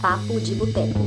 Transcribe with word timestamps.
Papo 0.00 0.38
de 0.40 0.54
Boteco. 0.54 0.98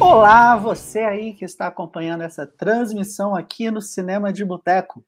Olá, 0.00 0.56
você 0.56 1.00
aí 1.00 1.32
que 1.32 1.44
está 1.44 1.68
acompanhando 1.68 2.22
essa 2.22 2.46
transmissão 2.46 3.34
aqui 3.34 3.70
no 3.70 3.80
Cinema 3.80 4.32
de 4.32 4.44
Boteco. 4.44 5.04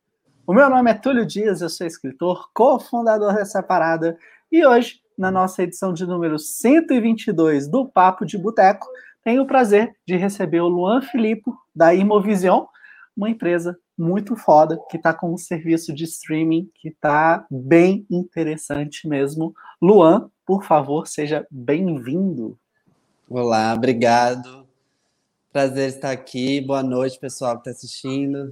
O 0.48 0.54
meu 0.54 0.70
nome 0.70 0.90
é 0.90 0.94
Túlio 0.94 1.26
Dias, 1.26 1.60
eu 1.60 1.68
sou 1.68 1.86
escritor, 1.86 2.48
cofundador 2.54 3.34
dessa 3.34 3.62
parada, 3.62 4.18
e 4.50 4.64
hoje, 4.64 4.98
na 5.18 5.30
nossa 5.30 5.62
edição 5.62 5.92
de 5.92 6.06
número 6.06 6.38
122 6.38 7.68
do 7.68 7.86
Papo 7.86 8.24
de 8.24 8.38
Boteco, 8.38 8.86
tenho 9.22 9.42
o 9.42 9.46
prazer 9.46 9.94
de 10.06 10.16
receber 10.16 10.62
o 10.62 10.68
Luan 10.68 11.02
Filippo, 11.02 11.54
da 11.76 11.94
Imovision, 11.94 12.64
uma 13.14 13.28
empresa 13.28 13.78
muito 13.96 14.36
foda, 14.36 14.80
que 14.88 14.96
está 14.96 15.12
com 15.12 15.34
um 15.34 15.36
serviço 15.36 15.92
de 15.94 16.04
streaming 16.04 16.70
que 16.76 16.88
está 16.88 17.44
bem 17.50 18.06
interessante 18.10 19.06
mesmo. 19.06 19.54
Luan, 19.82 20.30
por 20.46 20.64
favor, 20.64 21.06
seja 21.06 21.46
bem-vindo. 21.50 22.58
Olá, 23.28 23.74
obrigado. 23.74 24.66
Prazer 25.52 25.90
estar 25.90 26.10
aqui. 26.10 26.58
Boa 26.62 26.82
noite, 26.82 27.20
pessoal 27.20 27.56
que 27.56 27.68
está 27.68 27.70
assistindo. 27.72 28.50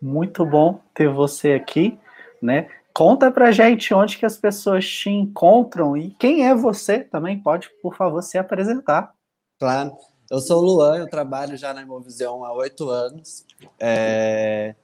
Muito 0.00 0.44
bom 0.44 0.80
ter 0.94 1.08
você 1.08 1.52
aqui, 1.52 1.98
né? 2.40 2.68
Conta 2.94 3.30
pra 3.30 3.52
gente 3.52 3.94
onde 3.94 4.18
que 4.18 4.26
as 4.26 4.36
pessoas 4.36 4.88
te 4.88 5.08
encontram 5.08 5.96
e 5.96 6.10
quem 6.18 6.46
é 6.46 6.54
você 6.54 7.00
também 7.00 7.38
pode, 7.38 7.70
por 7.82 7.94
favor, 7.96 8.22
se 8.22 8.36
apresentar. 8.38 9.12
Claro. 9.58 9.96
Eu 10.30 10.40
sou 10.40 10.62
o 10.62 10.64
Luan, 10.64 10.98
eu 10.98 11.08
trabalho 11.08 11.56
já 11.56 11.72
na 11.72 11.82
Imovision 11.82 12.44
há 12.44 12.52
oito 12.52 12.90
anos. 12.90 13.46
É... 13.80 14.74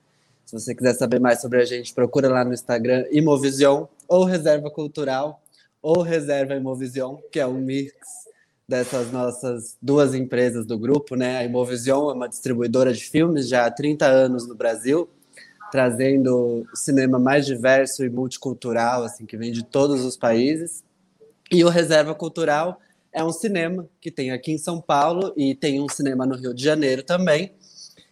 Se 0.45 0.59
você 0.59 0.75
quiser 0.75 0.95
saber 0.95 1.21
mais 1.21 1.41
sobre 1.41 1.61
a 1.61 1.65
gente, 1.65 1.95
procura 1.95 2.29
lá 2.29 2.45
no 2.45 2.53
Instagram 2.53 3.05
Imovision 3.11 3.87
ou 4.09 4.25
Reserva 4.25 4.71
Cultural 4.71 5.43
ou 5.83 6.03
Reserva 6.03 6.55
Imovision, 6.55 7.17
que 7.31 7.41
é 7.41 7.47
um 7.47 7.55
mix 7.55 7.93
dessas 8.69 9.13
nossas 9.13 9.77
duas 9.81 10.15
empresas 10.15 10.67
do 10.67 10.79
grupo, 10.79 11.15
né? 11.15 11.39
A 11.39 11.45
Imovision 11.45 12.11
é 12.11 12.15
uma 12.15 12.29
distribuidora 12.29 12.93
de 12.93 13.05
filmes 13.05 13.49
já 13.49 13.67
há 13.67 13.71
30 13.71 14.07
anos 14.07 14.49
no 14.49 14.55
Brasil, 14.55 15.09
trazendo 15.71 16.67
cinema 16.75 17.19
mais 17.19 17.45
diverso 17.45 18.05
e 18.05 18.11
multicultural, 18.11 19.05
assim, 19.05 19.27
que 19.27 19.37
vem 19.37 19.53
de 19.53 19.65
todos 19.65 20.05
os 20.05 20.17
países. 20.17 20.83
E 21.51 21.63
o 21.63 21.69
Reserva 21.69 22.15
Cultural 22.15 22.81
é 23.13 23.23
um 23.23 23.33
cinema 23.33 23.87
que 24.01 24.11
tem 24.11 24.31
aqui 24.31 24.53
em 24.53 24.59
São 24.59 24.81
Paulo 24.81 25.33
e 25.37 25.55
tem 25.55 25.81
um 25.81 25.89
cinema 25.89 26.27
no 26.27 26.37
Rio 26.37 26.55
de 26.55 26.65
Janeiro 26.65 27.03
também. 27.03 27.53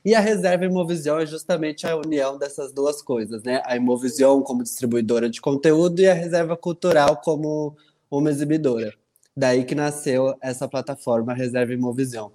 E 0.05 0.15
a 0.15 0.21
Reserva 0.21 0.65
Imovision 0.65 1.21
é 1.21 1.27
justamente 1.27 1.87
a 1.87 1.97
união 1.97 2.37
dessas 2.37 2.73
duas 2.73 3.01
coisas, 3.01 3.43
né? 3.43 3.63
A 3.65 3.77
Imovision 3.77 4.43
como 4.43 4.63
distribuidora 4.63 5.31
de 5.31 5.41
conteúdo 5.41 6.01
e 6.01 6.09
a 6.09 6.15
Reserva 6.15 6.57
Cultural 6.57 7.17
como 7.19 7.77
uma 8.11 8.31
exibidora. 8.31 8.93
Daí 9.37 9.65
que 9.65 9.75
nasceu 9.75 10.37
essa 10.41 10.69
plataforma 10.69 11.33
Reserva 11.33 11.73
Imovision. 11.73 12.31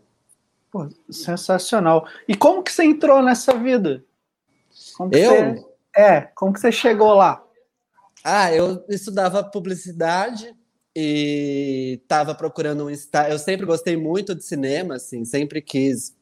Pô, 0.71 0.89
sensacional. 1.09 2.07
E 2.27 2.35
como 2.35 2.63
que 2.63 2.71
você 2.71 2.83
entrou 2.83 3.21
nessa 3.21 3.53
vida? 3.53 4.03
eu? 5.11 5.31
Você... 5.31 5.65
É, 5.95 6.21
como 6.35 6.53
que 6.53 6.59
você 6.59 6.71
chegou 6.71 7.13
lá? 7.13 7.43
Ah, 8.23 8.53
eu 8.53 8.83
estudava 8.89 9.43
publicidade 9.43 10.53
e 10.95 11.99
estava 12.01 12.35
procurando 12.35 12.85
um 12.85 12.89
estágio. 12.89 13.33
Eu 13.33 13.39
sempre 13.39 13.65
gostei 13.65 13.95
muito 13.95 14.35
de 14.35 14.43
cinema, 14.43 14.95
assim, 14.95 15.23
sempre 15.23 15.61
quis 15.61 16.15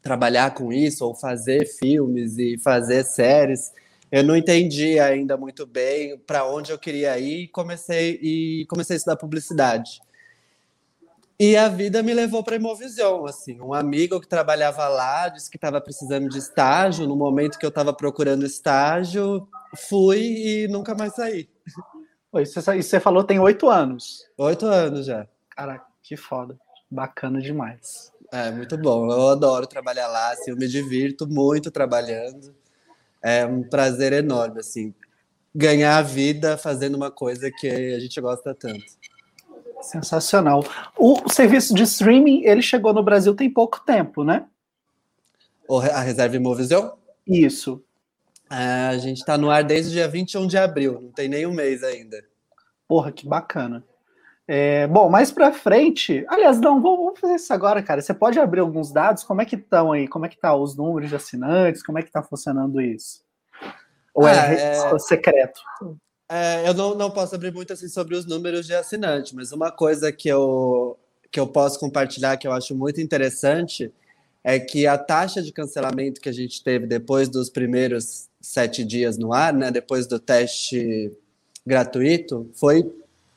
trabalhar 0.00 0.54
com 0.54 0.72
isso 0.72 1.04
ou 1.04 1.14
fazer 1.14 1.66
filmes 1.66 2.38
e 2.38 2.56
fazer 2.58 3.04
séries 3.04 3.72
eu 4.10 4.24
não 4.24 4.36
entendi 4.36 4.98
ainda 4.98 5.36
muito 5.36 5.66
bem 5.66 6.18
para 6.18 6.46
onde 6.46 6.72
eu 6.72 6.78
queria 6.78 7.18
ir 7.18 7.44
e 7.44 7.48
comecei, 7.48 8.18
e 8.22 8.66
comecei 8.66 8.94
a 8.94 8.98
estudar 8.98 9.16
publicidade. 9.16 10.00
E 11.38 11.56
a 11.56 11.68
vida 11.68 12.02
me 12.02 12.12
levou 12.12 12.42
para 12.42 12.56
a 12.56 12.58
Imovision, 12.58 13.26
assim, 13.26 13.60
um 13.60 13.72
amigo 13.72 14.20
que 14.20 14.26
trabalhava 14.26 14.88
lá 14.88 15.28
disse 15.28 15.48
que 15.48 15.56
estava 15.56 15.80
precisando 15.80 16.28
de 16.28 16.38
estágio, 16.38 17.06
no 17.06 17.14
momento 17.14 17.58
que 17.58 17.64
eu 17.64 17.68
estava 17.68 17.92
procurando 17.92 18.44
estágio, 18.44 19.46
fui 19.88 20.18
e 20.18 20.68
nunca 20.68 20.96
mais 20.96 21.14
saí. 21.14 21.48
Oi, 22.32 22.44
você, 22.44 22.60
você 22.82 22.98
falou 22.98 23.22
tem 23.22 23.38
oito 23.38 23.68
anos. 23.68 24.26
Oito 24.36 24.66
anos 24.66 25.06
já. 25.06 25.28
Caraca, 25.50 25.86
que 26.02 26.16
foda. 26.16 26.58
Bacana 26.90 27.40
demais. 27.40 28.10
É, 28.32 28.50
muito 28.50 28.76
bom. 28.76 29.10
Eu 29.10 29.28
adoro 29.28 29.66
trabalhar 29.66 30.08
lá, 30.08 30.32
assim, 30.32 30.50
eu 30.50 30.56
me 30.56 30.66
divirto 30.66 31.26
muito 31.26 31.70
trabalhando 31.70 32.54
é 33.22 33.44
um 33.44 33.62
prazer 33.62 34.12
enorme, 34.12 34.60
assim, 34.60 34.94
ganhar 35.54 35.96
a 35.96 36.02
vida 36.02 36.56
fazendo 36.56 36.94
uma 36.94 37.10
coisa 37.10 37.50
que 37.50 37.68
a 37.68 37.98
gente 37.98 38.20
gosta 38.20 38.54
tanto. 38.54 38.84
Sensacional. 39.80 40.64
O 40.96 41.28
serviço 41.28 41.74
de 41.74 41.82
streaming, 41.84 42.44
ele 42.44 42.62
chegou 42.62 42.92
no 42.92 43.02
Brasil 43.02 43.34
tem 43.34 43.50
pouco 43.50 43.80
tempo, 43.84 44.24
né? 44.24 44.46
A 45.92 46.00
Reserva 46.00 46.36
Imovision? 46.36 46.90
Isso. 47.26 47.82
É, 48.50 48.88
a 48.88 48.98
gente 48.98 49.18
está 49.18 49.36
no 49.36 49.50
ar 49.50 49.62
desde 49.62 49.90
o 49.90 49.92
dia 49.92 50.08
21 50.08 50.46
de 50.46 50.56
abril, 50.56 51.00
não 51.02 51.12
tem 51.12 51.28
nem 51.28 51.46
um 51.46 51.52
mês 51.52 51.82
ainda. 51.82 52.24
Porra, 52.86 53.12
que 53.12 53.26
bacana. 53.26 53.84
É, 54.50 54.86
bom, 54.86 55.10
mais 55.10 55.30
para 55.30 55.52
frente, 55.52 56.24
aliás, 56.26 56.58
não, 56.58 56.80
vamos 56.80 57.20
fazer 57.20 57.34
isso 57.34 57.52
agora, 57.52 57.82
cara. 57.82 58.00
Você 58.00 58.14
pode 58.14 58.40
abrir 58.40 58.60
alguns 58.60 58.90
dados? 58.90 59.22
Como 59.22 59.42
é 59.42 59.44
que 59.44 59.56
estão 59.56 59.92
aí? 59.92 60.08
Como 60.08 60.24
é 60.24 60.28
que 60.30 60.38
tá 60.38 60.56
os 60.56 60.74
números 60.74 61.10
de 61.10 61.16
assinantes? 61.16 61.82
Como 61.82 61.98
é 61.98 62.02
que 62.02 62.10
tá 62.10 62.22
funcionando 62.22 62.80
isso? 62.80 63.20
Ou 64.14 64.26
é, 64.26 64.32
ah, 64.32 64.94
é 64.94 64.98
secreto? 64.98 65.60
É, 66.30 66.66
eu 66.66 66.72
não, 66.72 66.94
não 66.94 67.10
posso 67.10 67.34
abrir 67.34 67.52
muito 67.52 67.74
assim 67.74 67.88
sobre 67.88 68.16
os 68.16 68.24
números 68.24 68.66
de 68.66 68.74
assinante, 68.74 69.36
mas 69.36 69.52
uma 69.52 69.70
coisa 69.70 70.10
que 70.10 70.30
eu, 70.30 70.98
que 71.30 71.38
eu 71.38 71.46
posso 71.46 71.78
compartilhar 71.78 72.38
que 72.38 72.48
eu 72.48 72.52
acho 72.52 72.74
muito 72.74 73.02
interessante 73.02 73.92
é 74.42 74.58
que 74.58 74.86
a 74.86 74.96
taxa 74.96 75.42
de 75.42 75.52
cancelamento 75.52 76.22
que 76.22 76.28
a 76.28 76.32
gente 76.32 76.64
teve 76.64 76.86
depois 76.86 77.28
dos 77.28 77.50
primeiros 77.50 78.30
sete 78.40 78.82
dias 78.82 79.18
no 79.18 79.34
ar, 79.34 79.52
né, 79.52 79.70
depois 79.70 80.06
do 80.06 80.18
teste 80.18 81.12
gratuito, 81.66 82.50
foi 82.54 82.90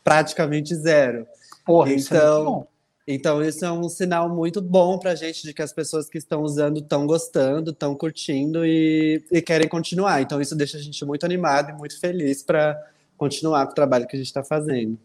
praticamente 0.03 0.75
zero. 0.75 1.28
Porra, 1.66 1.91
então, 1.91 1.97
isso 1.97 2.13
é 2.13 2.17
então, 2.17 2.67
então 3.07 3.41
isso 3.44 3.66
é 3.66 3.72
um 3.72 3.88
sinal 3.89 4.29
muito 4.29 4.62
bom 4.62 4.97
para 4.97 5.12
a 5.12 5.16
gente 5.16 5.44
de 5.44 5.53
que 5.53 5.62
as 5.62 5.73
pessoas 5.73 6.09
que 6.09 6.17
estão 6.17 6.41
usando 6.41 6.79
estão 6.79 7.06
gostando, 7.06 7.72
estão 7.72 7.95
curtindo 7.95 8.66
e, 8.66 9.23
e, 9.31 9.41
querem 9.41 9.67
continuar. 9.67 10.22
Então 10.22 10.41
isso 10.41 10.56
deixa 10.56 10.78
a 10.78 10.81
gente 10.81 11.03
muito 11.06 11.25
animado 11.25 11.69
e 11.69 11.73
muito 11.73 12.00
feliz 12.00 12.44
para 12.44 12.79
continuar 13.17 13.66
com 13.66 13.72
o 13.72 13.75
trabalho 13.75 14.07
que 14.07 14.16
a 14.16 14.19
gente 14.19 14.28
está 14.28 14.44
fazendo. 14.44 14.97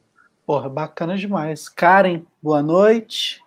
Porra, 0.47 0.69
bacana 0.69 1.17
demais. 1.17 1.69
Karen, 1.69 2.23
boa 2.41 2.63
noite. 2.63 3.41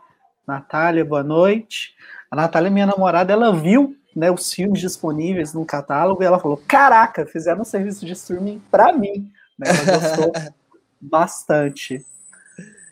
Natália, 0.46 1.06
boa 1.06 1.24
noite. 1.24 1.96
A 2.30 2.36
Natália, 2.36 2.70
minha 2.70 2.86
namorada, 2.86 3.32
ela 3.32 3.56
viu 3.56 3.96
né, 4.16 4.30
os 4.32 4.52
filmes 4.52 4.82
disponíveis 4.82 5.54
no 5.54 5.66
catálogo 5.66 6.22
e 6.22 6.26
ela 6.26 6.40
falou: 6.40 6.62
Caraca, 6.68 7.26
fizeram 7.26 7.62
um 7.62 7.66
serviço 7.66 8.06
de 8.06 8.14
streaming 8.14 8.62
para 8.70 8.92
mim. 8.92 9.32
Né, 9.58 9.68
ela 9.70 10.00
gostou 10.00 10.32
bastante. 11.00 12.06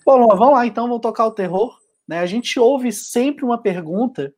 Bom, 0.06 0.28
vamos 0.28 0.54
lá 0.54 0.66
então, 0.66 0.88
vamos 0.88 1.02
tocar 1.02 1.26
o 1.26 1.32
terror. 1.32 1.78
Né? 2.08 2.20
A 2.20 2.26
gente 2.26 2.60
ouve 2.60 2.92
sempre 2.92 3.44
uma 3.44 3.58
pergunta 3.58 4.34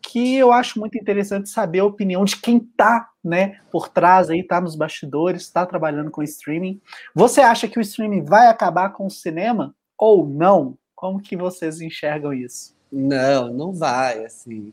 que 0.00 0.34
eu 0.34 0.52
acho 0.52 0.80
muito 0.80 0.98
interessante 0.98 1.48
saber 1.48 1.78
a 1.78 1.84
opinião 1.84 2.24
de 2.24 2.36
quem 2.36 2.56
está 2.56 3.08
né, 3.22 3.60
por 3.70 3.88
trás 3.88 4.30
aí, 4.30 4.40
está 4.40 4.60
nos 4.60 4.74
bastidores, 4.74 5.42
está 5.42 5.64
trabalhando 5.64 6.10
com 6.10 6.22
streaming. 6.22 6.80
Você 7.14 7.40
acha 7.40 7.68
que 7.68 7.78
o 7.78 7.82
streaming 7.82 8.24
vai 8.24 8.48
acabar 8.48 8.90
com 8.90 9.06
o 9.06 9.10
cinema 9.10 9.74
ou 9.96 10.26
não? 10.26 10.76
Como 10.94 11.20
que 11.20 11.36
vocês 11.36 11.80
enxergam 11.80 12.32
isso? 12.32 12.76
Não, 12.90 13.52
não 13.52 13.72
vai, 13.72 14.24
assim. 14.24 14.72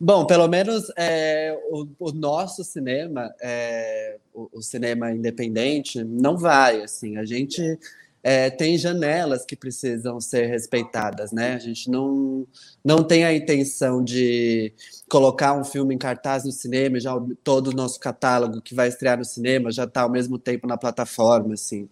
Bom, 0.00 0.26
pelo 0.26 0.48
menos 0.48 0.90
é, 0.96 1.56
o, 1.70 1.86
o, 1.98 2.12
nosso 2.12 2.64
cinema, 2.64 3.32
é, 3.40 4.18
o, 4.32 4.48
o, 4.52 4.62
cinema 4.62 5.12
independente, 5.12 6.02
não 6.02 6.36
vai. 6.36 6.82
Assim, 6.82 7.16
a 7.16 7.24
gente 7.24 7.78
é, 8.22 8.50
tem 8.50 8.76
janelas 8.76 9.44
que 9.44 9.54
precisam 9.54 10.20
ser 10.20 10.46
respeitadas, 10.46 11.30
né? 11.30 11.54
A 11.54 11.58
gente 11.58 11.90
não, 11.90 12.46
não 12.84 13.04
tem 13.04 13.24
a 13.24 13.34
intenção 13.34 14.02
de 14.02 14.72
colocar 15.08 15.52
um 15.52 15.64
filme 15.64 15.94
em 15.94 15.98
cartaz 15.98 16.44
no 16.44 16.52
cinema, 16.52 16.98
já 16.98 17.14
todo 17.44 17.68
o 17.68 17.76
nosso 17.76 18.00
catálogo 18.00 18.62
que 18.62 18.74
vai 18.74 18.88
estrear 18.88 19.18
no 19.18 19.24
cinema 19.24 19.70
já 19.70 19.84
está 19.84 20.02
ao 20.02 20.10
mesmo 20.10 20.38
tempo 20.38 20.66
na 20.66 20.76
plataforma, 20.76 21.54
assim. 21.54 21.88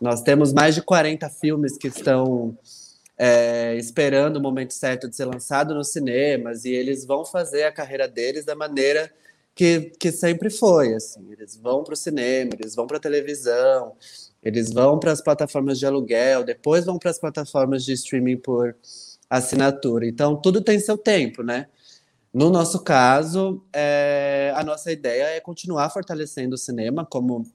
Nós 0.00 0.20
temos 0.20 0.52
mais 0.52 0.74
de 0.74 0.82
40 0.82 1.28
filmes 1.30 1.76
que 1.76 1.88
estão 1.88 2.56
é, 3.18 3.74
esperando 3.76 4.36
o 4.36 4.40
momento 4.40 4.74
certo 4.74 5.08
de 5.08 5.16
ser 5.16 5.24
lançado 5.24 5.74
nos 5.74 5.88
cinemas, 5.88 6.64
e 6.64 6.70
eles 6.70 7.04
vão 7.04 7.24
fazer 7.24 7.64
a 7.64 7.72
carreira 7.72 8.06
deles 8.06 8.44
da 8.44 8.54
maneira 8.54 9.10
que, 9.54 9.92
que 9.98 10.12
sempre 10.12 10.50
foi, 10.50 10.94
assim, 10.94 11.32
eles 11.32 11.56
vão 11.56 11.82
para 11.82 11.94
o 11.94 11.96
cinema, 11.96 12.50
eles 12.58 12.74
vão 12.74 12.86
para 12.86 12.98
a 12.98 13.00
televisão, 13.00 13.94
eles 14.42 14.70
vão 14.70 14.98
para 14.98 15.12
as 15.12 15.22
plataformas 15.22 15.78
de 15.78 15.86
aluguel, 15.86 16.44
depois 16.44 16.84
vão 16.84 16.98
para 16.98 17.10
as 17.10 17.18
plataformas 17.18 17.84
de 17.84 17.92
streaming 17.94 18.36
por 18.36 18.76
assinatura. 19.30 20.06
Então, 20.06 20.36
tudo 20.36 20.60
tem 20.60 20.78
seu 20.78 20.98
tempo, 20.98 21.42
né? 21.42 21.68
No 22.32 22.50
nosso 22.50 22.80
caso, 22.84 23.64
é, 23.72 24.52
a 24.54 24.62
nossa 24.62 24.92
ideia 24.92 25.24
é 25.24 25.40
continuar 25.40 25.88
fortalecendo 25.88 26.54
o 26.54 26.58
cinema, 26.58 27.04
como 27.04 27.46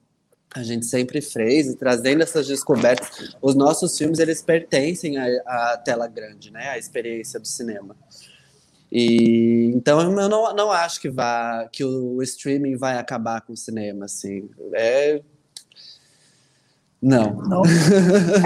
a 0.54 0.64
gente 0.64 0.86
sempre 0.86 1.22
fez, 1.22 1.68
e 1.68 1.78
trazendo 1.78 2.22
essas 2.22 2.48
descobertas. 2.48 3.36
Os 3.42 3.56
nossos 3.56 3.98
filmes, 3.98 4.20
eles 4.20 4.42
pertencem 4.42 5.18
à, 5.18 5.26
à 5.46 5.78
tela 5.78 6.08
grande, 6.08 6.52
né? 6.52 6.70
À 6.70 6.78
experiência 6.78 7.40
do 7.40 7.48
cinema. 7.48 7.96
E 8.92 9.72
então 9.74 10.02
eu 10.02 10.30
não, 10.30 10.54
não 10.54 10.72
acho 10.72 11.00
que 11.00 11.10
vá 11.10 11.70
que 11.72 11.84
o 11.86 12.22
streaming 12.22 12.76
vai 12.76 12.98
acabar 12.98 13.40
com 13.40 13.54
o 13.54 13.58
cinema 13.58 14.06
assim. 14.06 14.50
É 14.74 15.22
não. 17.02 17.34
não. 17.34 17.64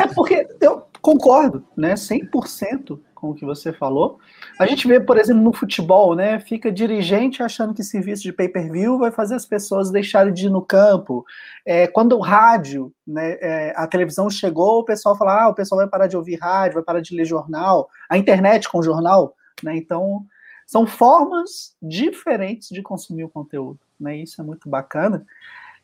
É 0.02 0.08
porque 0.14 0.48
eu 0.62 0.88
concordo, 1.02 1.66
né, 1.76 1.96
100% 1.96 2.98
com 3.26 3.32
o 3.32 3.36
que 3.36 3.46
você 3.46 3.74
falou. 3.74 4.20
A 4.60 4.66
gente 4.66 4.88
vê, 4.88 5.00
por 5.00 5.18
exemplo, 5.18 5.42
no 5.42 5.54
futebol, 5.54 6.16
né, 6.16 6.40
fica 6.40 6.72
dirigente 6.72 7.42
achando 7.42 7.74
que 7.74 7.84
serviço 7.84 8.24
de 8.24 8.32
pay-per-view 8.32 9.00
vai 9.00 9.12
fazer 9.12 9.36
as 9.36 9.46
pessoas 9.46 9.90
deixarem 9.90 10.34
de 10.34 10.46
ir 10.46 10.50
no 10.50 10.62
campo. 10.62 11.26
É, 11.66 11.88
quando 11.88 12.16
o 12.16 12.22
rádio, 12.22 12.94
né, 13.06 13.38
é, 13.42 13.74
a 13.76 13.88
televisão 13.88 14.30
chegou, 14.30 14.80
o 14.80 14.86
pessoal 14.86 15.18
fala, 15.18 15.44
ah, 15.44 15.50
o 15.50 15.56
pessoal 15.56 15.80
vai 15.80 15.90
parar 15.90 16.08
de 16.08 16.16
ouvir 16.16 16.36
rádio, 16.36 16.76
vai 16.76 16.84
parar 16.84 17.02
de 17.02 17.16
ler 17.16 17.26
jornal, 17.26 17.90
a 18.10 18.18
internet 18.18 18.70
com 18.70 18.84
jornal, 18.84 19.36
né, 19.64 19.76
então 19.76 20.26
são 20.68 20.86
formas 20.86 21.76
diferentes 21.82 22.70
de 22.70 22.82
consumir 22.82 23.24
o 23.24 23.30
conteúdo, 23.30 23.80
né? 24.00 24.18
Isso 24.18 24.42
é 24.42 24.44
muito 24.44 24.68
bacana. 24.68 25.24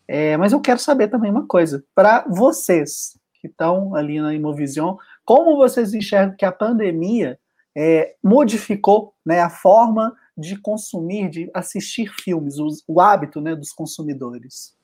É, 0.08 0.36
mas 0.38 0.52
eu 0.54 0.60
quero 0.60 0.80
saber 0.80 1.08
também 1.08 1.30
uma 1.30 1.46
coisa. 1.46 1.84
Para 1.94 2.26
vocês 2.28 3.16
que 3.42 3.48
estão 3.48 3.96
ali 3.96 4.22
na 4.22 4.34
Imovision, 4.34 4.96
como 5.26 5.58
vocês 5.58 5.94
enxergam 5.94 6.36
que 6.36 6.46
a 6.46 6.52
pandemia 6.52 7.40
é, 7.76 8.16
modificou 8.24 9.14
né, 9.26 9.40
a 9.40 9.50
forma 9.50 10.16
de 10.38 10.60
consumir, 10.60 11.30
de 11.30 11.50
assistir 11.54 12.12
filmes, 12.22 12.58
o, 12.58 12.68
o 12.88 13.02
hábito 13.02 13.40
né, 13.40 13.56
dos 13.56 13.72
consumidores? 13.72 14.76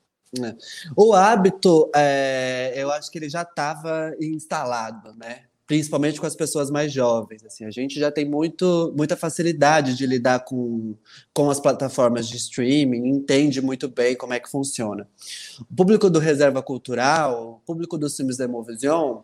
É. 0.42 0.54
O 0.96 1.14
hábito, 1.14 1.90
é, 1.94 2.74
eu 2.76 2.92
acho 2.92 3.10
que 3.10 3.18
ele 3.18 3.30
já 3.30 3.42
estava 3.42 4.14
instalado, 4.20 5.14
né? 5.16 5.44
principalmente 5.68 6.18
com 6.18 6.26
as 6.26 6.34
pessoas 6.34 6.70
mais 6.70 6.90
jovens. 6.90 7.44
Assim, 7.44 7.66
a 7.66 7.70
gente 7.70 8.00
já 8.00 8.10
tem 8.10 8.24
muito, 8.24 8.92
muita 8.96 9.14
facilidade 9.16 9.94
de 9.94 10.06
lidar 10.06 10.40
com, 10.40 10.96
com 11.34 11.50
as 11.50 11.60
plataformas 11.60 12.26
de 12.26 12.38
streaming, 12.38 13.06
entende 13.06 13.60
muito 13.60 13.86
bem 13.86 14.16
como 14.16 14.32
é 14.32 14.40
que 14.40 14.50
funciona. 14.50 15.06
O 15.70 15.74
público 15.76 16.08
do 16.08 16.18
Reserva 16.18 16.62
Cultural, 16.62 17.60
o 17.62 17.66
público 17.66 17.98
dos 17.98 18.16
filmes 18.16 18.38
da 18.38 18.44
Emovision, 18.44 19.18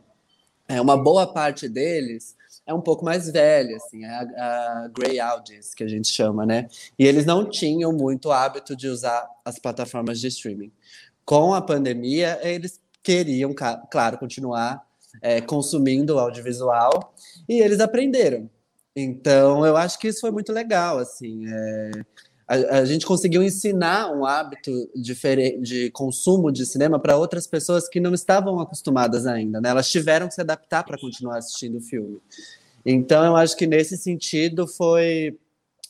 é 0.68 0.80
uma 0.80 0.96
boa 0.96 1.26
parte 1.32 1.68
deles 1.68 2.34
é 2.66 2.72
um 2.72 2.80
pouco 2.80 3.04
mais 3.04 3.30
velha, 3.30 3.76
assim, 3.76 4.04
é 4.04 4.08
a, 4.08 4.84
a 4.84 4.88
grey 4.88 5.20
audience 5.20 5.74
que 5.76 5.84
a 5.84 5.88
gente 5.88 6.08
chama, 6.08 6.46
né? 6.46 6.66
E 6.98 7.06
eles 7.06 7.26
não 7.26 7.48
tinham 7.48 7.92
muito 7.92 8.32
hábito 8.32 8.74
de 8.74 8.88
usar 8.88 9.28
as 9.44 9.58
plataformas 9.58 10.18
de 10.18 10.28
streaming. 10.28 10.72
Com 11.24 11.54
a 11.54 11.60
pandemia, 11.60 12.38
eles 12.42 12.80
queriam, 13.02 13.54
claro, 13.90 14.18
continuar 14.18 14.82
é, 15.20 15.40
consumindo 15.40 16.18
audiovisual 16.18 17.14
e 17.48 17.60
eles 17.60 17.80
aprenderam. 17.80 18.48
Então, 18.96 19.66
eu 19.66 19.76
acho 19.76 19.98
que 19.98 20.08
isso 20.08 20.20
foi 20.20 20.30
muito 20.30 20.52
legal, 20.52 20.98
assim. 20.98 21.44
É, 21.46 21.90
a, 22.46 22.78
a, 22.78 22.84
gente 22.84 23.06
conseguiu 23.06 23.42
ensinar 23.42 24.12
um 24.12 24.24
hábito 24.24 24.70
diferente 24.94 25.60
de 25.60 25.90
consumo 25.90 26.52
de 26.52 26.66
cinema 26.66 26.98
para 26.98 27.16
outras 27.16 27.46
pessoas 27.46 27.88
que 27.88 28.00
não 28.00 28.12
estavam 28.12 28.60
acostumadas 28.60 29.26
ainda, 29.26 29.60
né? 29.60 29.70
Elas 29.70 29.90
tiveram 29.90 30.28
que 30.28 30.34
se 30.34 30.40
adaptar 30.40 30.84
para 30.84 30.98
continuar 30.98 31.38
assistindo 31.38 31.78
o 31.78 31.80
filme. 31.80 32.20
Então, 32.84 33.24
eu 33.24 33.34
acho 33.34 33.56
que 33.56 33.66
nesse 33.66 33.96
sentido 33.96 34.66
foi 34.66 35.38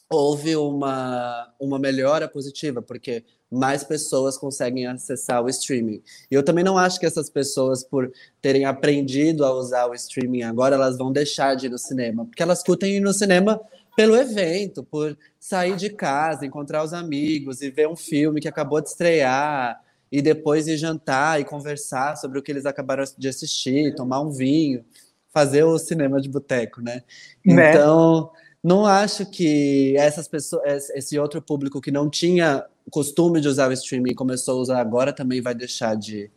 houve 0.09 0.55
uma, 0.55 1.53
uma 1.59 1.79
melhora 1.79 2.29
positiva, 2.29 2.81
porque 2.81 3.25
mais 3.55 3.85
pessoas 3.85 4.37
conseguem 4.37 4.87
acessar 4.87 5.43
o 5.43 5.49
streaming. 5.49 6.03
E 6.31 6.35
eu 6.35 6.43
também 6.43 6.65
não 6.65 6.77
acho 6.77 6.99
que 6.99 7.07
essas 7.07 7.31
pessoas, 7.31 7.85
por 7.85 8.13
terem 8.43 8.65
aprendido 8.65 9.45
a 9.45 9.53
usar 9.53 9.87
o 9.87 9.95
streaming 9.95 10.43
agora, 10.43 10.75
elas 10.75 10.99
vão 10.99 11.13
deixar 11.13 11.55
de 11.55 11.67
ir 11.67 11.71
no 11.71 11.79
cinema, 11.79 12.25
porque 12.27 12.43
elas 12.43 12.63
curtem 12.63 12.97
ir 12.97 13.01
no 13.01 13.13
cinema 13.13 13.61
pelo 13.97 14.17
evento, 14.17 14.83
por 14.83 15.17
sair 15.39 15.77
de 15.77 15.91
casa, 15.91 16.45
encontrar 16.45 16.83
os 16.83 16.93
amigos 16.93 17.63
e 17.63 17.71
ver 17.71 17.89
um 17.89 17.97
filme 17.97 18.41
que 18.41 18.49
acabou 18.49 18.81
de 18.81 18.89
estrear 18.89 19.81
e 20.11 20.21
depois 20.21 20.67
ir 20.67 20.77
jantar 20.77 21.41
e 21.41 21.45
conversar 21.45 22.17
sobre 22.17 22.39
o 22.39 22.43
que 22.43 22.51
eles 22.51 22.67
acabaram 22.67 23.05
de 23.17 23.29
assistir, 23.29 23.95
tomar 23.95 24.21
um 24.21 24.31
vinho, 24.31 24.85
fazer 25.33 25.65
o 25.65 25.79
cinema 25.79 26.21
de 26.21 26.29
boteco, 26.29 26.81
né? 26.81 27.03
né? 27.45 27.71
Então, 27.71 28.31
não 28.65 28.87
acho 28.87 29.27
que 29.27 29.95
essas 29.99 30.27
pessoas, 30.27 30.89
esse 30.91 31.19
outro 31.19 31.43
público 31.43 31.83
que 31.83 31.91
não 31.91 32.09
tinha 32.09 32.65
costume 32.91 33.39
de 33.39 33.47
usar 33.47 33.69
o 33.69 33.73
streaming 33.75 34.13
e 34.13 34.15
começou 34.15 34.57
a 34.57 34.63
usar 34.63 34.81
agora 34.81 35.13
também 35.13 35.43
vai 35.43 35.55
deixar 35.55 35.95
de, 35.95 36.31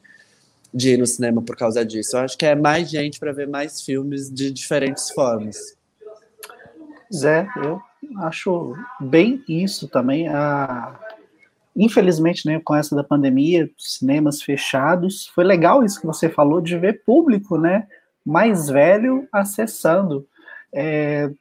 de 0.74 0.90
ir 0.90 0.98
no 0.98 1.08
cinema 1.08 1.42
por 1.42 1.56
causa 1.56 1.86
disso. 1.86 2.18
Eu 2.18 2.22
acho 2.22 2.38
que 2.38 2.46
é 2.46 2.54
mais 2.54 2.90
gente 2.90 3.18
para 3.18 3.32
ver 3.32 3.48
mais 3.48 3.82
filmes 3.82 4.30
de 4.30 4.52
diferentes 4.52 5.10
formas. 5.12 5.78
Zé, 7.14 7.48
eu 7.64 7.82
acho 8.18 8.76
bem 9.00 9.42
isso 9.48 9.88
também. 9.88 10.28
A... 10.28 11.00
Infelizmente, 11.74 12.46
né, 12.46 12.60
com 12.60 12.76
essa 12.76 12.94
da 12.94 13.06
pandemia, 13.06 13.70
cinemas 13.78 14.42
fechados, 14.42 15.28
foi 15.28 15.46
legal 15.46 15.82
isso 15.82 16.02
que 16.02 16.08
você 16.08 16.28
falou 16.28 16.60
de 16.60 16.78
ver 16.78 17.04
público, 17.06 17.58
né, 17.58 17.88
mais 18.26 18.68
velho 18.68 19.26
acessando. 19.32 20.28
É, 20.74 21.32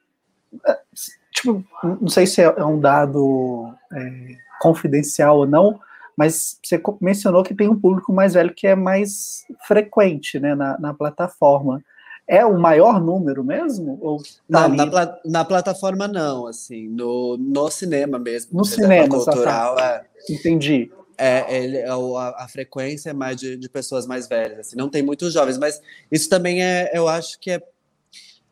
tipo, 1.31 1.63
não 1.83 2.07
sei 2.07 2.25
se 2.25 2.41
é 2.41 2.65
um 2.65 2.79
dado 2.79 3.73
é, 3.93 4.35
confidencial 4.59 5.39
ou 5.39 5.47
não, 5.47 5.79
mas 6.17 6.59
você 6.63 6.81
mencionou 6.99 7.43
que 7.43 7.53
tem 7.53 7.69
um 7.69 7.79
público 7.79 8.11
mais 8.11 8.33
velho 8.33 8.53
que 8.53 8.65
é 8.65 8.75
mais 8.75 9.45
frequente 9.67 10.39
né, 10.39 10.55
na, 10.55 10.77
na 10.79 10.93
plataforma. 10.93 11.83
É 12.27 12.45
o 12.45 12.59
maior 12.59 12.99
número 12.99 13.43
mesmo? 13.43 13.99
Ou 14.01 14.17
tá 14.51 14.67
não, 14.67 14.69
na, 14.69 15.17
na, 15.23 15.45
plataforma 15.45 16.07
não, 16.07 16.47
assim, 16.47 16.89
no, 16.89 17.37
no 17.37 17.69
cinema 17.69 18.19
mesmo. 18.19 18.57
No 18.57 18.65
cinema, 18.65 19.07
cultural, 19.07 19.79
é, 19.79 20.03
Entendi. 20.29 20.91
É, 21.17 21.63
ele, 21.63 21.77
é 21.77 21.89
a, 21.89 22.43
a, 22.43 22.47
frequência 22.47 23.11
é 23.11 23.13
mais 23.13 23.37
de, 23.37 23.55
de 23.55 23.69
pessoas 23.69 24.05
mais 24.05 24.27
velhas, 24.27 24.59
assim, 24.59 24.75
não 24.75 24.87
tem 24.87 25.01
muitos 25.01 25.33
jovens, 25.33 25.57
mas 25.57 25.81
isso 26.11 26.29
também 26.29 26.63
é, 26.63 26.91
eu 26.93 27.07
acho 27.07 27.39
que 27.39 27.49
é 27.49 27.63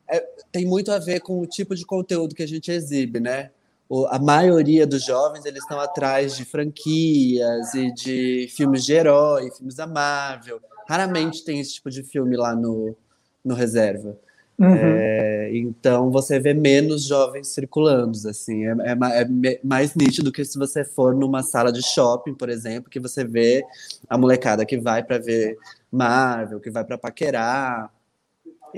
é, 0.09 0.19
tem 0.51 0.65
muito 0.65 0.91
a 0.91 1.00
ver 1.00 1.19
com 1.19 1.39
o 1.39 1.45
tipo 1.45 1.75
de 1.75 1.85
conteúdo 1.85 2.35
que 2.35 2.43
a 2.43 2.47
gente 2.47 2.71
exibe, 2.71 3.19
né? 3.19 3.51
O, 3.88 4.05
a 4.07 4.17
maioria 4.17 4.85
dos 4.85 5.03
jovens 5.03 5.45
eles 5.45 5.62
estão 5.62 5.79
atrás 5.79 6.35
de 6.35 6.43
franquias 6.45 7.74
e 7.74 7.93
de 7.93 8.47
filmes 8.55 8.83
de 8.83 8.93
herói, 8.93 9.51
filmes 9.51 9.75
da 9.75 9.85
Marvel. 9.85 10.59
Raramente 10.88 11.43
tem 11.43 11.59
esse 11.59 11.75
tipo 11.75 11.89
de 11.89 12.03
filme 12.03 12.35
lá 12.35 12.55
no, 12.55 12.95
no 13.43 13.53
reserva. 13.53 14.17
Uhum. 14.57 14.74
É, 14.74 15.50
então 15.53 16.09
você 16.09 16.39
vê 16.39 16.53
menos 16.53 17.03
jovens 17.03 17.50
circulando, 17.50 18.17
assim, 18.29 18.65
é, 18.65 18.71
é, 18.71 19.51
é, 19.51 19.59
mais 19.62 19.93
nítido 19.95 20.31
que 20.31 20.45
se 20.45 20.57
você 20.57 20.85
for 20.85 21.13
numa 21.13 21.43
sala 21.43 21.74
de 21.74 21.83
shopping, 21.83 22.33
por 22.33 22.50
exemplo, 22.50 22.89
que 22.89 23.00
você 23.00 23.25
vê 23.25 23.65
a 24.09 24.17
molecada 24.17 24.65
que 24.65 24.77
vai 24.77 25.03
para 25.03 25.17
ver 25.17 25.57
Marvel, 25.91 26.62
que 26.62 26.69
vai 26.69 26.85
para 26.85 26.97
paquerar, 26.97 27.91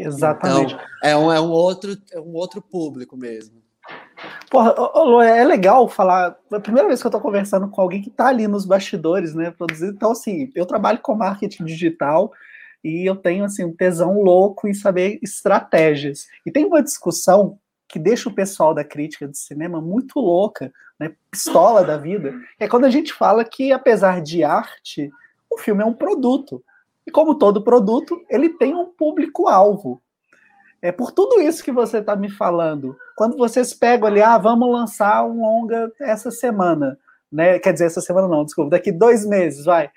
Exatamente. 0.01 0.74
Então, 0.74 0.88
é 1.04 1.18
um, 1.18 1.32
é 1.32 1.39
um, 1.39 1.50
outro, 1.50 1.98
é 2.12 2.20
um 2.20 2.34
outro 2.34 2.62
público 2.62 3.16
mesmo. 3.18 3.62
Porra, 4.50 4.74
Lô, 4.74 5.22
é 5.22 5.44
legal 5.44 5.88
falar. 5.88 6.38
É 6.51 6.56
a 6.56 6.60
primeira 6.60 6.88
vez 6.88 7.01
que 7.01 7.08
eu 7.08 7.12
tô 7.12 7.20
conversando 7.20 7.68
com 7.70 7.82
alguém 7.82 8.01
que 8.01 8.10
tá 8.10 8.27
ali 8.27 8.48
nos 8.48 8.66
bastidores, 8.66 9.34
né? 9.34 9.51
Produzindo. 9.51 9.94
Então, 9.94 10.12
assim, 10.12 10.50
eu 10.56 10.66
trabalho 10.66 11.00
com 11.00 11.16
marketing 11.16 11.66
digital 11.66 12.32
e 12.84 13.06
eu 13.06 13.16
tenho 13.16 13.44
assim 13.44 13.63
um 13.63 13.75
tesão 13.75 14.22
louco 14.22 14.68
em 14.68 14.74
saber 14.74 15.20
estratégias. 15.22 16.27
E 16.46 16.51
tem 16.51 16.66
uma 16.66 16.82
discussão 16.82 17.60
que 17.88 18.00
deixa 18.00 18.30
o 18.30 18.34
pessoal 18.34 18.74
da 18.74 18.84
crítica 18.84 19.27
de 19.27 19.38
cinema 19.38 19.82
muito 19.82 20.20
louca, 20.20 20.72
né? 21.00 21.13
Pistola 21.32 21.84
da 21.84 21.98
vida. 21.98 22.34
É 22.60 22.68
quando 22.68 22.86
a 22.86 22.89
gente 22.89 23.13
fala 23.13 23.44
que, 23.46 23.72
apesar 23.72 24.22
de 24.22 24.44
arte, 24.44 25.10
o 25.50 25.58
filme 25.58 25.84
é 25.84 25.86
um 25.86 25.94
produto. 25.94 26.63
E 27.08 27.12
como 27.12 27.36
todo 27.36 27.64
produto, 27.64 28.22
ele 28.30 28.50
tem 28.50 28.76
um 28.76 28.86
público-alvo. 28.86 30.02
É 30.82 30.92
por 30.92 31.12
tudo 31.12 31.42
isso 31.42 31.64
que 31.64 31.72
você 31.72 32.00
está 32.00 32.18
me 32.18 32.30
falando. 32.30 32.98
Quando 33.16 33.38
vocês 33.38 33.74
pegam 33.74 34.08
ali, 34.08 34.22
ah, 34.22 34.38
vamos 34.38 34.70
lançar 34.70 35.26
um 35.26 35.42
longa 35.42 35.90
essa 36.02 36.30
semana, 36.30 37.00
né? 37.32 37.60
Quer 37.60 37.72
dizer, 37.72 37.86
essa 37.86 38.02
semana 38.02 38.28
não, 38.28 38.44
desculpa, 38.44 38.72
daqui 38.72 38.92
dois 38.92 39.26
meses, 39.26 39.64
vai. 39.64 39.90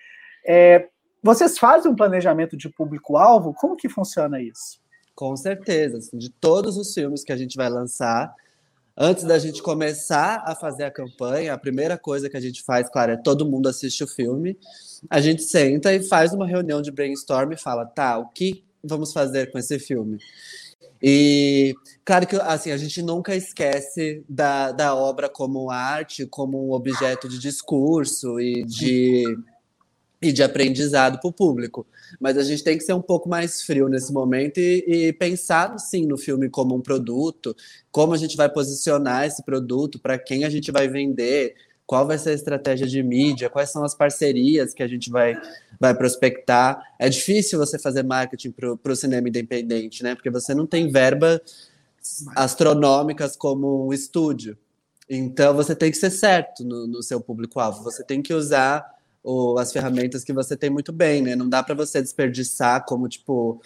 É, 0.46 0.88
vocês 1.20 1.58
fazem 1.58 1.90
um 1.90 1.96
planejamento 1.96 2.56
de 2.56 2.68
público-alvo? 2.68 3.52
Como 3.54 3.76
que 3.76 3.88
funciona 3.88 4.40
isso? 4.40 4.80
Com 5.14 5.36
certeza. 5.36 5.98
Assim, 5.98 6.16
de 6.16 6.30
todos 6.30 6.76
os 6.76 6.94
filmes 6.94 7.24
que 7.24 7.32
a 7.32 7.36
gente 7.36 7.56
vai 7.56 7.68
lançar, 7.68 8.32
Antes 9.02 9.24
da 9.24 9.38
gente 9.38 9.62
começar 9.62 10.42
a 10.44 10.54
fazer 10.54 10.84
a 10.84 10.90
campanha, 10.90 11.54
a 11.54 11.58
primeira 11.58 11.96
coisa 11.96 12.28
que 12.28 12.36
a 12.36 12.40
gente 12.40 12.62
faz, 12.62 12.86
claro, 12.90 13.12
é 13.12 13.16
todo 13.16 13.48
mundo 13.48 13.66
assiste 13.66 14.04
o 14.04 14.06
filme. 14.06 14.58
A 15.08 15.22
gente 15.22 15.42
senta 15.42 15.94
e 15.94 16.06
faz 16.06 16.34
uma 16.34 16.46
reunião 16.46 16.82
de 16.82 16.90
brainstorm 16.90 17.50
e 17.50 17.56
fala, 17.56 17.86
tá, 17.86 18.18
o 18.18 18.28
que 18.28 18.62
vamos 18.84 19.14
fazer 19.14 19.50
com 19.50 19.58
esse 19.58 19.78
filme? 19.78 20.18
E 21.02 21.74
claro 22.04 22.26
que 22.26 22.36
assim, 22.36 22.72
a 22.72 22.76
gente 22.76 23.00
nunca 23.00 23.34
esquece 23.34 24.22
da, 24.28 24.70
da 24.70 24.94
obra 24.94 25.30
como 25.30 25.70
arte, 25.70 26.26
como 26.26 26.68
um 26.68 26.72
objeto 26.72 27.26
de 27.26 27.38
discurso 27.38 28.38
e 28.38 28.64
de, 28.64 29.34
e 30.22 30.32
de 30.32 30.42
aprendizado 30.42 31.18
para 31.18 31.28
o 31.28 31.32
público. 31.32 31.86
Mas 32.20 32.36
a 32.36 32.42
gente 32.42 32.62
tem 32.62 32.76
que 32.76 32.84
ser 32.84 32.92
um 32.92 33.00
pouco 33.00 33.28
mais 33.28 33.62
frio 33.62 33.88
nesse 33.88 34.12
momento 34.12 34.58
e, 34.58 34.84
e 34.86 35.12
pensar 35.12 35.78
sim 35.78 36.06
no 36.06 36.18
filme 36.18 36.50
como 36.50 36.74
um 36.74 36.80
produto, 36.80 37.56
como 37.90 38.12
a 38.12 38.18
gente 38.18 38.36
vai 38.36 38.48
posicionar 38.48 39.26
esse 39.26 39.42
produto, 39.42 39.98
para 39.98 40.18
quem 40.18 40.44
a 40.44 40.50
gente 40.50 40.70
vai 40.70 40.88
vender, 40.88 41.54
qual 41.86 42.06
vai 42.06 42.18
ser 42.18 42.30
a 42.30 42.34
estratégia 42.34 42.86
de 42.86 43.02
mídia, 43.02 43.50
quais 43.50 43.70
são 43.70 43.82
as 43.82 43.94
parcerias 43.94 44.74
que 44.74 44.82
a 44.82 44.86
gente 44.86 45.10
vai, 45.10 45.40
vai 45.80 45.94
prospectar. 45.94 46.80
É 46.98 47.08
difícil 47.08 47.58
você 47.58 47.78
fazer 47.78 48.04
marketing 48.04 48.52
para 48.52 48.92
o 48.92 48.96
cinema 48.96 49.28
independente, 49.28 50.02
né? 50.02 50.14
Porque 50.14 50.30
você 50.30 50.54
não 50.54 50.66
tem 50.66 50.88
verba 50.88 51.40
astronômicas 52.36 53.36
como 53.36 53.88
um 53.88 53.92
estúdio. 53.92 54.56
Então 55.08 55.54
você 55.54 55.74
tem 55.74 55.90
que 55.90 55.96
ser 55.96 56.10
certo 56.10 56.62
no, 56.62 56.86
no 56.86 57.02
seu 57.02 57.20
público-alvo. 57.20 57.82
Você 57.82 58.04
tem 58.04 58.22
que 58.22 58.32
usar 58.32 58.99
o, 59.22 59.58
as 59.58 59.72
ferramentas 59.72 60.24
que 60.24 60.32
você 60.32 60.56
tem 60.56 60.70
muito 60.70 60.92
bem, 60.92 61.22
né? 61.22 61.36
Não 61.36 61.48
dá 61.48 61.62
para 61.62 61.74
você 61.74 62.00
desperdiçar 62.00 62.84
como 62.84 63.08
tipo 63.08 63.60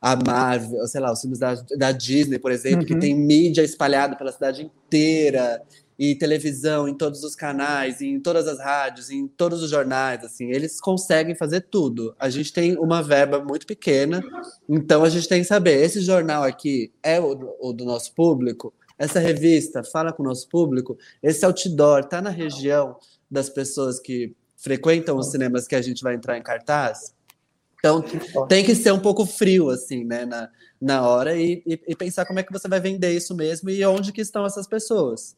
a 0.00 0.14
Marvel, 0.14 0.86
sei 0.86 1.00
lá, 1.00 1.12
os 1.12 1.20
filmes 1.20 1.38
da, 1.38 1.54
da 1.76 1.90
Disney, 1.90 2.38
por 2.38 2.52
exemplo, 2.52 2.80
uhum. 2.80 2.86
que 2.86 2.98
tem 2.98 3.14
mídia 3.14 3.62
espalhada 3.62 4.14
pela 4.14 4.30
cidade 4.30 4.62
inteira 4.62 5.62
e 5.98 6.14
televisão 6.14 6.86
em 6.86 6.94
todos 6.94 7.24
os 7.24 7.34
canais, 7.34 8.00
em 8.00 8.20
todas 8.20 8.46
as 8.46 8.58
rádios, 8.58 9.10
em 9.10 9.26
todos 9.26 9.62
os 9.62 9.70
jornais, 9.70 10.22
assim, 10.24 10.50
eles 10.50 10.80
conseguem 10.80 11.34
fazer 11.34 11.62
tudo. 11.62 12.14
A 12.18 12.28
gente 12.28 12.52
tem 12.52 12.76
uma 12.78 13.02
verba 13.02 13.42
muito 13.42 13.66
pequena, 13.66 14.22
então 14.68 15.02
a 15.02 15.08
gente 15.08 15.26
tem 15.26 15.40
que 15.40 15.48
saber, 15.48 15.82
esse 15.82 16.00
jornal 16.00 16.42
aqui 16.42 16.92
é 17.02 17.18
o, 17.18 17.56
o 17.60 17.72
do 17.72 17.84
nosso 17.84 18.14
público, 18.14 18.74
essa 18.98 19.18
revista 19.18 19.82
fala 19.82 20.12
com 20.12 20.22
o 20.22 20.26
nosso 20.26 20.48
público, 20.48 20.98
esse 21.22 21.44
outdoor 21.44 22.00
está 22.00 22.20
na 22.20 22.30
região 22.30 22.96
das 23.30 23.48
pessoas 23.48 23.98
que 23.98 24.34
frequentam 24.66 25.16
os 25.16 25.30
cinemas 25.30 25.68
que 25.68 25.76
a 25.76 25.80
gente 25.80 26.02
vai 26.02 26.16
entrar 26.16 26.36
em 26.36 26.42
cartaz. 26.42 27.14
Então 27.78 28.02
tem 28.48 28.64
que 28.64 28.74
ser 28.74 28.92
um 28.92 28.98
pouco 28.98 29.24
frio, 29.24 29.70
assim, 29.70 30.04
né, 30.04 30.24
na, 30.24 30.48
na 30.80 31.08
hora 31.08 31.36
e, 31.36 31.62
e, 31.64 31.80
e 31.86 31.94
pensar 31.94 32.26
como 32.26 32.40
é 32.40 32.42
que 32.42 32.52
você 32.52 32.66
vai 32.66 32.80
vender 32.80 33.12
isso 33.12 33.32
mesmo 33.32 33.70
e 33.70 33.86
onde 33.86 34.10
que 34.10 34.20
estão 34.20 34.44
essas 34.44 34.66
pessoas. 34.66 35.36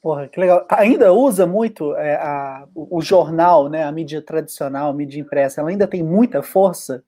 Porra, 0.00 0.28
que 0.28 0.38
legal. 0.38 0.64
Ainda 0.70 1.12
usa 1.12 1.46
muito 1.48 1.96
é, 1.96 2.14
a, 2.14 2.68
o, 2.76 3.02
jornal, 3.02 3.68
né? 3.68 3.82
A 3.82 3.90
mídia 3.90 4.22
tradicional, 4.22 4.90
a 4.90 4.94
mídia 4.94 5.18
impressa, 5.18 5.60
ela 5.60 5.70
ainda 5.70 5.88
tem 5.88 6.02
muita 6.02 6.40
força? 6.40 7.02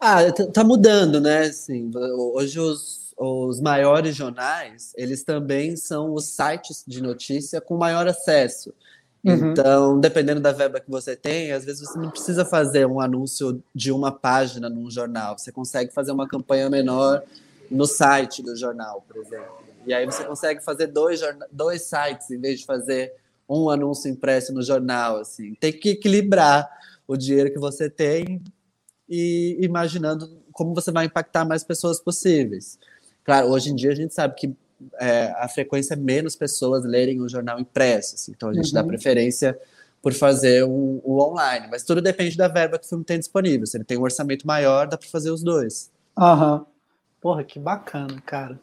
Ah, 0.00 0.18
tá 0.52 0.64
mudando, 0.64 1.20
né? 1.20 1.42
Assim, 1.42 1.92
hoje 1.94 2.58
os, 2.58 3.14
os 3.16 3.60
maiores 3.60 4.16
jornais, 4.16 4.92
eles 4.96 5.22
também 5.22 5.76
são 5.76 6.12
os 6.12 6.24
sites 6.24 6.82
de 6.84 7.00
notícia 7.00 7.60
com 7.60 7.76
maior 7.76 8.08
acesso. 8.08 8.74
Uhum. 9.22 9.52
Então, 9.52 10.00
dependendo 10.00 10.40
da 10.40 10.52
verba 10.52 10.80
que 10.80 10.90
você 10.90 11.14
tem, 11.14 11.52
às 11.52 11.64
vezes 11.64 11.86
você 11.86 11.98
não 11.98 12.10
precisa 12.10 12.44
fazer 12.44 12.86
um 12.86 13.00
anúncio 13.00 13.62
de 13.74 13.92
uma 13.92 14.10
página 14.10 14.68
num 14.68 14.90
jornal. 14.90 15.38
Você 15.38 15.52
consegue 15.52 15.92
fazer 15.92 16.12
uma 16.12 16.26
campanha 16.26 16.70
menor 16.70 17.22
no 17.70 17.86
site 17.86 18.42
do 18.42 18.56
jornal, 18.56 19.04
por 19.06 19.18
exemplo. 19.18 19.60
E 19.86 19.92
aí 19.92 20.06
você 20.06 20.24
consegue 20.24 20.62
fazer 20.62 20.86
dois, 20.88 21.20
dois 21.52 21.82
sites 21.82 22.30
em 22.30 22.40
vez 22.40 22.60
de 22.60 22.66
fazer 22.66 23.12
um 23.48 23.68
anúncio 23.68 24.10
impresso 24.10 24.52
no 24.54 24.62
jornal. 24.62 25.16
Assim. 25.18 25.54
Tem 25.54 25.72
que 25.72 25.90
equilibrar 25.90 26.70
o 27.06 27.16
dinheiro 27.16 27.52
que 27.52 27.58
você 27.58 27.90
tem 27.90 28.42
e 29.08 29.58
imaginando 29.60 30.40
como 30.52 30.74
você 30.74 30.90
vai 30.90 31.06
impactar 31.06 31.44
mais 31.44 31.62
pessoas 31.64 32.00
possíveis. 32.00 32.78
Claro, 33.24 33.48
hoje 33.48 33.70
em 33.70 33.74
dia 33.74 33.90
a 33.90 33.94
gente 33.94 34.14
sabe 34.14 34.34
que 34.34 34.54
é, 34.98 35.32
a 35.36 35.48
frequência 35.48 35.94
é 35.94 35.96
menos 35.96 36.36
pessoas 36.36 36.84
lerem 36.84 37.20
o 37.20 37.28
jornal 37.28 37.58
impresso, 37.58 38.14
assim, 38.14 38.32
então 38.32 38.48
a 38.48 38.54
gente 38.54 38.68
uhum. 38.68 38.74
dá 38.74 38.84
preferência 38.84 39.58
por 40.02 40.14
fazer 40.14 40.64
o 40.64 41.02
um 41.04 41.18
online, 41.20 41.68
mas 41.70 41.84
tudo 41.84 42.00
depende 42.00 42.36
da 42.36 42.48
verba 42.48 42.78
que 42.78 42.86
o 42.86 42.88
filme 42.88 43.04
tem 43.04 43.18
disponível. 43.18 43.66
Se 43.66 43.76
ele 43.76 43.84
tem 43.84 43.98
um 43.98 44.02
orçamento 44.02 44.46
maior, 44.46 44.86
dá 44.86 44.96
para 44.96 45.08
fazer 45.08 45.30
os 45.30 45.42
dois. 45.42 45.90
Aham. 46.16 46.54
Uhum. 46.54 46.64
Porra, 47.20 47.44
que 47.44 47.58
bacana, 47.58 48.20
cara. 48.24 48.58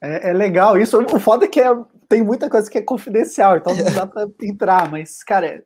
É, 0.00 0.30
é, 0.30 0.32
legal 0.32 0.78
isso. 0.78 0.96
O 0.96 1.18
foda 1.18 1.44
é 1.44 1.48
que 1.48 1.60
é, 1.60 1.70
tem 2.08 2.22
muita 2.22 2.48
coisa 2.48 2.70
que 2.70 2.78
é 2.78 2.82
confidencial, 2.82 3.56
então 3.56 3.74
não 3.74 3.92
dá 3.92 4.06
para 4.06 4.28
entrar, 4.42 4.88
mas, 4.90 5.24
cara, 5.24 5.64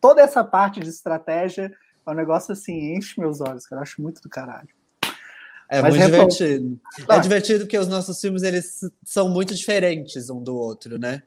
toda 0.00 0.20
essa 0.20 0.44
parte 0.44 0.80
de 0.80 0.90
estratégia 0.90 1.72
é 2.06 2.10
um 2.10 2.14
negócio 2.14 2.52
assim, 2.52 2.94
enche 2.94 3.18
meus 3.18 3.40
olhos, 3.40 3.66
cara. 3.66 3.80
Eu 3.80 3.82
acho 3.82 4.02
muito 4.02 4.20
do 4.20 4.28
caralho. 4.28 4.68
É 5.78 5.82
mas 5.82 5.96
muito 5.96 6.06
divertido. 6.06 6.80
É 7.08 7.20
divertido 7.20 7.60
porque 7.64 7.78
os 7.78 7.88
nossos 7.88 8.20
filmes 8.20 8.42
eles 8.42 8.80
são 9.04 9.28
muito 9.28 9.54
diferentes 9.54 10.30
um 10.30 10.42
do 10.42 10.56
outro, 10.56 10.98
né? 10.98 11.22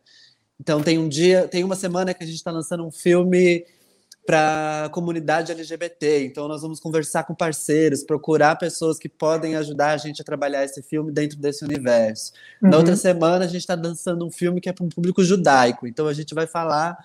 Então 0.59 0.81
tem 0.81 0.97
um 0.97 1.07
dia, 1.07 1.47
tem 1.47 1.63
uma 1.63 1.75
semana 1.75 2.13
que 2.13 2.23
a 2.23 2.27
gente 2.27 2.37
está 2.37 2.51
lançando 2.51 2.85
um 2.85 2.91
filme 2.91 3.65
para 4.27 4.85
a 4.85 4.89
comunidade 4.89 5.53
LGBT. 5.53 6.25
Então, 6.25 6.49
nós 6.49 6.61
vamos 6.61 6.81
conversar 6.81 7.23
com 7.23 7.33
parceiros, 7.33 8.03
procurar 8.03 8.57
pessoas 8.57 8.99
que 8.99 9.07
podem 9.07 9.55
ajudar 9.55 9.91
a 9.91 9.97
gente 9.97 10.21
a 10.21 10.25
trabalhar 10.25 10.65
esse 10.65 10.83
filme 10.83 11.13
dentro 11.13 11.39
desse 11.39 11.63
universo. 11.63 12.33
Uhum. 12.61 12.69
Na 12.69 12.77
outra 12.77 12.97
semana, 12.97 13.45
a 13.45 13.47
gente 13.47 13.61
está 13.61 13.73
dançando 13.73 14.27
um 14.27 14.29
filme 14.29 14.59
que 14.59 14.67
é 14.67 14.73
para 14.73 14.83
um 14.83 14.89
público 14.89 15.23
judaico. 15.23 15.87
Então, 15.87 16.07
a 16.07 16.13
gente 16.13 16.35
vai 16.35 16.45
falar 16.45 16.97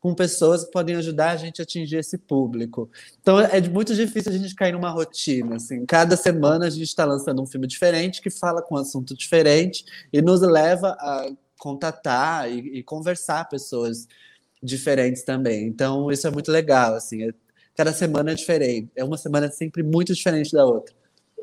com 0.00 0.14
pessoas 0.14 0.64
que 0.64 0.70
podem 0.70 0.96
ajudar 0.96 1.32
a 1.32 1.36
gente 1.36 1.60
a 1.60 1.64
atingir 1.64 1.98
esse 1.98 2.16
público. 2.16 2.90
Então, 3.20 3.38
é 3.38 3.60
muito 3.68 3.94
difícil 3.94 4.32
a 4.32 4.36
gente 4.36 4.54
cair 4.54 4.72
numa 4.72 4.90
rotina. 4.90 5.56
Assim. 5.56 5.84
Cada 5.84 6.16
semana, 6.16 6.66
a 6.66 6.70
gente 6.70 6.84
está 6.84 7.04
lançando 7.04 7.42
um 7.42 7.46
filme 7.46 7.66
diferente, 7.66 8.22
que 8.22 8.30
fala 8.30 8.62
com 8.62 8.74
um 8.74 8.78
assunto 8.78 9.14
diferente 9.14 9.84
e 10.10 10.22
nos 10.22 10.40
leva 10.40 10.96
a 10.98 11.30
contatar 11.58 12.50
e, 12.50 12.78
e 12.78 12.82
conversar 12.82 13.46
pessoas 13.50 14.08
diferentes 14.62 15.22
também. 15.22 15.66
Então, 15.66 16.10
isso 16.10 16.26
é 16.26 16.30
muito 16.30 16.50
legal, 16.50 16.94
assim. 16.94 17.28
É, 17.28 17.34
cada 17.76 17.92
semana 17.92 18.32
é 18.32 18.34
diferente. 18.34 18.90
É 18.96 19.04
uma 19.04 19.18
semana 19.18 19.50
sempre 19.50 19.82
muito 19.82 20.14
diferente 20.14 20.52
da 20.52 20.64
outra. 20.64 20.94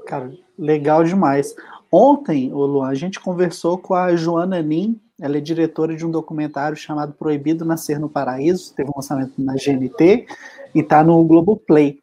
Cara, 0.08 0.32
legal 0.58 1.04
demais. 1.04 1.54
Ontem, 1.92 2.52
Luan, 2.52 2.90
a 2.90 2.96
gente 2.96 3.20
conversou 3.20 3.78
com 3.78 3.94
a 3.94 4.16
Joana 4.16 4.62
Nin, 4.62 5.00
ela 5.20 5.38
é 5.38 5.42
diretora 5.42 5.96
de 5.96 6.06
um 6.06 6.12
documentário 6.12 6.76
chamado 6.78 7.14
Proibido 7.14 7.66
Nascer 7.66 8.00
no 8.00 8.10
Paraíso, 8.10 8.74
teve 8.76 8.90
um 8.90 8.94
lançamento 8.96 9.34
na 9.38 9.54
GNT 9.54 10.28
e 10.76 10.80
está 10.80 11.04
no 11.04 11.24
Globoplay. 11.24 12.00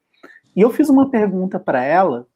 E 0.56 0.60
eu 0.60 0.70
fiz 0.70 0.88
uma 0.88 1.10
pergunta 1.10 1.58
para 1.58 1.84
ela 1.84 2.26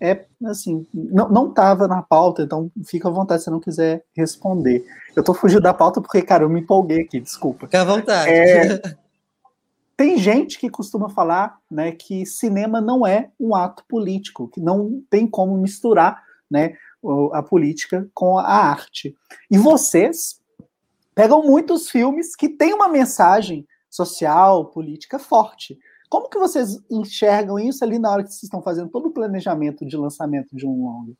é 0.00 0.26
assim, 0.44 0.86
não 0.92 1.48
estava 1.48 1.88
na 1.88 2.02
pauta, 2.02 2.42
então 2.42 2.70
fica 2.84 3.08
à 3.08 3.10
vontade 3.10 3.42
se 3.42 3.50
não 3.50 3.60
quiser 3.60 4.04
responder. 4.14 4.84
Eu 5.14 5.20
estou 5.20 5.34
fugindo 5.34 5.62
da 5.62 5.72
pauta 5.72 6.00
porque, 6.00 6.20
cara, 6.22 6.44
eu 6.44 6.50
me 6.50 6.60
empolguei 6.60 7.00
aqui, 7.00 7.18
desculpa. 7.18 7.66
Fica 7.66 7.80
à 7.80 7.84
vontade. 7.84 8.30
É, 8.30 8.78
tem 9.96 10.18
gente 10.18 10.58
que 10.58 10.68
costuma 10.68 11.08
falar 11.08 11.58
né, 11.70 11.92
que 11.92 12.26
cinema 12.26 12.80
não 12.80 13.06
é 13.06 13.30
um 13.40 13.54
ato 13.54 13.84
político, 13.88 14.48
que 14.48 14.60
não 14.60 15.02
tem 15.08 15.26
como 15.26 15.56
misturar 15.56 16.25
né, 16.50 16.74
a 17.32 17.42
política 17.42 18.08
com 18.14 18.38
a 18.38 18.44
arte. 18.44 19.14
E 19.50 19.58
vocês 19.58 20.40
pegam 21.14 21.42
muitos 21.42 21.88
filmes 21.88 22.34
que 22.36 22.48
têm 22.48 22.74
uma 22.74 22.88
mensagem 22.88 23.66
social, 23.90 24.66
política 24.66 25.18
forte. 25.18 25.78
Como 26.08 26.28
que 26.28 26.38
vocês 26.38 26.78
enxergam 26.90 27.58
isso 27.58 27.84
ali 27.84 27.98
na 27.98 28.10
hora 28.10 28.22
que 28.22 28.30
vocês 28.30 28.44
estão 28.44 28.62
fazendo 28.62 28.90
todo 28.90 29.08
o 29.08 29.12
planejamento 29.12 29.84
de 29.84 29.96
lançamento 29.96 30.54
de 30.54 30.66
um 30.66 30.84
longa? 30.84 31.12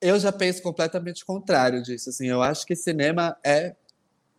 Eu 0.00 0.18
já 0.18 0.32
penso 0.32 0.62
completamente 0.62 1.24
contrário 1.24 1.82
disso. 1.82 2.08
Assim, 2.08 2.26
eu 2.26 2.42
acho 2.42 2.66
que 2.66 2.74
cinema 2.74 3.36
é 3.44 3.76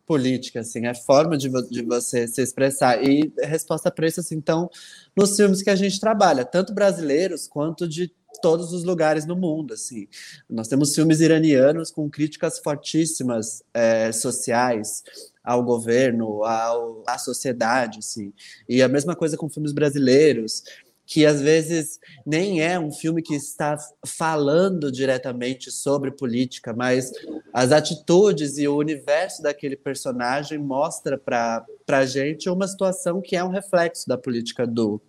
política, 0.08 0.60
assim, 0.60 0.88
é 0.88 0.94
forma 0.94 1.38
de, 1.38 1.50
de 1.70 1.84
você 1.84 2.28
se 2.28 2.42
expressar. 2.42 3.02
E 3.02 3.32
resposta 3.44 3.90
para 3.90 4.08
isso, 4.08 4.20
assim, 4.20 4.36
então, 4.36 4.70
nos 5.16 5.36
filmes 5.38 5.62
que 5.62 5.70
a 5.70 5.76
gente 5.76 6.00
trabalha, 6.00 6.44
tanto 6.44 6.74
brasileiros 6.74 7.48
quanto 7.48 7.88
de 7.88 8.14
todos 8.42 8.74
os 8.74 8.84
lugares 8.84 9.26
no 9.26 9.36
mundo, 9.36 9.74
assim. 9.74 10.08
Nós 10.50 10.68
temos 10.68 10.96
filmes 10.96 11.20
iranianos 11.20 11.92
com 11.92 12.10
críticas 12.10 12.60
fortíssimas 12.60 13.64
é, 13.74 14.12
sociais, 14.12 15.04
ao 15.44 15.64
governo, 15.64 16.44
ao, 16.44 17.04
à 17.08 17.18
sociedade, 17.18 18.00
assim. 18.00 18.32
E 18.70 18.82
a 18.82 18.88
mesma 18.88 19.16
coisa 19.16 19.38
com 19.38 19.50
filmes 19.50 19.72
brasileiros, 19.72 20.64
que 21.06 21.26
às 21.26 21.42
vezes 21.42 22.00
nem 22.26 22.62
é 22.62 22.80
um 22.80 22.92
filme 22.92 23.22
que 23.22 23.36
está 23.36 23.78
falando 24.06 24.92
diretamente 24.92 25.72
sobre 25.72 26.12
política, 26.12 26.74
mas 26.74 27.12
as 27.52 27.72
atitudes 27.72 28.58
e 28.58 28.68
o 28.68 28.78
universo 28.78 29.42
daquele 29.42 29.76
personagem 29.76 30.58
mostra 30.58 31.18
para 31.18 31.66
a 31.90 32.06
gente 32.06 32.50
uma 32.50 32.68
situação 32.68 33.20
que 33.20 33.36
é 33.36 33.44
um 33.44 33.50
reflexo 33.50 34.08
da 34.08 34.18
política 34.18 34.66
do, 34.66 35.02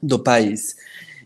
do 0.00 0.18
país. 0.18 0.76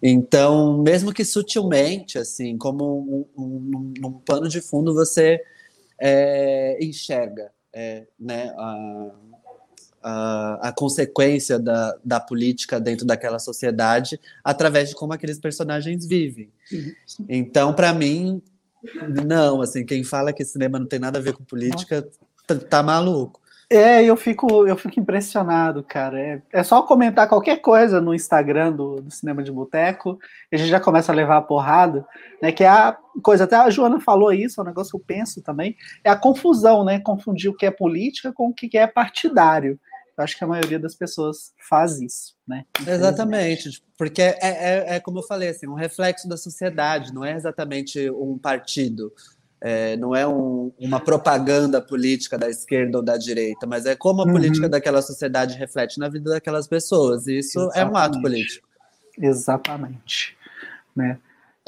Então, 0.02 0.78
mesmo 0.78 1.12
que 1.12 1.24
sutilmente, 1.24 2.18
assim, 2.18 2.56
como 2.56 3.26
um, 3.36 3.42
um, 3.42 3.92
um, 4.06 4.12
pano 4.12 4.48
de 4.48 4.60
fundo, 4.60 4.94
você 4.94 5.40
é, 6.00 6.78
enxerga 6.80 7.50
é, 7.72 8.06
né, 8.18 8.54
a, 8.56 9.10
a, 10.02 10.68
a, 10.68 10.72
consequência 10.72 11.58
da, 11.58 11.96
da 12.04 12.20
política 12.20 12.80
dentro 12.80 13.04
daquela 13.04 13.38
sociedade 13.38 14.20
através 14.42 14.88
de 14.90 14.94
como 14.94 15.12
aqueles 15.12 15.38
personagens 15.38 16.06
vivem. 16.06 16.50
Então, 17.28 17.74
para 17.74 17.92
mim, 17.92 18.42
não, 19.26 19.60
assim, 19.60 19.84
quem 19.84 20.04
fala 20.04 20.32
que 20.32 20.44
cinema 20.44 20.78
não 20.78 20.86
tem 20.86 20.98
nada 20.98 21.18
a 21.18 21.22
ver 21.22 21.32
com 21.32 21.44
política 21.44 22.08
tá, 22.46 22.54
tá 22.54 22.82
maluco. 22.82 23.40
É, 23.70 24.02
eu 24.02 24.16
fico, 24.16 24.66
eu 24.66 24.76
fico 24.76 24.98
impressionado, 24.98 25.82
cara. 25.82 26.18
É, 26.18 26.42
é 26.52 26.62
só 26.62 26.82
comentar 26.82 27.28
qualquer 27.28 27.58
coisa 27.58 28.00
no 28.00 28.14
Instagram 28.14 28.72
do, 28.72 28.96
do 28.96 29.10
Cinema 29.10 29.42
de 29.42 29.52
Boteco 29.52 30.18
a 30.50 30.56
gente 30.56 30.70
já 30.70 30.80
começa 30.80 31.12
a 31.12 31.14
levar 31.14 31.36
a 31.36 31.42
porrada, 31.42 32.06
né? 32.40 32.50
Que 32.50 32.64
é 32.64 32.68
a 32.68 32.96
coisa, 33.22 33.44
até 33.44 33.56
a 33.56 33.68
Joana 33.68 34.00
falou 34.00 34.32
isso, 34.32 34.58
é 34.58 34.64
um 34.64 34.66
negócio 34.66 34.92
que 34.92 34.96
eu 34.96 35.04
penso 35.06 35.42
também, 35.42 35.76
é 36.02 36.08
a 36.08 36.16
confusão, 36.16 36.82
né? 36.82 36.98
Confundir 36.98 37.50
o 37.50 37.54
que 37.54 37.66
é 37.66 37.70
política 37.70 38.32
com 38.32 38.48
o 38.48 38.54
que 38.54 38.76
é 38.78 38.86
partidário. 38.86 39.78
Eu 40.16 40.24
acho 40.24 40.36
que 40.36 40.42
a 40.42 40.48
maioria 40.48 40.80
das 40.80 40.96
pessoas 40.96 41.52
faz 41.68 42.00
isso, 42.00 42.34
né? 42.46 42.64
Exatamente, 42.86 43.82
porque 43.96 44.22
é, 44.22 44.36
é, 44.40 44.96
é 44.96 45.00
como 45.00 45.18
eu 45.18 45.22
falei, 45.22 45.50
assim, 45.50 45.68
um 45.68 45.74
reflexo 45.74 46.26
da 46.28 46.36
sociedade, 46.36 47.14
não 47.14 47.24
é 47.24 47.34
exatamente 47.34 48.10
um 48.10 48.38
partido. 48.38 49.12
É, 49.60 49.96
não 49.96 50.14
é 50.14 50.26
um, 50.26 50.72
uma 50.78 51.00
propaganda 51.00 51.80
política 51.80 52.38
da 52.38 52.48
esquerda 52.48 52.98
ou 52.98 53.04
da 53.04 53.16
direita, 53.16 53.66
mas 53.66 53.86
é 53.86 53.96
como 53.96 54.22
a 54.22 54.24
uhum. 54.24 54.32
política 54.32 54.68
daquela 54.68 55.02
sociedade 55.02 55.58
reflete 55.58 55.98
na 55.98 56.08
vida 56.08 56.30
daquelas 56.30 56.68
pessoas. 56.68 57.26
E 57.26 57.38
isso 57.38 57.58
Exatamente. 57.58 57.88
é 57.88 57.92
um 57.92 57.96
ato 57.96 58.20
político. 58.20 58.68
Exatamente. 59.20 60.36
Né? 60.94 61.18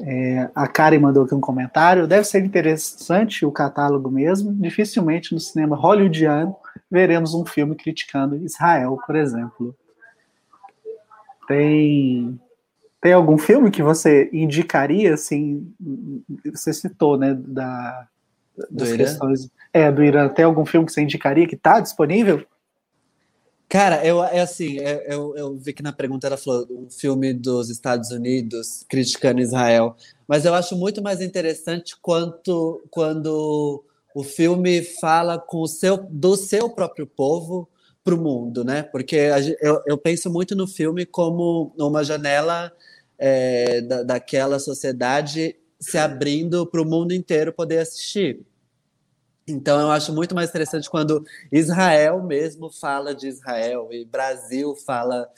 É, 0.03 0.49
a 0.55 0.67
Karen 0.67 1.01
mandou 1.01 1.25
aqui 1.25 1.35
um 1.35 1.41
comentário. 1.41 2.07
Deve 2.07 2.25
ser 2.25 2.45
interessante 2.45 3.45
o 3.45 3.53
catálogo 3.53 4.11
mesmo. 4.11 4.53
Dificilmente 4.55 5.35
no 5.35 5.41
cinema 5.41 5.77
hollywoodiano 5.77 6.57
veremos 6.91 7.35
um 7.35 7.45
filme 7.45 7.75
criticando 7.75 8.37
Israel, 8.37 8.99
por 9.07 9.17
exemplo. 9.17 9.77
Tem 11.47 12.41
tem 13.01 13.13
algum 13.13 13.39
filme 13.39 13.71
que 13.71 13.83
você 13.83 14.29
indicaria, 14.33 15.15
assim, 15.15 15.73
você 16.45 16.73
citou, 16.73 17.17
né, 17.17 17.35
da, 17.35 18.07
das 18.71 18.91
do 18.91 18.97
questões... 18.97 19.41
Irã? 19.45 19.51
É, 19.73 19.93
do 19.93 20.03
Irã. 20.03 20.29
Tem 20.29 20.45
algum 20.45 20.67
filme 20.67 20.87
que 20.87 20.93
você 20.93 21.01
indicaria 21.01 21.47
que 21.47 21.55
está 21.55 21.81
disponível? 21.81 22.45
Cara, 23.69 24.05
eu, 24.05 24.23
é 24.25 24.41
assim, 24.41 24.81
é, 24.81 25.07
eu, 25.09 25.33
eu 25.37 25.57
vi 25.57 25.73
que 25.73 25.83
na 25.83 25.93
pergunta 25.93 26.27
ela 26.27 26.37
falou 26.37 26.67
um 26.69 26.91
filme 26.91 27.33
dos 27.33 27.71
Estados 27.71 28.11
Unidos 28.11 28.85
criticando 28.89 29.41
Israel, 29.41 29.97
mas 30.27 30.45
eu 30.45 30.53
acho 30.55 30.77
muito 30.77 31.01
mais 31.01 31.21
interessante 31.21 31.97
quanto, 32.03 32.83
quando 32.91 33.85
o 34.13 34.25
filme 34.25 34.83
fala 34.83 35.39
com 35.39 35.59
o 35.59 35.69
seu, 35.69 35.97
do 35.97 36.37
seu 36.37 36.69
próprio 36.69 37.07
povo 37.07 37.69
para 38.03 38.15
o 38.15 38.19
mundo, 38.19 38.65
né? 38.65 38.83
Porque 38.83 39.31
eu, 39.61 39.81
eu 39.87 39.97
penso 39.97 40.29
muito 40.29 40.57
no 40.57 40.67
filme 40.67 41.07
como 41.07 41.73
uma 41.79 42.03
janela 42.03 42.73
é, 43.21 43.83
da, 43.83 44.03
daquela 44.03 44.59
sociedade 44.59 45.55
se 45.79 45.99
abrindo 45.99 46.67
para 46.67 46.81
o 46.81 46.87
mundo 46.87 47.13
inteiro 47.13 47.53
poder 47.53 47.79
assistir. 47.79 48.41
Então, 49.47 49.79
eu 49.79 49.91
acho 49.91 50.13
muito 50.13 50.35
mais 50.35 50.49
interessante 50.49 50.89
quando 50.89 51.25
Israel 51.53 52.23
mesmo 52.23 52.71
fala 52.71 53.15
de 53.15 53.29
Israel 53.29 53.89
e 53.91 54.05
Brasil 54.05 54.75
fala, 54.75 55.29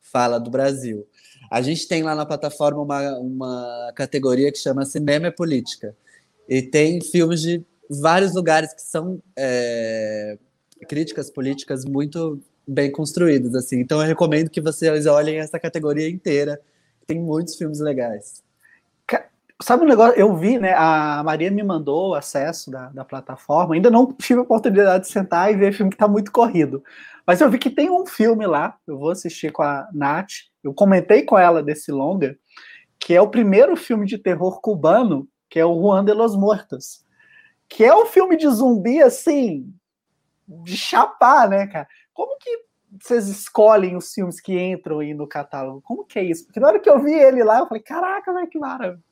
fala 0.00 0.38
do 0.38 0.50
Brasil. 0.50 1.06
A 1.50 1.62
gente 1.62 1.88
tem 1.88 2.02
lá 2.02 2.14
na 2.14 2.26
plataforma 2.26 2.82
uma, 2.82 3.18
uma 3.18 3.92
categoria 3.94 4.52
que 4.52 4.58
chama 4.58 4.84
Cinema 4.84 5.28
e 5.28 5.32
Política. 5.32 5.96
E 6.48 6.60
tem 6.60 7.00
filmes 7.00 7.40
de 7.40 7.64
vários 7.88 8.34
lugares 8.34 8.74
que 8.74 8.82
são 8.82 9.22
é, 9.36 10.36
críticas 10.88 11.30
políticas 11.30 11.84
muito 11.84 12.40
bem 12.66 12.90
construídas. 12.90 13.54
assim. 13.54 13.80
Então, 13.80 14.00
eu 14.00 14.06
recomendo 14.06 14.50
que 14.50 14.60
vocês 14.60 15.06
olhem 15.06 15.38
essa 15.38 15.58
categoria 15.58 16.08
inteira 16.08 16.60
tem 17.10 17.20
muitos 17.20 17.56
filmes 17.56 17.80
legais. 17.80 18.44
Sabe 19.62 19.84
um 19.84 19.88
negócio? 19.88 20.18
Eu 20.18 20.34
vi, 20.36 20.58
né? 20.58 20.72
A 20.74 21.22
Maria 21.22 21.50
me 21.50 21.62
mandou 21.62 22.10
o 22.10 22.14
acesso 22.14 22.70
da, 22.70 22.88
da 22.88 23.04
plataforma. 23.04 23.74
Ainda 23.74 23.90
não 23.90 24.10
tive 24.10 24.40
a 24.40 24.42
oportunidade 24.42 25.04
de 25.04 25.12
sentar 25.12 25.52
e 25.52 25.56
ver 25.56 25.74
filme 25.74 25.90
que 25.90 25.96
está 25.96 26.08
muito 26.08 26.32
corrido. 26.32 26.82
Mas 27.26 27.42
eu 27.42 27.50
vi 27.50 27.58
que 27.58 27.68
tem 27.68 27.90
um 27.90 28.06
filme 28.06 28.46
lá. 28.46 28.78
Eu 28.86 28.98
vou 28.98 29.10
assistir 29.10 29.52
com 29.52 29.62
a 29.62 29.86
Nath. 29.92 30.30
Eu 30.64 30.72
comentei 30.72 31.24
com 31.24 31.36
ela 31.36 31.62
desse 31.62 31.92
longa, 31.92 32.38
que 32.98 33.12
é 33.12 33.20
o 33.20 33.28
primeiro 33.28 33.76
filme 33.76 34.06
de 34.06 34.16
terror 34.16 34.62
cubano, 34.62 35.28
que 35.50 35.58
é 35.58 35.66
o 35.66 35.78
Juan 35.78 36.04
de 36.04 36.14
los 36.14 36.34
Muertos. 36.36 37.04
Que 37.68 37.84
é 37.84 37.94
um 37.94 38.06
filme 38.06 38.38
de 38.38 38.48
zumbi, 38.48 39.02
assim, 39.02 39.70
de 40.48 40.74
chapar, 40.74 41.50
né, 41.50 41.66
cara? 41.66 41.86
Como 42.14 42.38
que 42.38 42.69
vocês 43.02 43.28
escolhem 43.28 43.96
os 43.96 44.12
filmes 44.12 44.40
que 44.40 44.58
entram 44.58 45.00
aí 45.00 45.14
no 45.14 45.26
catálogo? 45.26 45.80
Como 45.82 46.04
que 46.04 46.18
é 46.18 46.24
isso? 46.24 46.44
Porque 46.44 46.60
na 46.60 46.68
hora 46.68 46.80
que 46.80 46.90
eu 46.90 47.02
vi 47.02 47.12
ele 47.12 47.44
lá, 47.44 47.60
eu 47.60 47.66
falei, 47.66 47.82
caraca, 47.82 48.32
velho, 48.32 48.48
que 48.48 48.58
maravilha. 48.58 49.02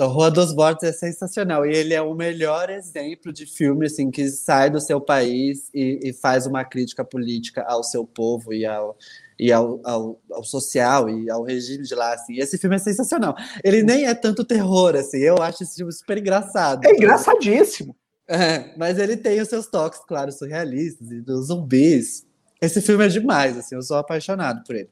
O 0.00 0.06
Rua 0.06 0.30
dos 0.30 0.54
Mortos 0.54 0.88
é 0.88 0.92
sensacional 0.92 1.64
e 1.64 1.74
ele 1.74 1.94
é 1.94 2.02
o 2.02 2.14
melhor 2.14 2.68
exemplo 2.68 3.32
de 3.32 3.46
filme 3.46 3.86
assim 3.86 4.10
que 4.10 4.28
sai 4.28 4.68
do 4.68 4.80
seu 4.80 5.00
país 5.00 5.70
e, 5.72 6.00
e 6.02 6.12
faz 6.12 6.46
uma 6.46 6.64
crítica 6.64 7.04
política 7.04 7.62
ao 7.62 7.84
seu 7.84 8.04
povo 8.04 8.52
e 8.52 8.66
ao 8.66 8.96
e 9.38 9.50
ao, 9.50 9.80
ao, 9.84 10.20
ao, 10.30 10.44
social 10.44 11.08
e 11.08 11.28
ao 11.28 11.42
regime 11.42 11.82
de 11.82 11.94
lá 11.94 12.14
assim. 12.14 12.38
Esse 12.38 12.58
filme 12.58 12.76
é 12.76 12.78
sensacional. 12.78 13.34
Ele 13.64 13.82
nem 13.82 14.06
é 14.06 14.14
tanto 14.14 14.44
terror 14.44 14.94
assim. 14.94 15.18
Eu 15.18 15.36
acho 15.42 15.62
esse 15.62 15.76
filme 15.76 15.92
super 15.92 16.18
engraçado. 16.18 16.84
É 16.84 16.92
engraçadíssimo. 16.92 17.96
É, 18.28 18.72
mas 18.76 18.98
ele 18.98 19.16
tem 19.16 19.40
os 19.40 19.48
seus 19.48 19.66
toques, 19.66 20.00
claro, 20.06 20.30
surrealistas 20.30 21.10
e 21.10 21.20
dos 21.20 21.48
zumbis. 21.48 22.24
Esse 22.62 22.80
filme 22.80 23.04
é 23.04 23.08
demais, 23.08 23.58
assim, 23.58 23.74
eu 23.74 23.82
sou 23.82 23.96
apaixonado 23.96 24.62
por 24.62 24.76
ele. 24.76 24.88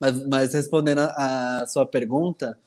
Mas, 0.00 0.26
mas 0.26 0.54
respondendo 0.54 1.00
a, 1.00 1.66
sua 1.68 1.84
pergunta, 1.84 2.58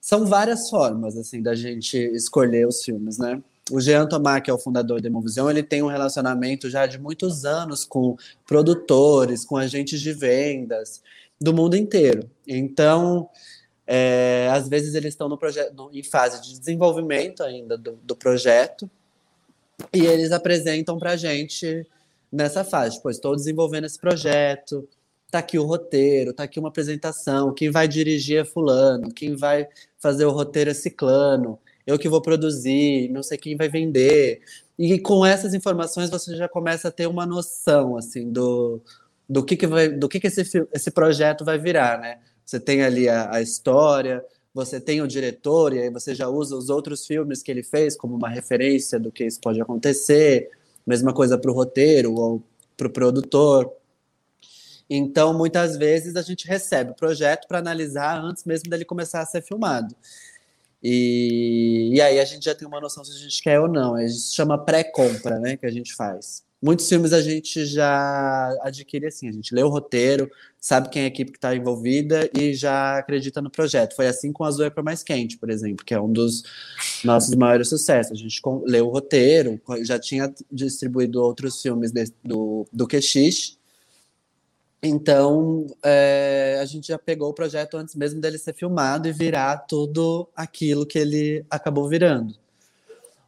são 0.00 0.24
várias 0.24 0.70
formas 0.70 1.16
assim 1.16 1.42
da 1.42 1.52
gente 1.52 1.98
escolher 1.98 2.68
os 2.68 2.84
filmes, 2.84 3.18
né? 3.18 3.42
O 3.72 3.80
Jean 3.80 4.06
Tomar, 4.06 4.40
que 4.40 4.50
é 4.50 4.54
o 4.54 4.58
fundador 4.58 5.00
da 5.00 5.08
Emovision, 5.08 5.50
ele 5.50 5.64
tem 5.64 5.82
um 5.82 5.88
relacionamento 5.88 6.70
já 6.70 6.86
de 6.86 6.96
muitos 6.96 7.44
anos 7.44 7.84
com 7.84 8.16
produtores, 8.46 9.44
com 9.44 9.56
agentes 9.56 10.00
de 10.00 10.12
vendas 10.12 11.02
do 11.40 11.52
mundo 11.52 11.76
inteiro. 11.76 12.30
Então, 12.46 13.28
é, 13.84 14.48
às 14.52 14.68
vezes 14.68 14.94
eles 14.94 15.14
estão 15.14 15.28
no 15.28 15.36
projeto, 15.36 15.90
em 15.92 16.04
fase 16.04 16.40
de 16.40 16.56
desenvolvimento 16.56 17.42
ainda 17.42 17.76
do, 17.76 17.98
do 18.00 18.14
projeto 18.14 18.88
e 19.92 20.06
eles 20.06 20.30
apresentam 20.30 20.98
para 20.98 21.12
a 21.12 21.16
gente 21.16 21.84
nessa 22.34 22.64
fase. 22.64 23.00
Pois 23.02 23.16
estou 23.16 23.36
desenvolvendo 23.36 23.84
esse 23.84 23.98
projeto, 23.98 24.86
tá 25.30 25.38
aqui 25.38 25.58
o 25.58 25.64
roteiro, 25.64 26.32
tá 26.32 26.44
aqui 26.44 26.58
uma 26.58 26.68
apresentação, 26.68 27.54
quem 27.54 27.70
vai 27.70 27.88
dirigir 27.88 28.38
é 28.40 28.44
fulano, 28.44 29.12
quem 29.12 29.36
vai 29.36 29.66
fazer 29.98 30.24
o 30.24 30.30
roteiro 30.30 30.70
é 30.70 30.74
ciclano, 30.74 31.58
eu 31.86 31.98
que 31.98 32.08
vou 32.08 32.20
produzir, 32.20 33.08
não 33.10 33.22
sei 33.22 33.38
quem 33.38 33.56
vai 33.56 33.68
vender. 33.68 34.42
E 34.78 34.98
com 34.98 35.24
essas 35.24 35.54
informações 35.54 36.10
você 36.10 36.36
já 36.36 36.48
começa 36.48 36.88
a 36.88 36.90
ter 36.90 37.06
uma 37.06 37.26
noção 37.26 37.96
assim 37.96 38.30
do, 38.30 38.80
do 39.28 39.44
que, 39.44 39.56
que 39.56 39.66
vai, 39.66 39.88
do 39.88 40.08
que, 40.08 40.20
que 40.20 40.26
esse, 40.26 40.66
esse 40.72 40.90
projeto 40.90 41.44
vai 41.44 41.58
virar, 41.58 42.00
né? 42.00 42.18
Você 42.44 42.60
tem 42.60 42.82
ali 42.82 43.08
a, 43.08 43.36
a 43.36 43.42
história, 43.42 44.24
você 44.52 44.80
tem 44.80 45.02
o 45.02 45.08
diretor, 45.08 45.72
e 45.74 45.80
aí 45.80 45.90
você 45.90 46.14
já 46.14 46.28
usa 46.28 46.56
os 46.56 46.68
outros 46.70 47.06
filmes 47.06 47.42
que 47.42 47.50
ele 47.50 47.62
fez 47.62 47.96
como 47.96 48.14
uma 48.14 48.28
referência 48.28 49.00
do 49.00 49.10
que 49.10 49.24
isso 49.24 49.40
pode 49.40 49.60
acontecer. 49.60 50.50
Mesma 50.86 51.12
coisa 51.12 51.38
para 51.38 51.50
o 51.50 51.54
roteiro 51.54 52.14
ou 52.14 52.42
para 52.76 52.86
o 52.86 52.90
produtor. 52.90 53.72
Então, 54.88 55.32
muitas 55.32 55.76
vezes 55.76 56.14
a 56.16 56.22
gente 56.22 56.46
recebe 56.46 56.90
o 56.90 56.94
projeto 56.94 57.48
para 57.48 57.58
analisar 57.58 58.22
antes 58.22 58.44
mesmo 58.44 58.68
dele 58.68 58.84
começar 58.84 59.20
a 59.20 59.26
ser 59.26 59.42
filmado. 59.42 59.94
E, 60.82 61.92
e 61.94 62.00
aí 62.02 62.20
a 62.20 62.24
gente 62.26 62.44
já 62.44 62.54
tem 62.54 62.68
uma 62.68 62.80
noção 62.80 63.02
se 63.02 63.12
a 63.12 63.18
gente 63.18 63.42
quer 63.42 63.58
ou 63.58 63.66
não. 63.66 63.98
Gente 63.98 64.34
chama 64.34 64.62
pré-compra, 64.62 65.38
né, 65.38 65.56
que 65.56 65.64
a 65.64 65.70
gente 65.70 65.94
faz. 65.94 66.43
Muitos 66.64 66.88
filmes 66.88 67.12
a 67.12 67.20
gente 67.20 67.66
já 67.66 68.48
adquire 68.62 69.06
assim, 69.06 69.28
a 69.28 69.32
gente 69.32 69.54
lê 69.54 69.62
o 69.62 69.68
roteiro, 69.68 70.30
sabe 70.58 70.88
quem 70.88 71.02
é 71.02 71.04
a 71.04 71.08
equipe 71.08 71.30
que 71.30 71.36
está 71.36 71.54
envolvida 71.54 72.30
e 72.34 72.54
já 72.54 72.96
acredita 72.96 73.42
no 73.42 73.50
projeto. 73.50 73.94
Foi 73.94 74.06
assim 74.06 74.32
com 74.32 74.44
Azul 74.44 74.64
é 74.64 74.70
para 74.70 74.82
mais 74.82 75.02
quente, 75.02 75.36
por 75.36 75.50
exemplo, 75.50 75.84
que 75.84 75.92
é 75.92 76.00
um 76.00 76.10
dos 76.10 76.42
nossos 77.04 77.34
maiores 77.34 77.68
sucessos. 77.68 78.12
A 78.12 78.14
gente 78.14 78.40
leu 78.64 78.86
o 78.86 78.90
roteiro, 78.90 79.60
já 79.82 79.98
tinha 79.98 80.32
distribuído 80.50 81.22
outros 81.22 81.60
filmes 81.60 81.92
de, 81.92 82.06
do, 82.24 82.66
do 82.72 82.86
Quexixe, 82.86 83.58
então, 84.86 85.66
é, 85.82 86.58
a 86.60 86.64
gente 86.66 86.88
já 86.88 86.98
pegou 86.98 87.30
o 87.30 87.34
projeto 87.34 87.78
antes 87.78 87.94
mesmo 87.94 88.20
dele 88.20 88.36
ser 88.36 88.54
filmado 88.54 89.08
e 89.08 89.12
virar 89.12 89.56
tudo 89.66 90.28
aquilo 90.36 90.84
que 90.84 90.98
ele 90.98 91.44
acabou 91.48 91.88
virando. 91.88 92.34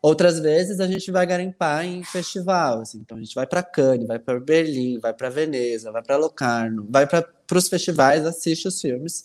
Outras 0.06 0.38
vezes 0.38 0.78
a 0.78 0.86
gente 0.86 1.10
vai 1.10 1.26
garimpar 1.26 1.84
em 1.84 2.00
festival, 2.04 2.82
assim. 2.82 2.98
então 2.98 3.18
a 3.18 3.20
gente 3.20 3.34
vai 3.34 3.44
para 3.44 3.60
Cannes, 3.60 4.06
vai 4.06 4.20
para 4.20 4.38
Berlim, 4.38 5.00
vai 5.00 5.12
para 5.12 5.28
Veneza, 5.28 5.90
vai 5.90 6.00
para 6.00 6.16
Locarno, 6.16 6.86
vai 6.88 7.08
para 7.08 7.26
os 7.52 7.68
festivais, 7.68 8.24
assiste 8.24 8.68
os 8.68 8.80
filmes 8.80 9.24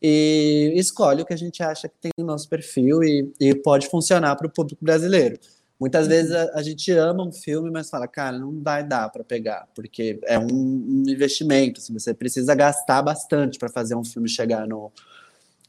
e 0.00 0.72
escolhe 0.76 1.22
o 1.22 1.26
que 1.26 1.34
a 1.34 1.36
gente 1.36 1.60
acha 1.64 1.88
que 1.88 1.96
tem 2.00 2.12
no 2.16 2.24
nosso 2.24 2.48
perfil 2.48 3.02
e, 3.02 3.28
e 3.40 3.56
pode 3.56 3.88
funcionar 3.88 4.36
para 4.36 4.46
o 4.46 4.52
público 4.52 4.84
brasileiro. 4.84 5.36
Muitas 5.80 6.04
uhum. 6.04 6.10
vezes 6.10 6.30
a, 6.30 6.48
a, 6.54 6.62
gente 6.62 6.92
ama 6.92 7.26
um 7.26 7.32
filme, 7.32 7.68
mas 7.68 7.90
fala, 7.90 8.06
cara, 8.06 8.38
não 8.38 8.62
vai 8.62 8.86
dar 8.86 9.08
para 9.08 9.24
pegar, 9.24 9.66
porque 9.74 10.20
é 10.26 10.38
um, 10.38 10.46
um 10.46 11.02
investimento. 11.08 11.80
Assim, 11.80 11.92
você 11.92 12.14
precisa 12.14 12.54
gastar 12.54 13.02
bastante 13.02 13.58
para 13.58 13.68
fazer 13.68 13.96
um 13.96 14.04
filme 14.04 14.28
chegar 14.28 14.64
no, 14.68 14.92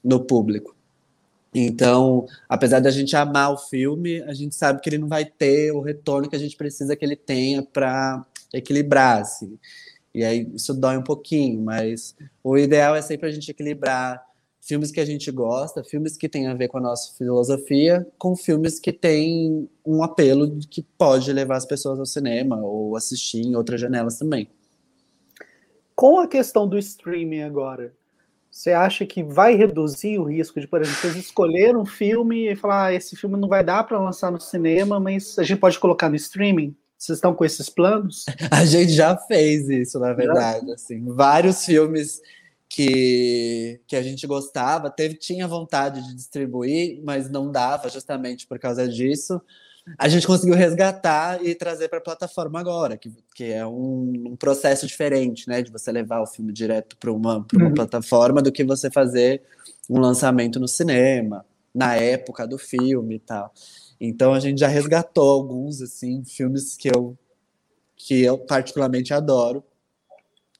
no 0.03 0.23
público. 0.23 0.75
Então, 1.53 2.25
apesar 2.47 2.79
da 2.79 2.89
gente 2.89 3.15
amar 3.15 3.51
o 3.51 3.57
filme, 3.57 4.21
a 4.23 4.33
gente 4.33 4.55
sabe 4.55 4.79
que 4.79 4.89
ele 4.89 4.97
não 4.97 5.07
vai 5.07 5.25
ter 5.25 5.71
o 5.71 5.81
retorno 5.81 6.29
que 6.29 6.35
a 6.35 6.39
gente 6.39 6.55
precisa 6.55 6.95
que 6.95 7.03
ele 7.03 7.15
tenha 7.15 7.61
para 7.61 8.25
equilibrar, 8.53 9.21
assim. 9.21 9.59
E 10.13 10.23
aí 10.23 10.49
isso 10.53 10.73
dói 10.73 10.97
um 10.97 11.03
pouquinho, 11.03 11.61
mas 11.61 12.15
o 12.43 12.57
ideal 12.57 12.95
é 12.95 13.01
sempre 13.01 13.27
a 13.27 13.31
gente 13.31 13.49
equilibrar 13.49 14.23
filmes 14.61 14.91
que 14.91 14.99
a 14.99 15.05
gente 15.05 15.31
gosta, 15.31 15.83
filmes 15.83 16.15
que 16.15 16.29
têm 16.29 16.47
a 16.47 16.53
ver 16.53 16.67
com 16.67 16.77
a 16.77 16.81
nossa 16.81 17.13
filosofia, 17.17 18.07
com 18.17 18.35
filmes 18.35 18.79
que 18.79 18.93
têm 18.93 19.67
um 19.85 20.03
apelo 20.03 20.57
que 20.69 20.83
pode 20.97 21.31
levar 21.33 21.57
as 21.57 21.65
pessoas 21.65 21.99
ao 21.99 22.05
cinema 22.05 22.61
ou 22.61 22.95
assistir 22.95 23.41
em 23.41 23.55
outras 23.55 23.81
janelas 23.81 24.17
também. 24.17 24.47
Com 25.95 26.19
a 26.19 26.27
questão 26.27 26.67
do 26.67 26.77
streaming 26.77 27.41
agora, 27.41 27.93
você 28.51 28.73
acha 28.73 29.05
que 29.05 29.23
vai 29.23 29.55
reduzir 29.55 30.19
o 30.19 30.25
risco 30.25 30.59
de, 30.59 30.67
por 30.67 30.81
exemplo, 30.81 30.99
vocês 30.99 31.15
escolher 31.15 31.75
um 31.77 31.85
filme 31.85 32.51
e 32.51 32.55
falar, 32.55 32.87
ah, 32.87 32.93
esse 32.93 33.15
filme 33.15 33.37
não 33.37 33.47
vai 33.47 33.63
dar 33.63 33.85
para 33.85 33.97
lançar 33.97 34.29
no 34.29 34.41
cinema, 34.41 34.99
mas 34.99 35.39
a 35.39 35.43
gente 35.43 35.57
pode 35.57 35.79
colocar 35.79 36.09
no 36.09 36.17
streaming? 36.17 36.75
Vocês 36.97 37.17
estão 37.17 37.33
com 37.33 37.45
esses 37.45 37.69
planos? 37.69 38.25
A 38.51 38.63
gente 38.63 38.91
já 38.91 39.17
fez 39.17 39.67
isso, 39.67 39.97
na 39.97 40.13
verdade. 40.13 40.71
Assim, 40.71 41.03
vários 41.07 41.65
filmes 41.65 42.21
que, 42.69 43.81
que 43.87 43.95
a 43.95 44.03
gente 44.03 44.27
gostava, 44.27 44.87
teve, 44.87 45.15
tinha 45.15 45.47
vontade 45.47 45.99
de 46.07 46.13
distribuir, 46.13 47.01
mas 47.03 47.27
não 47.27 47.51
dava 47.51 47.89
justamente 47.89 48.45
por 48.45 48.59
causa 48.59 48.87
disso 48.87 49.41
a 49.97 50.07
gente 50.07 50.27
conseguiu 50.27 50.55
resgatar 50.55 51.43
e 51.43 51.55
trazer 51.55 51.89
para 51.89 51.97
a 51.97 52.03
plataforma 52.03 52.59
agora, 52.59 52.97
que, 52.97 53.11
que 53.35 53.45
é 53.45 53.65
um, 53.65 54.29
um, 54.29 54.35
processo 54.35 54.85
diferente, 54.85 55.47
né? 55.47 55.61
De 55.61 55.71
você 55.71 55.91
levar 55.91 56.21
o 56.21 56.27
filme 56.27 56.53
direto 56.53 56.95
para 56.97 57.11
uma, 57.11 57.45
uma 57.53 57.65
uhum. 57.65 57.73
plataforma 57.73 58.41
do 58.41 58.51
que 58.51 58.63
você 58.63 58.91
fazer 58.91 59.41
um 59.89 59.99
lançamento 59.99 60.59
no 60.59 60.67
cinema, 60.67 61.45
na 61.73 61.95
época 61.95 62.47
do 62.47 62.57
filme 62.57 63.15
e 63.15 63.19
tal. 63.19 63.51
Então 63.99 64.33
a 64.33 64.39
gente 64.39 64.59
já 64.59 64.67
resgatou 64.67 65.29
alguns, 65.29 65.81
assim, 65.81 66.23
filmes 66.23 66.75
que 66.75 66.87
eu, 66.87 67.17
que 67.95 68.21
eu 68.21 68.37
particularmente 68.37 69.13
adoro. 69.13 69.63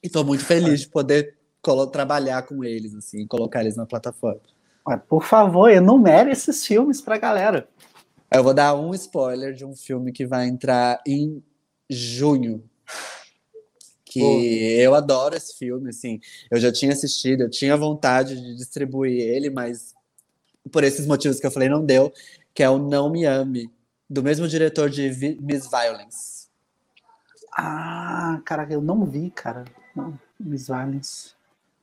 E 0.02 0.08
estou 0.08 0.24
muito 0.24 0.44
feliz 0.44 0.80
de 0.80 0.88
poder 0.88 1.36
trabalhar 1.92 2.42
com 2.42 2.64
eles, 2.64 2.94
assim, 2.94 3.26
colocar 3.26 3.60
eles 3.60 3.76
na 3.76 3.86
plataforma. 3.86 4.40
Por 5.08 5.24
favor, 5.24 5.70
enumere 5.70 6.32
esses 6.32 6.66
filmes 6.66 7.00
para 7.00 7.14
a 7.14 7.18
galera. 7.18 7.68
Eu 8.34 8.42
vou 8.42 8.54
dar 8.54 8.74
um 8.74 8.94
spoiler 8.94 9.52
de 9.52 9.64
um 9.64 9.76
filme 9.76 10.12
que 10.12 10.26
vai 10.26 10.46
entrar 10.46 11.00
em 11.06 11.42
junho. 11.88 12.64
Que 14.04 14.22
oh. 14.22 14.40
eu 14.82 14.94
adoro 14.94 15.36
esse 15.36 15.56
filme, 15.56 15.90
assim. 15.90 16.20
Eu 16.50 16.58
já 16.58 16.72
tinha 16.72 16.92
assistido, 16.92 17.42
eu 17.42 17.50
tinha 17.50 17.76
vontade 17.76 18.40
de 18.40 18.54
distribuir 18.56 19.20
ele, 19.20 19.50
mas 19.50 19.94
por 20.70 20.84
esses 20.84 21.06
motivos 21.06 21.40
que 21.40 21.46
eu 21.46 21.50
falei, 21.50 21.68
não 21.68 21.84
deu. 21.84 22.12
Que 22.54 22.62
é 22.62 22.68
o 22.68 22.78
Não 22.78 23.10
Me 23.10 23.24
Ame, 23.24 23.70
do 24.08 24.22
mesmo 24.22 24.46
diretor 24.46 24.90
de 24.90 25.08
Miss 25.40 25.68
Violence. 25.70 26.48
Ah, 27.56 28.40
caraca, 28.44 28.72
eu 28.72 28.80
não 28.80 29.04
vi, 29.04 29.30
cara. 29.30 29.64
Miss 30.38 30.66
Violence. 30.66 31.32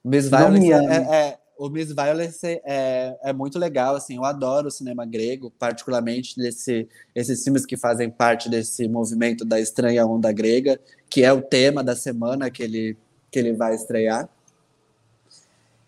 Miss 0.03 0.29
Violence 0.29 0.71
é, 0.71 1.15
é, 1.15 1.38
o 1.59 1.69
Miss 1.69 1.91
Violence 1.91 2.61
é, 2.63 3.17
é 3.21 3.33
muito 3.33 3.59
legal, 3.59 3.93
assim, 3.93 4.15
eu 4.15 4.23
adoro 4.23 4.69
o 4.69 4.71
cinema 4.71 5.05
grego, 5.05 5.51
particularmente 5.59 6.37
desse, 6.37 6.87
esses 7.13 7.43
filmes 7.43 7.65
que 7.65 7.75
fazem 7.75 8.09
parte 8.09 8.49
desse 8.49 8.87
movimento 8.87 9.43
da 9.43 9.59
estranha 9.59 10.05
onda 10.05 10.31
grega, 10.31 10.79
que 11.09 11.21
é 11.21 11.33
o 11.33 11.41
tema 11.41 11.83
da 11.83 11.97
semana 11.97 12.49
que 12.49 12.63
ele, 12.63 12.97
que 13.29 13.37
ele 13.37 13.51
vai 13.51 13.75
estrear. 13.75 14.29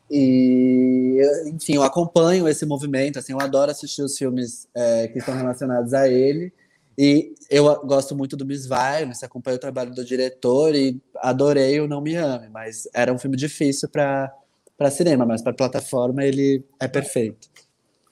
E, 0.10 1.22
enfim, 1.46 1.76
eu 1.76 1.84
acompanho 1.84 2.50
esse 2.50 2.66
movimento, 2.66 3.18
assim, 3.18 3.32
eu 3.32 3.40
adoro 3.40 3.72
assistir 3.72 4.02
os 4.02 4.18
filmes 4.18 4.68
é, 4.76 5.08
que 5.08 5.20
estão 5.20 5.38
relacionados 5.38 5.94
a 5.94 6.06
ele, 6.06 6.52
e 6.98 7.34
eu 7.50 7.64
gosto 7.86 8.14
muito 8.14 8.36
do 8.36 8.46
Miss 8.46 8.68
Violence, 8.68 9.24
acompanho 9.24 9.56
o 9.56 9.62
trabalho 9.62 9.96
do 9.96 10.04
diretor 10.04 10.76
e 10.76 11.02
adorei 11.16 11.80
o 11.80 11.88
Não 11.88 12.02
Me 12.02 12.18
Ame, 12.18 12.50
mas 12.50 12.90
era 12.94 13.14
um 13.14 13.18
filme 13.18 13.38
difícil 13.38 13.88
para 13.88 14.36
para 14.82 14.90
cinema, 14.90 15.28
mas 15.28 15.44
para 15.44 15.54
plataforma 15.54 16.24
ele 16.24 16.66
é 16.80 16.88
perfeito. 16.88 17.48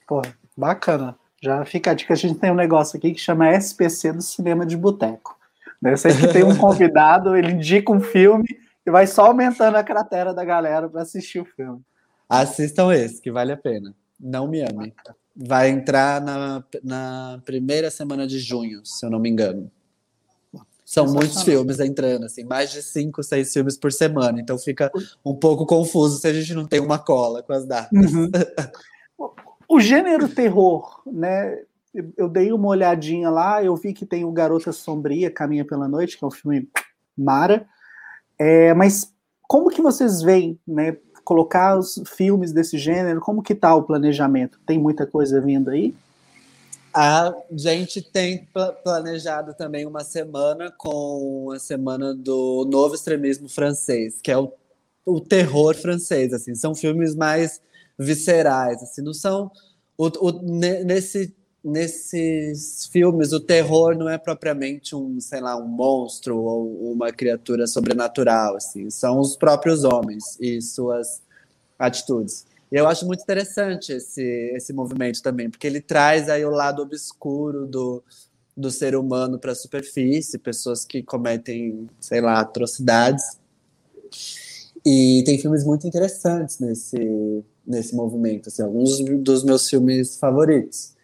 Pô, 0.06 0.22
bacana. 0.56 1.16
Já 1.42 1.64
fica 1.64 1.90
a 1.90 1.94
dica, 1.94 2.14
a 2.14 2.16
gente 2.16 2.38
tem 2.38 2.52
um 2.52 2.54
negócio 2.54 2.96
aqui 2.96 3.12
que 3.12 3.18
chama 3.18 3.50
SPC 3.50 4.12
do 4.12 4.22
Cinema 4.22 4.64
de 4.64 4.76
Boteco. 4.76 5.36
Né? 5.82 5.96
Sempre 5.96 6.28
que 6.28 6.32
tem 6.32 6.44
um 6.44 6.54
convidado, 6.56 7.34
ele 7.34 7.50
indica 7.50 7.90
um 7.90 8.00
filme 8.00 8.46
e 8.86 8.90
vai 8.90 9.08
só 9.08 9.26
aumentando 9.26 9.78
a 9.78 9.82
cratera 9.82 10.32
da 10.32 10.44
galera 10.44 10.88
para 10.88 11.02
assistir 11.02 11.40
o 11.40 11.44
filme. 11.44 11.80
Assistam 12.28 12.94
esse, 12.94 13.20
que 13.20 13.32
vale 13.32 13.50
a 13.50 13.56
pena. 13.56 13.92
Não 14.20 14.46
me 14.46 14.60
ame. 14.60 14.94
Vai 15.34 15.70
entrar 15.70 16.20
na, 16.20 16.62
na 16.84 17.42
primeira 17.44 17.90
semana 17.90 18.28
de 18.28 18.38
junho, 18.38 18.86
se 18.86 19.04
eu 19.04 19.10
não 19.10 19.18
me 19.18 19.28
engano. 19.28 19.68
São 20.90 21.06
muitos 21.06 21.44
filmes 21.44 21.78
entrando, 21.78 22.24
assim, 22.24 22.42
mais 22.42 22.72
de 22.72 22.82
cinco, 22.82 23.22
seis 23.22 23.52
filmes 23.52 23.76
por 23.76 23.92
semana. 23.92 24.40
Então 24.40 24.58
fica 24.58 24.90
um 25.24 25.32
pouco 25.32 25.64
confuso 25.64 26.18
se 26.18 26.26
a 26.26 26.32
gente 26.32 26.52
não 26.52 26.66
tem 26.66 26.80
uma 26.80 26.98
cola 26.98 27.44
com 27.44 27.52
as 27.52 27.64
datas. 27.64 27.92
Uhum. 27.92 28.28
o 29.70 29.78
gênero 29.78 30.28
terror, 30.28 31.00
né? 31.06 31.60
Eu 32.16 32.28
dei 32.28 32.52
uma 32.52 32.66
olhadinha 32.66 33.30
lá, 33.30 33.62
eu 33.62 33.76
vi 33.76 33.92
que 33.92 34.04
tem 34.04 34.24
o 34.24 34.32
Garota 34.32 34.72
Sombria, 34.72 35.30
Caminha 35.30 35.64
pela 35.64 35.86
Noite, 35.86 36.18
que 36.18 36.24
é 36.24 36.26
um 36.26 36.32
filme 36.32 36.68
mara. 37.16 37.68
É, 38.36 38.74
mas 38.74 39.14
como 39.42 39.70
que 39.70 39.80
vocês 39.80 40.20
veem, 40.20 40.58
né? 40.66 40.96
Colocar 41.22 41.78
os 41.78 42.02
filmes 42.04 42.50
desse 42.50 42.76
gênero, 42.76 43.20
como 43.20 43.44
que 43.44 43.54
tá 43.54 43.72
o 43.76 43.84
planejamento? 43.84 44.58
Tem 44.66 44.76
muita 44.76 45.06
coisa 45.06 45.40
vindo 45.40 45.70
aí? 45.70 45.94
A 46.92 47.32
gente 47.52 48.02
tem 48.02 48.48
planejado 48.82 49.54
também 49.54 49.86
uma 49.86 50.02
semana 50.02 50.72
com 50.76 51.52
a 51.54 51.58
semana 51.58 52.14
do 52.14 52.66
novo 52.68 52.94
extremismo 52.94 53.48
francês, 53.48 54.20
que 54.20 54.30
é 54.30 54.36
o, 54.36 54.52
o 55.06 55.20
terror 55.20 55.74
francês, 55.76 56.32
assim, 56.32 56.54
são 56.54 56.74
filmes 56.74 57.14
mais 57.14 57.60
viscerais, 57.98 58.82
assim, 58.82 59.02
não 59.02 59.14
são 59.14 59.50
o, 59.96 60.06
o, 60.06 60.32
nesse 60.42 61.34
nesses 61.62 62.86
filmes 62.86 63.32
o 63.32 63.40
terror 63.40 63.94
não 63.94 64.08
é 64.08 64.16
propriamente 64.16 64.96
um, 64.96 65.20
sei 65.20 65.40
lá, 65.40 65.56
um 65.56 65.66
monstro 65.66 66.38
ou 66.38 66.92
uma 66.92 67.12
criatura 67.12 67.66
sobrenatural, 67.66 68.56
assim, 68.56 68.88
são 68.90 69.20
os 69.20 69.36
próprios 69.36 69.84
homens 69.84 70.38
e 70.40 70.60
suas 70.62 71.22
atitudes. 71.78 72.46
E 72.70 72.76
eu 72.76 72.86
acho 72.86 73.06
muito 73.06 73.22
interessante 73.22 73.92
esse, 73.92 74.22
esse 74.54 74.72
movimento 74.72 75.22
também, 75.22 75.50
porque 75.50 75.66
ele 75.66 75.80
traz 75.80 76.28
aí 76.28 76.44
o 76.44 76.50
lado 76.50 76.82
obscuro 76.82 77.66
do, 77.66 78.02
do 78.56 78.70
ser 78.70 78.94
humano 78.94 79.38
para 79.38 79.52
a 79.52 79.56
superfície, 79.56 80.38
pessoas 80.38 80.84
que 80.84 81.02
cometem, 81.02 81.88
sei 81.98 82.20
lá, 82.20 82.40
atrocidades. 82.40 83.38
E 84.84 85.22
tem 85.26 85.38
filmes 85.38 85.64
muito 85.64 85.86
interessantes 85.86 86.58
nesse, 86.58 87.44
nesse 87.66 87.94
movimento, 87.94 88.48
assim, 88.48 88.62
alguns 88.62 88.98
dos 89.00 89.44
meus 89.44 89.68
filmes 89.68 90.16
favoritos. 90.16 90.94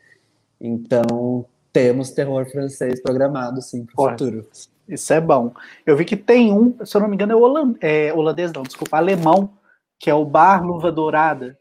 Então, 0.61 1.45
temos 1.73 2.11
terror 2.11 2.49
francês 2.51 3.03
programado, 3.03 3.61
sim, 3.61 3.85
para 3.85 4.03
o 4.03 4.11
futuro. 4.11 4.49
Isso 4.89 5.13
é 5.13 5.21
bom. 5.21 5.53
Eu 5.85 5.97
vi 5.97 6.05
que 6.05 6.17
tem 6.17 6.53
um, 6.53 6.75
se 6.85 6.97
eu 6.97 7.01
não 7.01 7.09
me 7.09 7.15
engano, 7.15 7.33
é, 7.33 7.37
holand... 7.37 7.77
é 7.81 8.15
holandês, 8.15 8.53
não, 8.53 8.63
desculpa, 8.63 8.97
alemão, 8.97 9.51
que 9.99 10.11
é 10.11 10.15
o 10.15 10.25
Bar 10.25 10.65
Luva 10.65 10.93
Dourada. 10.93 11.59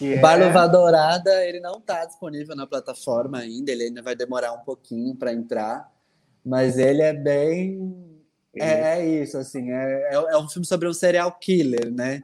o 0.00 0.20
Bar 0.20 0.40
é... 0.40 0.46
Luva 0.46 0.66
Dourada, 0.66 1.46
ele 1.46 1.60
não 1.60 1.78
está 1.78 2.04
disponível 2.04 2.56
na 2.56 2.66
plataforma 2.66 3.38
ainda, 3.38 3.70
ele 3.70 3.84
ainda 3.84 4.02
vai 4.02 4.14
demorar 4.14 4.52
um 4.52 4.60
pouquinho 4.60 5.14
para 5.14 5.32
entrar, 5.32 5.90
mas 6.44 6.78
ele 6.78 7.02
é 7.02 7.12
bem. 7.12 7.94
É, 8.54 8.98
é 8.98 9.22
isso, 9.22 9.38
assim, 9.38 9.70
é, 9.70 10.10
é, 10.10 10.14
é 10.14 10.38
um 10.38 10.48
filme 10.48 10.66
sobre 10.66 10.88
um 10.88 10.92
serial 10.92 11.32
killer, 11.40 11.90
né? 11.90 12.22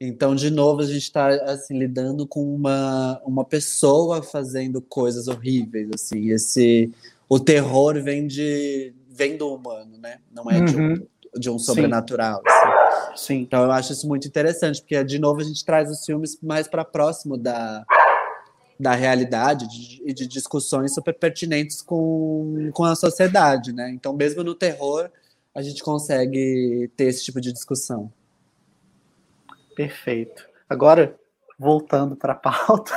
Então, 0.00 0.34
de 0.34 0.50
novo, 0.50 0.82
a 0.82 0.86
gente 0.86 1.02
está 1.02 1.28
assim, 1.44 1.78
lidando 1.78 2.26
com 2.26 2.54
uma, 2.54 3.20
uma 3.24 3.44
pessoa 3.44 4.22
fazendo 4.22 4.80
coisas 4.80 5.28
horríveis, 5.28 5.88
assim, 5.94 6.30
esse 6.30 6.92
o 7.28 7.40
terror 7.40 8.00
vem 8.02 8.26
de 8.26 8.92
vem 9.08 9.36
do 9.36 9.54
humano, 9.54 9.96
né? 9.96 10.18
Não 10.32 10.50
é 10.50 10.58
uhum. 10.58 10.64
de, 10.64 10.76
um, 10.76 11.06
de 11.36 11.50
um 11.50 11.58
sobrenatural. 11.58 12.42
Assim. 12.46 12.74
Sim. 13.16 13.34
Então 13.42 13.64
eu 13.64 13.72
acho 13.72 13.92
isso 13.92 14.06
muito 14.06 14.26
interessante, 14.26 14.80
porque 14.80 15.02
de 15.04 15.18
novo 15.18 15.40
a 15.40 15.44
gente 15.44 15.64
traz 15.64 15.90
os 15.90 16.04
filmes 16.04 16.38
mais 16.42 16.66
para 16.68 16.84
próximo 16.84 17.36
da, 17.36 17.84
da 18.78 18.94
realidade 18.94 19.64
e 20.04 20.12
de, 20.12 20.14
de, 20.14 20.26
discussões 20.26 20.94
super 20.94 21.14
pertinentes 21.14 21.80
com, 21.80 22.70
com 22.72 22.84
a 22.84 22.94
sociedade, 22.94 23.72
né? 23.72 23.90
Então 23.90 24.12
mesmo 24.12 24.42
no 24.42 24.54
terror 24.54 25.10
a 25.54 25.62
gente 25.62 25.82
consegue 25.82 26.90
ter 26.96 27.04
esse 27.04 27.24
tipo 27.24 27.40
de 27.40 27.52
discussão. 27.52 28.12
Perfeito. 29.76 30.48
Agora, 30.68 31.16
voltando 31.58 32.16
para 32.16 32.32
a 32.32 32.36
pauta, 32.36 32.92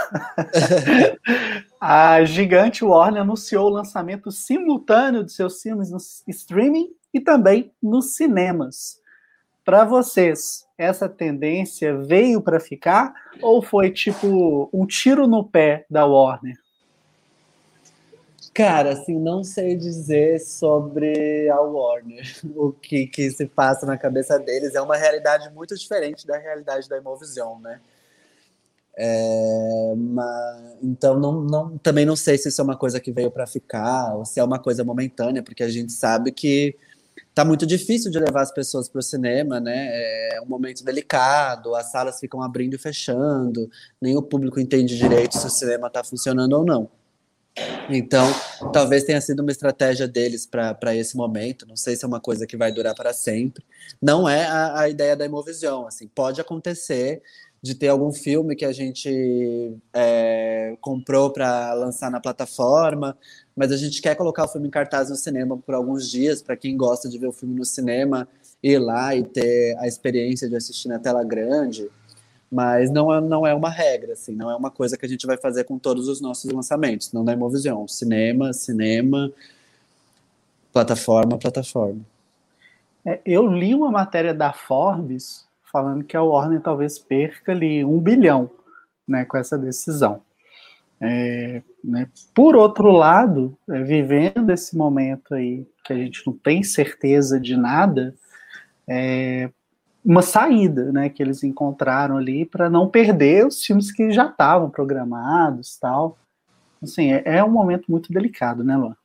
a 1.79 2.23
gigante 2.25 2.83
Warner 2.83 3.21
anunciou 3.21 3.67
o 3.67 3.73
lançamento 3.73 4.31
simultâneo 4.31 5.23
de 5.23 5.31
seus 5.31 5.61
filmes 5.61 5.91
no 5.91 5.97
streaming 6.27 6.89
e 7.13 7.19
também 7.19 7.71
nos 7.81 8.15
cinemas. 8.15 9.01
Para 9.63 9.83
vocês, 9.83 10.65
essa 10.77 11.09
tendência 11.09 11.97
veio 11.97 12.41
para 12.41 12.59
ficar 12.59 13.13
ou 13.41 13.61
foi 13.61 13.91
tipo 13.91 14.69
um 14.71 14.85
tiro 14.85 15.27
no 15.27 15.43
pé 15.43 15.85
da 15.89 16.05
Warner? 16.05 16.57
Cara, 18.53 18.93
assim, 18.93 19.19
não 19.19 19.43
sei 19.43 19.75
dizer 19.75 20.39
sobre 20.39 21.47
a 21.49 21.61
Warner, 21.61 22.25
o 22.55 22.71
que, 22.71 23.05
que 23.05 23.29
se 23.29 23.45
passa 23.45 23.85
na 23.85 23.97
cabeça 23.97 24.39
deles. 24.39 24.73
É 24.73 24.81
uma 24.81 24.97
realidade 24.97 25.53
muito 25.53 25.75
diferente 25.75 26.25
da 26.25 26.37
realidade 26.37 26.89
da 26.89 26.97
Imovision, 26.97 27.59
né? 27.59 27.79
É, 28.99 29.93
mas, 29.95 30.77
então, 30.81 31.19
não, 31.19 31.41
não, 31.41 31.77
também 31.77 32.03
não 32.03 32.15
sei 32.15 32.35
se 32.35 32.49
isso 32.49 32.59
é 32.59 32.63
uma 32.63 32.75
coisa 32.75 32.99
que 32.99 33.11
veio 33.11 33.29
para 33.29 33.45
ficar 33.45 34.15
ou 34.15 34.25
se 34.25 34.39
é 34.39 34.43
uma 34.43 34.57
coisa 34.57 34.83
momentânea, 34.83 35.43
porque 35.43 35.61
a 35.61 35.69
gente 35.69 35.91
sabe 35.91 36.31
que 36.31 36.75
tá 37.37 37.45
muito 37.45 37.67
difícil 37.67 38.09
de 38.09 38.17
levar 38.17 38.41
as 38.41 38.51
pessoas 38.51 38.89
para 38.89 38.97
o 38.97 39.03
cinema, 39.03 39.59
né? 39.59 39.89
É 40.33 40.41
um 40.41 40.47
momento 40.47 40.83
delicado, 40.83 41.75
as 41.75 41.91
salas 41.91 42.19
ficam 42.19 42.41
abrindo 42.41 42.73
e 42.73 42.79
fechando, 42.79 43.69
nem 44.01 44.17
o 44.17 44.23
público 44.23 44.59
entende 44.59 44.97
direito 44.97 45.37
se 45.37 45.45
o 45.45 45.49
cinema 45.51 45.85
está 45.85 46.03
funcionando 46.03 46.53
ou 46.53 46.65
não. 46.65 46.89
Então, 47.91 48.27
talvez 48.73 49.03
tenha 49.03 49.21
sido 49.21 49.41
uma 49.41 49.51
estratégia 49.51 50.07
deles 50.07 50.47
para 50.47 50.95
esse 50.95 51.15
momento. 51.15 51.67
Não 51.67 51.75
sei 51.75 51.95
se 51.95 52.03
é 52.03 52.07
uma 52.07 52.19
coisa 52.19 52.47
que 52.47 52.57
vai 52.57 52.71
durar 52.71 52.95
para 52.95 53.13
sempre. 53.13 53.63
Não 54.01 54.27
é 54.27 54.45
a, 54.47 54.79
a 54.81 54.89
ideia 54.89 55.15
da 55.15 55.25
Imovision. 55.25 55.85
Assim, 55.85 56.07
pode 56.07 56.41
acontecer 56.41 57.21
de 57.61 57.73
ter 57.73 57.87
algum 57.87 58.11
filme 58.11 58.55
que 58.55 58.65
a 58.65 58.71
gente 58.71 59.75
é, 59.93 60.77
comprou 60.79 61.31
para 61.31 61.73
lançar 61.73 62.11
na 62.11 62.19
plataforma, 62.19 63.17
mas 63.55 63.71
a 63.71 63.77
gente 63.77 64.01
quer 64.01 64.15
colocar 64.15 64.45
o 64.45 64.47
filme 64.47 64.67
em 64.67 64.71
cartaz 64.71 65.09
no 65.09 65.15
cinema 65.15 65.57
por 65.57 65.73
alguns 65.73 66.09
dias, 66.09 66.41
para 66.41 66.55
quem 66.55 66.77
gosta 66.77 67.09
de 67.09 67.17
ver 67.17 67.27
o 67.27 67.31
filme 67.31 67.55
no 67.55 67.65
cinema, 67.65 68.27
ir 68.61 68.77
lá 68.77 69.15
e 69.15 69.23
ter 69.23 69.75
a 69.79 69.87
experiência 69.87 70.47
de 70.47 70.55
assistir 70.55 70.87
na 70.87 70.99
tela 70.99 71.23
grande. 71.23 71.89
Mas 72.49 72.89
não 72.89 73.13
é, 73.13 73.19
não 73.19 73.45
é 73.45 73.53
uma 73.53 73.69
regra, 73.69 74.13
assim, 74.13 74.33
não 74.33 74.49
é 74.49 74.55
uma 74.55 74.71
coisa 74.71 74.97
que 74.97 75.05
a 75.05 75.09
gente 75.09 75.27
vai 75.27 75.37
fazer 75.37 75.65
com 75.65 75.77
todos 75.77 76.07
os 76.07 76.21
nossos 76.21 76.49
lançamentos, 76.49 77.11
não 77.11 77.25
da 77.25 77.33
Imovision. 77.33 77.85
Cinema, 77.87 78.53
cinema, 78.53 79.31
plataforma, 80.71 81.37
plataforma. 81.37 81.99
É, 83.03 83.19
eu 83.25 83.47
li 83.47 83.73
uma 83.73 83.91
matéria 83.91 84.33
da 84.33 84.53
Forbes 84.53 85.46
falando 85.71 86.03
que 86.03 86.15
a 86.15 86.23
Warner 86.23 86.61
talvez 86.61 86.97
perca 86.97 87.51
ali 87.51 87.83
um 87.83 87.99
bilhão 87.99 88.49
né, 89.07 89.25
com 89.25 89.37
essa 89.37 89.57
decisão. 89.57 90.21
É, 90.99 91.61
né, 91.83 92.09
por 92.33 92.55
outro 92.55 92.91
lado, 92.91 93.57
é, 93.69 93.83
vivendo 93.83 94.49
esse 94.51 94.75
momento 94.75 95.35
aí 95.35 95.67
que 95.83 95.93
a 95.93 95.95
gente 95.95 96.25
não 96.25 96.33
tem 96.33 96.63
certeza 96.63 97.39
de 97.39 97.55
nada, 97.55 98.15
é, 98.87 99.49
uma 100.03 100.21
saída, 100.21 100.91
né, 100.91 101.09
que 101.09 101.21
eles 101.21 101.43
encontraram 101.43 102.17
ali 102.17 102.45
para 102.45 102.69
não 102.69 102.89
perder 102.89 103.45
os 103.45 103.63
filmes 103.63 103.91
que 103.91 104.11
já 104.11 104.27
estavam 104.27 104.69
programados, 104.69 105.77
tal. 105.77 106.17
Assim, 106.81 107.11
é, 107.11 107.21
é, 107.25 107.43
um 107.43 107.51
momento 107.51 107.91
muito 107.91 108.11
delicado, 108.11 108.63
né, 108.63 108.75
Luan? 108.75 108.95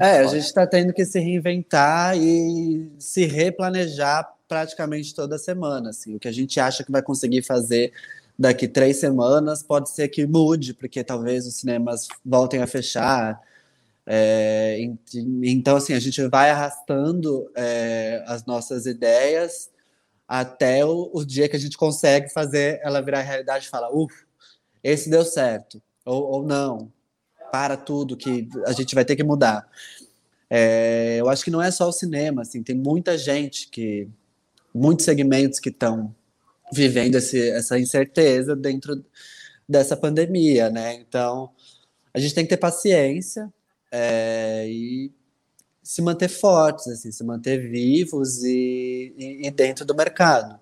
É, 0.00 0.18
a 0.18 0.26
gente 0.26 0.44
está 0.44 0.66
tendo 0.66 0.92
que 0.92 1.04
se 1.04 1.20
reinventar 1.20 2.16
e 2.16 2.90
se 2.98 3.26
replanejar 3.26 4.28
praticamente 4.48 5.14
toda 5.14 5.38
semana. 5.38 5.90
Assim. 5.90 6.16
O 6.16 6.18
que 6.18 6.28
a 6.28 6.32
gente 6.32 6.58
acha 6.58 6.82
que 6.82 6.90
vai 6.90 7.02
conseguir 7.02 7.42
fazer 7.42 7.92
daqui 8.38 8.66
três 8.66 8.98
semanas 8.98 9.62
pode 9.62 9.90
ser 9.90 10.08
que 10.08 10.26
mude, 10.26 10.72
porque 10.72 11.04
talvez 11.04 11.46
os 11.46 11.56
cinemas 11.56 12.08
voltem 12.24 12.62
a 12.62 12.66
fechar. 12.66 13.40
É, 14.06 14.78
então, 15.42 15.76
assim, 15.76 15.92
a 15.92 16.00
gente 16.00 16.26
vai 16.28 16.50
arrastando 16.50 17.50
é, 17.54 18.24
as 18.26 18.46
nossas 18.46 18.86
ideias 18.86 19.70
até 20.26 20.84
o, 20.84 21.10
o, 21.12 21.24
dia 21.24 21.48
que 21.48 21.56
a 21.56 21.58
gente 21.58 21.76
consegue 21.76 22.30
fazer 22.30 22.80
ela 22.82 23.02
virar 23.02 23.20
realidade 23.20 23.66
e 23.66 23.68
falar, 23.68 23.90
uff, 23.90 24.26
esse 24.82 25.10
deu 25.10 25.24
certo, 25.24 25.82
ou, 26.04 26.22
ou 26.22 26.42
não, 26.42 26.92
para 27.50 27.76
tudo 27.76 28.16
que 28.16 28.48
a 28.66 28.72
gente 28.72 28.94
vai 28.94 29.04
ter 29.04 29.16
que 29.16 29.24
mudar. 29.24 29.68
É, 30.50 31.16
eu 31.18 31.28
acho 31.28 31.44
que 31.44 31.50
não 31.50 31.60
é 31.60 31.70
só 31.70 31.88
o 31.88 31.92
cinema, 31.92 32.42
assim, 32.42 32.62
tem 32.62 32.76
muita 32.76 33.18
gente 33.18 33.68
que 33.68 34.08
muitos 34.78 35.04
segmentos 35.04 35.58
que 35.58 35.68
estão 35.68 36.14
vivendo 36.72 37.16
esse, 37.16 37.50
essa 37.50 37.78
incerteza 37.78 38.54
dentro 38.54 39.04
dessa 39.68 39.96
pandemia, 39.96 40.70
né? 40.70 40.94
Então, 40.94 41.50
a 42.12 42.18
gente 42.18 42.34
tem 42.34 42.44
que 42.44 42.50
ter 42.50 42.56
paciência 42.56 43.52
é, 43.90 44.66
e 44.68 45.10
se 45.82 46.02
manter 46.02 46.28
fortes, 46.28 46.86
assim, 46.88 47.10
se 47.10 47.24
manter 47.24 47.70
vivos 47.70 48.42
e, 48.44 49.14
e, 49.16 49.46
e, 49.46 49.50
dentro 49.50 49.84
do 49.84 49.94
mercado. 49.94 50.58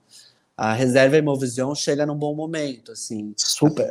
A 0.56 0.72
reserva 0.72 1.18
Imovision 1.18 1.74
chega 1.74 2.06
num 2.06 2.16
bom 2.16 2.34
momento, 2.34 2.92
assim. 2.92 3.34
Super. 3.36 3.88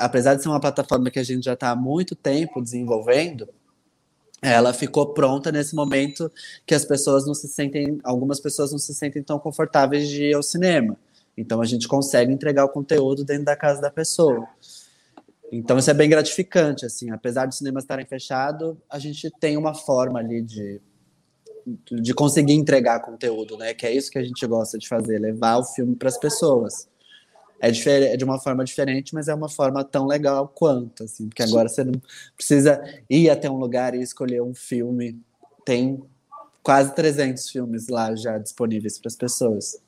Apesar 0.00 0.34
de 0.34 0.42
ser 0.42 0.48
uma 0.48 0.60
plataforma 0.60 1.10
que 1.10 1.18
a 1.18 1.24
gente 1.24 1.44
já 1.44 1.52
está 1.54 1.70
há 1.70 1.76
muito 1.76 2.14
tempo 2.14 2.62
desenvolvendo, 2.62 3.48
ela 4.42 4.72
ficou 4.72 5.12
pronta 5.12 5.52
nesse 5.52 5.74
momento 5.74 6.30
que 6.66 6.74
as 6.74 6.84
pessoas 6.84 7.26
não 7.26 7.34
se 7.34 7.48
sentem, 7.48 7.98
algumas 8.02 8.40
pessoas 8.40 8.72
não 8.72 8.78
se 8.78 8.94
sentem 8.94 9.22
tão 9.22 9.38
confortáveis 9.38 10.08
de 10.08 10.24
ir 10.24 10.34
ao 10.34 10.42
cinema. 10.42 10.96
Então 11.36 11.60
a 11.60 11.64
gente 11.64 11.86
consegue 11.86 12.32
entregar 12.32 12.64
o 12.64 12.68
conteúdo 12.68 13.24
dentro 13.24 13.44
da 13.44 13.56
casa 13.56 13.80
da 13.80 13.90
pessoa. 13.90 14.46
Então 15.52 15.78
isso 15.78 15.90
é 15.90 15.94
bem 15.94 16.08
gratificante, 16.08 16.86
assim, 16.86 17.10
apesar 17.10 17.46
dos 17.46 17.58
cinemas 17.58 17.84
estarem 17.84 18.06
fechados, 18.06 18.76
a 18.88 18.98
gente 18.98 19.30
tem 19.40 19.56
uma 19.56 19.74
forma 19.74 20.18
ali 20.20 20.42
de 20.42 20.80
de 21.92 22.14
conseguir 22.14 22.54
entregar 22.54 23.00
conteúdo, 23.00 23.56
né? 23.56 23.74
Que 23.74 23.86
é 23.86 23.94
isso 23.94 24.10
que 24.10 24.18
a 24.18 24.24
gente 24.24 24.44
gosta 24.46 24.78
de 24.78 24.88
fazer, 24.88 25.18
levar 25.18 25.58
o 25.58 25.64
filme 25.64 25.94
para 25.94 26.08
as 26.08 26.18
pessoas 26.18 26.88
é, 27.60 28.14
é 28.14 28.16
de 28.16 28.24
uma 28.24 28.38
forma 28.38 28.64
diferente, 28.64 29.14
mas 29.14 29.28
é 29.28 29.34
uma 29.34 29.48
forma 29.48 29.84
tão 29.84 30.06
legal 30.06 30.48
quanto, 30.48 31.04
assim, 31.04 31.28
porque 31.28 31.42
agora 31.42 31.68
você 31.68 31.84
não 31.84 32.00
precisa 32.36 32.82
ir 33.08 33.28
até 33.30 33.50
um 33.50 33.56
lugar 33.56 33.94
e 33.94 34.00
escolher 34.00 34.42
um 34.42 34.54
filme. 34.54 35.20
Tem 35.64 36.02
quase 36.62 36.94
300 36.94 37.50
filmes 37.50 37.88
lá 37.88 38.14
já 38.14 38.38
disponíveis 38.38 38.98
para 38.98 39.08
as 39.08 39.16
pessoas. 39.16 39.80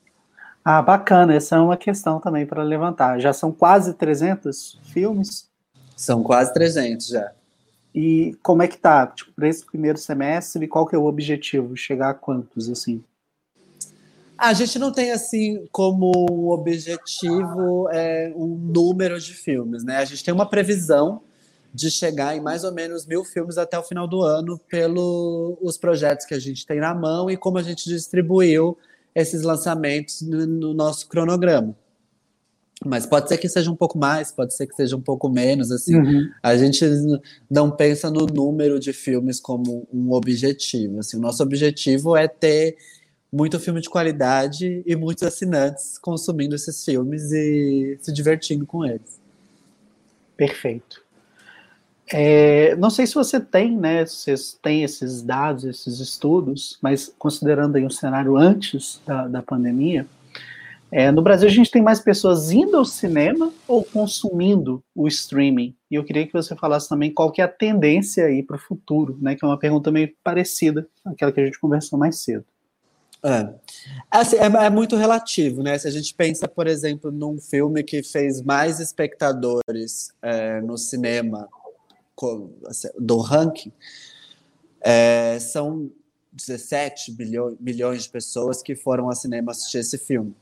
Ah, 0.63 0.81
bacana. 0.81 1.33
Essa 1.33 1.57
é 1.57 1.59
uma 1.59 1.75
questão 1.75 2.19
também 2.19 2.45
para 2.45 2.63
levantar. 2.63 3.19
Já 3.19 3.33
são 3.33 3.51
quase 3.51 3.93
300 3.93 4.79
filmes? 4.85 5.49
São 5.95 6.23
quase 6.23 6.53
300 6.53 7.07
já. 7.07 7.31
E 7.93 8.35
como 8.41 8.63
é 8.63 8.67
que 8.67 8.77
tá? 8.77 9.05
Tipo, 9.07 9.31
para 9.33 9.47
esse 9.47 9.65
primeiro 9.65 9.97
semestre, 9.97 10.67
qual 10.67 10.85
que 10.85 10.95
é 10.95 10.97
o 10.97 11.05
objetivo? 11.05 11.75
Chegar 11.75 12.09
a 12.09 12.13
quantos, 12.13 12.69
assim? 12.69 13.03
A 14.43 14.51
gente 14.51 14.77
não 14.77 14.91
tem 14.91 15.09
assim 15.09 15.65
como 15.71 16.51
objetivo 16.51 17.87
é, 17.89 18.29
um 18.35 18.47
número 18.47 19.17
de 19.17 19.33
filmes, 19.33 19.85
né? 19.85 19.95
A 19.95 20.03
gente 20.03 20.21
tem 20.21 20.33
uma 20.33 20.45
previsão 20.45 21.21
de 21.73 21.89
chegar 21.89 22.35
em 22.35 22.41
mais 22.41 22.65
ou 22.65 22.73
menos 22.73 23.05
mil 23.05 23.23
filmes 23.23 23.57
até 23.57 23.79
o 23.79 23.83
final 23.83 24.05
do 24.05 24.21
ano 24.21 24.59
pelos 24.69 25.77
projetos 25.77 26.25
que 26.25 26.33
a 26.33 26.39
gente 26.39 26.65
tem 26.65 26.81
na 26.81 26.93
mão 26.93 27.31
e 27.31 27.37
como 27.37 27.57
a 27.57 27.63
gente 27.63 27.87
distribuiu 27.87 28.77
esses 29.15 29.43
lançamentos 29.43 30.21
no, 30.21 30.45
no 30.45 30.73
nosso 30.73 31.07
cronograma. 31.07 31.73
Mas 32.85 33.05
pode 33.05 33.29
ser 33.29 33.37
que 33.37 33.47
seja 33.47 33.71
um 33.71 33.77
pouco 33.77 33.97
mais, 33.97 34.29
pode 34.29 34.53
ser 34.53 34.67
que 34.67 34.75
seja 34.75 34.97
um 34.97 35.01
pouco 35.01 35.29
menos. 35.29 35.71
Assim, 35.71 35.95
uhum. 35.95 36.29
a 36.43 36.57
gente 36.57 36.83
não 37.49 37.71
pensa 37.71 38.11
no 38.11 38.25
número 38.25 38.77
de 38.77 38.91
filmes 38.91 39.39
como 39.39 39.87
um 39.93 40.11
objetivo. 40.11 40.99
Assim, 40.99 41.15
o 41.15 41.21
nosso 41.21 41.41
objetivo 41.41 42.17
é 42.17 42.27
ter 42.27 42.75
muito 43.33 43.59
filme 43.59 43.81
de 43.81 43.89
qualidade 43.89 44.83
e 44.85 44.95
muitos 44.95 45.23
assinantes 45.23 45.97
consumindo 45.97 46.53
esses 46.53 46.85
filmes 46.85 47.31
e 47.31 47.97
se 47.99 48.13
divertindo 48.13 48.63
com 48.63 48.85
eles. 48.85 49.19
Perfeito. 50.37 51.01
É, 52.11 52.75
não 52.75 52.91
sei 52.91 53.07
se 53.07 53.15
você 53.15 53.39
tem, 53.39 53.75
né? 53.75 54.05
Vocês 54.05 54.55
têm 54.61 54.83
esses 54.83 55.23
dados, 55.23 55.63
esses 55.63 55.99
estudos, 55.99 56.77
mas 56.79 57.11
considerando 57.17 57.75
aí 57.75 57.83
um 57.83 57.89
cenário 57.89 58.37
antes 58.37 59.01
da, 59.03 59.27
da 59.27 59.41
pandemia, 59.41 60.05
é, 60.91 61.09
no 61.11 61.23
Brasil 61.23 61.47
a 61.47 61.51
gente 61.51 61.71
tem 61.71 61.81
mais 61.81 61.99
pessoas 61.99 62.51
indo 62.51 62.77
ao 62.77 62.85
cinema 62.85 63.51
ou 63.67 63.83
consumindo 63.83 64.83
o 64.93 65.07
streaming? 65.07 65.73
E 65.89 65.95
eu 65.95 66.03
queria 66.03 66.27
que 66.27 66.33
você 66.33 66.55
falasse 66.55 66.87
também 66.87 67.11
qual 67.11 67.31
que 67.31 67.41
é 67.41 67.45
a 67.45 67.47
tendência 67.47 68.25
aí 68.25 68.43
para 68.43 68.57
o 68.57 68.59
futuro, 68.59 69.17
né? 69.19 69.35
Que 69.35 69.43
é 69.43 69.47
uma 69.47 69.57
pergunta 69.57 69.91
meio 69.91 70.13
parecida 70.23 70.87
àquela 71.03 71.31
que 71.31 71.41
a 71.41 71.45
gente 71.45 71.59
conversou 71.59 71.97
mais 71.97 72.17
cedo. 72.17 72.45
É. 73.25 73.53
Assim, 74.11 74.35
é, 74.35 74.45
é, 74.45 74.69
muito 74.69 74.97
relativo, 74.97 75.63
né? 75.63 75.77
Se 75.77 75.87
a 75.87 75.91
gente 75.91 76.13
pensa, 76.13 76.45
por 76.45 76.67
exemplo, 76.67 77.09
num 77.09 77.39
filme 77.39 77.81
que 77.81 78.03
fez 78.03 78.41
mais 78.41 78.81
espectadores 78.81 80.11
é, 80.21 80.59
no 80.59 80.77
cinema 80.77 81.47
assim, 82.67 82.89
do 82.99 83.17
ranking, 83.19 83.71
é, 84.81 85.39
são 85.39 85.89
17 86.33 87.13
bilhões, 87.13 87.55
milhões 87.59 88.03
de 88.03 88.09
pessoas 88.09 88.61
que 88.61 88.75
foram 88.75 89.07
ao 89.07 89.15
cinema 89.15 89.51
assistir 89.51 89.77
esse 89.77 89.97
filme. 89.97 90.35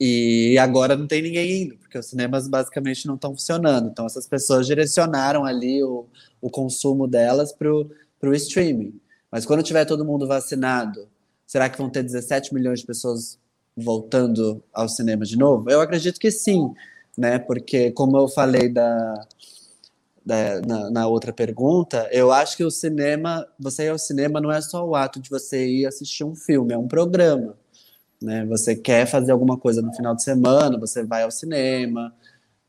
E 0.00 0.58
agora 0.58 0.96
não 0.96 1.06
tem 1.06 1.22
ninguém 1.22 1.62
indo, 1.62 1.76
porque 1.76 1.96
os 1.96 2.06
cinemas 2.06 2.48
basicamente 2.48 3.06
não 3.06 3.14
estão 3.14 3.30
funcionando. 3.30 3.88
Então, 3.88 4.04
essas 4.04 4.26
pessoas 4.26 4.66
direcionaram 4.66 5.44
ali 5.44 5.82
o, 5.82 6.06
o 6.40 6.50
consumo 6.50 7.06
delas 7.06 7.52
para 7.52 7.70
o 7.72 8.34
streaming. 8.34 9.00
Mas 9.30 9.46
quando 9.46 9.62
tiver 9.62 9.84
todo 9.84 10.04
mundo 10.04 10.26
vacinado, 10.26 11.08
será 11.46 11.68
que 11.68 11.78
vão 11.78 11.90
ter 11.90 12.02
17 12.02 12.52
milhões 12.54 12.80
de 12.80 12.86
pessoas 12.86 13.38
voltando 13.76 14.62
ao 14.72 14.88
cinema 14.88 15.24
de 15.24 15.36
novo? 15.36 15.70
Eu 15.70 15.80
acredito 15.80 16.18
que 16.18 16.30
sim, 16.30 16.72
né? 17.16 17.38
Porque, 17.38 17.90
como 17.92 18.16
eu 18.16 18.28
falei 18.28 18.68
da, 18.68 19.26
da 20.24 20.60
na, 20.60 20.90
na, 20.90 21.06
outra 21.06 21.32
pergunta, 21.32 22.08
eu 22.12 22.32
acho 22.32 22.56
que 22.56 22.64
o 22.64 22.70
cinema, 22.70 23.46
você 23.58 23.84
ir 23.84 23.88
ao 23.90 23.98
cinema 23.98 24.40
não 24.40 24.50
é 24.50 24.60
só 24.60 24.86
o 24.86 24.94
ato 24.94 25.20
de 25.20 25.30
você 25.30 25.66
ir 25.66 25.86
assistir 25.86 26.24
um 26.24 26.34
filme, 26.34 26.72
é 26.72 26.78
um 26.78 26.88
programa. 26.88 27.56
Né? 28.22 28.44
Você 28.46 28.74
quer 28.74 29.06
fazer 29.06 29.32
alguma 29.32 29.58
coisa 29.58 29.82
no 29.82 29.92
final 29.92 30.14
de 30.14 30.22
semana, 30.22 30.78
você 30.78 31.04
vai 31.04 31.24
ao 31.24 31.30
cinema, 31.30 32.14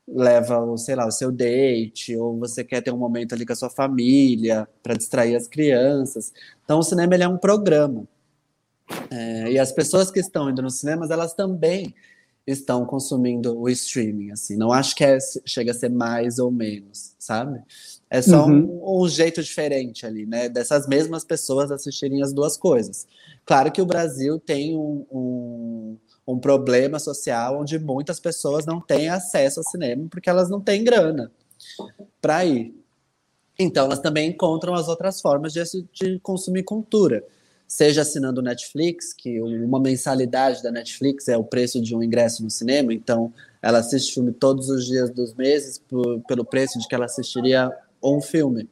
leva, 0.06 0.60
o, 0.60 0.76
sei 0.76 0.94
lá, 0.94 1.06
o 1.06 1.10
seu 1.10 1.32
date, 1.32 2.16
ou 2.16 2.38
você 2.38 2.62
quer 2.62 2.82
ter 2.82 2.92
um 2.92 2.98
momento 2.98 3.34
ali 3.34 3.44
com 3.44 3.52
a 3.52 3.56
sua 3.56 3.70
família 3.70 4.68
para 4.82 4.94
distrair 4.94 5.34
as 5.34 5.48
crianças. 5.48 6.32
Então, 6.64 6.78
o 6.78 6.82
cinema 6.82 7.14
ele 7.14 7.24
é 7.24 7.28
um 7.28 7.38
programa. 7.38 8.06
É, 9.10 9.52
e 9.52 9.58
as 9.58 9.72
pessoas 9.72 10.10
que 10.10 10.20
estão 10.20 10.50
indo 10.50 10.62
nos 10.62 10.78
cinemas, 10.78 11.10
elas 11.10 11.34
também 11.34 11.94
estão 12.46 12.86
consumindo 12.86 13.58
o 13.58 13.68
streaming, 13.68 14.30
assim. 14.30 14.56
Não 14.56 14.72
acho 14.72 14.94
que 14.94 15.04
é, 15.04 15.18
chega 15.44 15.72
a 15.72 15.74
ser 15.74 15.90
mais 15.90 16.38
ou 16.38 16.50
menos, 16.50 17.14
sabe? 17.18 17.60
É 18.08 18.22
só 18.22 18.46
uhum. 18.46 18.80
um, 18.82 19.02
um, 19.02 19.08
jeito 19.08 19.42
diferente 19.42 20.06
ali, 20.06 20.24
né? 20.24 20.48
Dessas 20.48 20.86
mesmas 20.86 21.24
pessoas 21.24 21.72
assistirem 21.72 22.22
as 22.22 22.32
duas 22.32 22.56
coisas. 22.56 23.06
Claro 23.44 23.72
que 23.72 23.82
o 23.82 23.86
Brasil 23.86 24.38
tem 24.38 24.76
um, 24.76 25.04
um, 25.10 25.96
um 26.26 26.38
problema 26.38 27.00
social 27.00 27.60
onde 27.60 27.78
muitas 27.80 28.20
pessoas 28.20 28.64
não 28.64 28.80
têm 28.80 29.08
acesso 29.08 29.58
ao 29.58 29.64
cinema 29.64 30.06
porque 30.08 30.30
elas 30.30 30.48
não 30.48 30.60
têm 30.60 30.84
grana 30.84 31.32
para 32.20 32.44
ir. 32.44 32.72
Então, 33.58 33.86
elas 33.86 33.98
também 33.98 34.30
encontram 34.30 34.74
as 34.74 34.86
outras 34.86 35.20
formas 35.20 35.52
de, 35.52 35.62
de 35.92 36.20
consumir 36.20 36.62
cultura 36.62 37.24
seja 37.66 38.02
assinando 38.02 38.40
Netflix, 38.40 39.12
que 39.12 39.40
uma 39.40 39.80
mensalidade 39.80 40.62
da 40.62 40.70
Netflix 40.70 41.28
é 41.28 41.36
o 41.36 41.44
preço 41.44 41.80
de 41.80 41.94
um 41.96 42.02
ingresso 42.02 42.42
no 42.42 42.50
cinema, 42.50 42.94
então 42.94 43.32
ela 43.60 43.78
assiste 43.78 44.14
filme 44.14 44.32
todos 44.32 44.68
os 44.68 44.86
dias 44.86 45.10
dos 45.10 45.34
meses 45.34 45.78
por, 45.78 46.20
pelo 46.28 46.44
preço 46.44 46.78
de 46.78 46.86
que 46.86 46.94
ela 46.94 47.06
assistiria 47.06 47.72
um 48.02 48.20
filme 48.20 48.68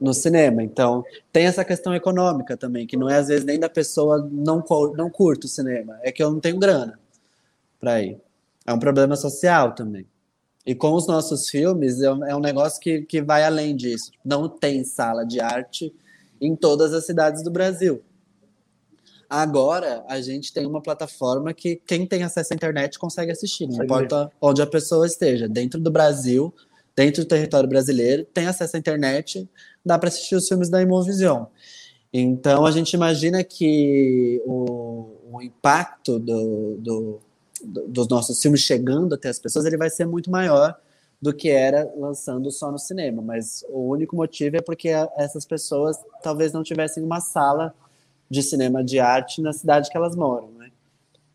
no 0.00 0.14
cinema. 0.14 0.62
Então, 0.62 1.04
tem 1.32 1.46
essa 1.46 1.64
questão 1.64 1.94
econômica 1.94 2.56
também, 2.56 2.86
que 2.86 2.96
não 2.96 3.08
é 3.08 3.16
às 3.16 3.28
vezes 3.28 3.44
nem 3.44 3.58
da 3.58 3.68
pessoa 3.68 4.28
não, 4.30 4.62
não 4.96 5.10
curta 5.10 5.46
o 5.46 5.50
cinema, 5.50 5.98
é 6.02 6.12
que 6.12 6.22
eu 6.22 6.30
não 6.30 6.40
tenho 6.40 6.58
grana 6.58 6.98
para 7.80 8.02
ir. 8.02 8.20
É 8.66 8.72
um 8.72 8.78
problema 8.78 9.16
social 9.16 9.74
também. 9.74 10.06
E 10.66 10.74
com 10.74 10.92
os 10.92 11.06
nossos 11.06 11.50
filmes, 11.50 12.00
é 12.00 12.10
um, 12.10 12.24
é 12.24 12.40
negócio 12.40 12.80
que, 12.80 13.02
que 13.02 13.20
vai 13.20 13.44
além 13.44 13.76
disso. 13.76 14.10
Não 14.24 14.48
tem 14.48 14.82
sala 14.82 15.24
de 15.24 15.40
arte 15.40 15.92
em 16.40 16.54
todas 16.54 16.92
as 16.92 17.06
cidades 17.06 17.42
do 17.42 17.50
Brasil. 17.50 18.02
Agora, 19.28 20.04
a 20.08 20.20
gente 20.20 20.52
tem 20.52 20.66
uma 20.66 20.82
plataforma 20.82 21.52
que 21.52 21.76
quem 21.86 22.06
tem 22.06 22.22
acesso 22.22 22.52
à 22.52 22.56
internet 22.56 22.98
consegue 22.98 23.32
assistir, 23.32 23.66
não 23.66 23.82
importa 23.82 24.30
onde 24.40 24.62
a 24.62 24.66
pessoa 24.66 25.06
esteja, 25.06 25.48
dentro 25.48 25.80
do 25.80 25.90
Brasil, 25.90 26.54
dentro 26.94 27.24
do 27.24 27.28
território 27.28 27.68
brasileiro, 27.68 28.24
tem 28.32 28.46
acesso 28.46 28.76
à 28.76 28.78
internet, 28.78 29.48
dá 29.84 29.98
para 29.98 30.08
assistir 30.08 30.36
os 30.36 30.46
filmes 30.46 30.68
da 30.68 30.80
Imovision. 30.80 31.46
Então, 32.12 32.64
a 32.64 32.70
gente 32.70 32.92
imagina 32.92 33.42
que 33.42 34.40
o, 34.46 35.16
o 35.32 35.42
impacto 35.42 36.18
do, 36.20 36.76
do, 36.78 37.20
do, 37.64 37.88
dos 37.88 38.08
nossos 38.08 38.40
filmes 38.40 38.60
chegando 38.60 39.16
até 39.16 39.28
as 39.28 39.38
pessoas 39.40 39.64
ele 39.64 39.76
vai 39.76 39.90
ser 39.90 40.06
muito 40.06 40.30
maior 40.30 40.78
do 41.20 41.32
que 41.32 41.48
era 41.48 41.90
lançando 41.96 42.50
só 42.50 42.70
no 42.70 42.78
cinema. 42.78 43.22
Mas 43.22 43.64
o 43.68 43.88
único 43.88 44.16
motivo 44.16 44.56
é 44.56 44.60
porque 44.60 44.88
essas 45.16 45.44
pessoas 45.44 45.98
talvez 46.22 46.52
não 46.52 46.62
tivessem 46.62 47.02
uma 47.02 47.20
sala 47.20 47.74
de 48.30 48.42
cinema 48.42 48.82
de 48.82 48.98
arte 48.98 49.40
na 49.40 49.52
cidade 49.52 49.90
que 49.90 49.96
elas 49.96 50.16
moram, 50.16 50.50
né? 50.52 50.70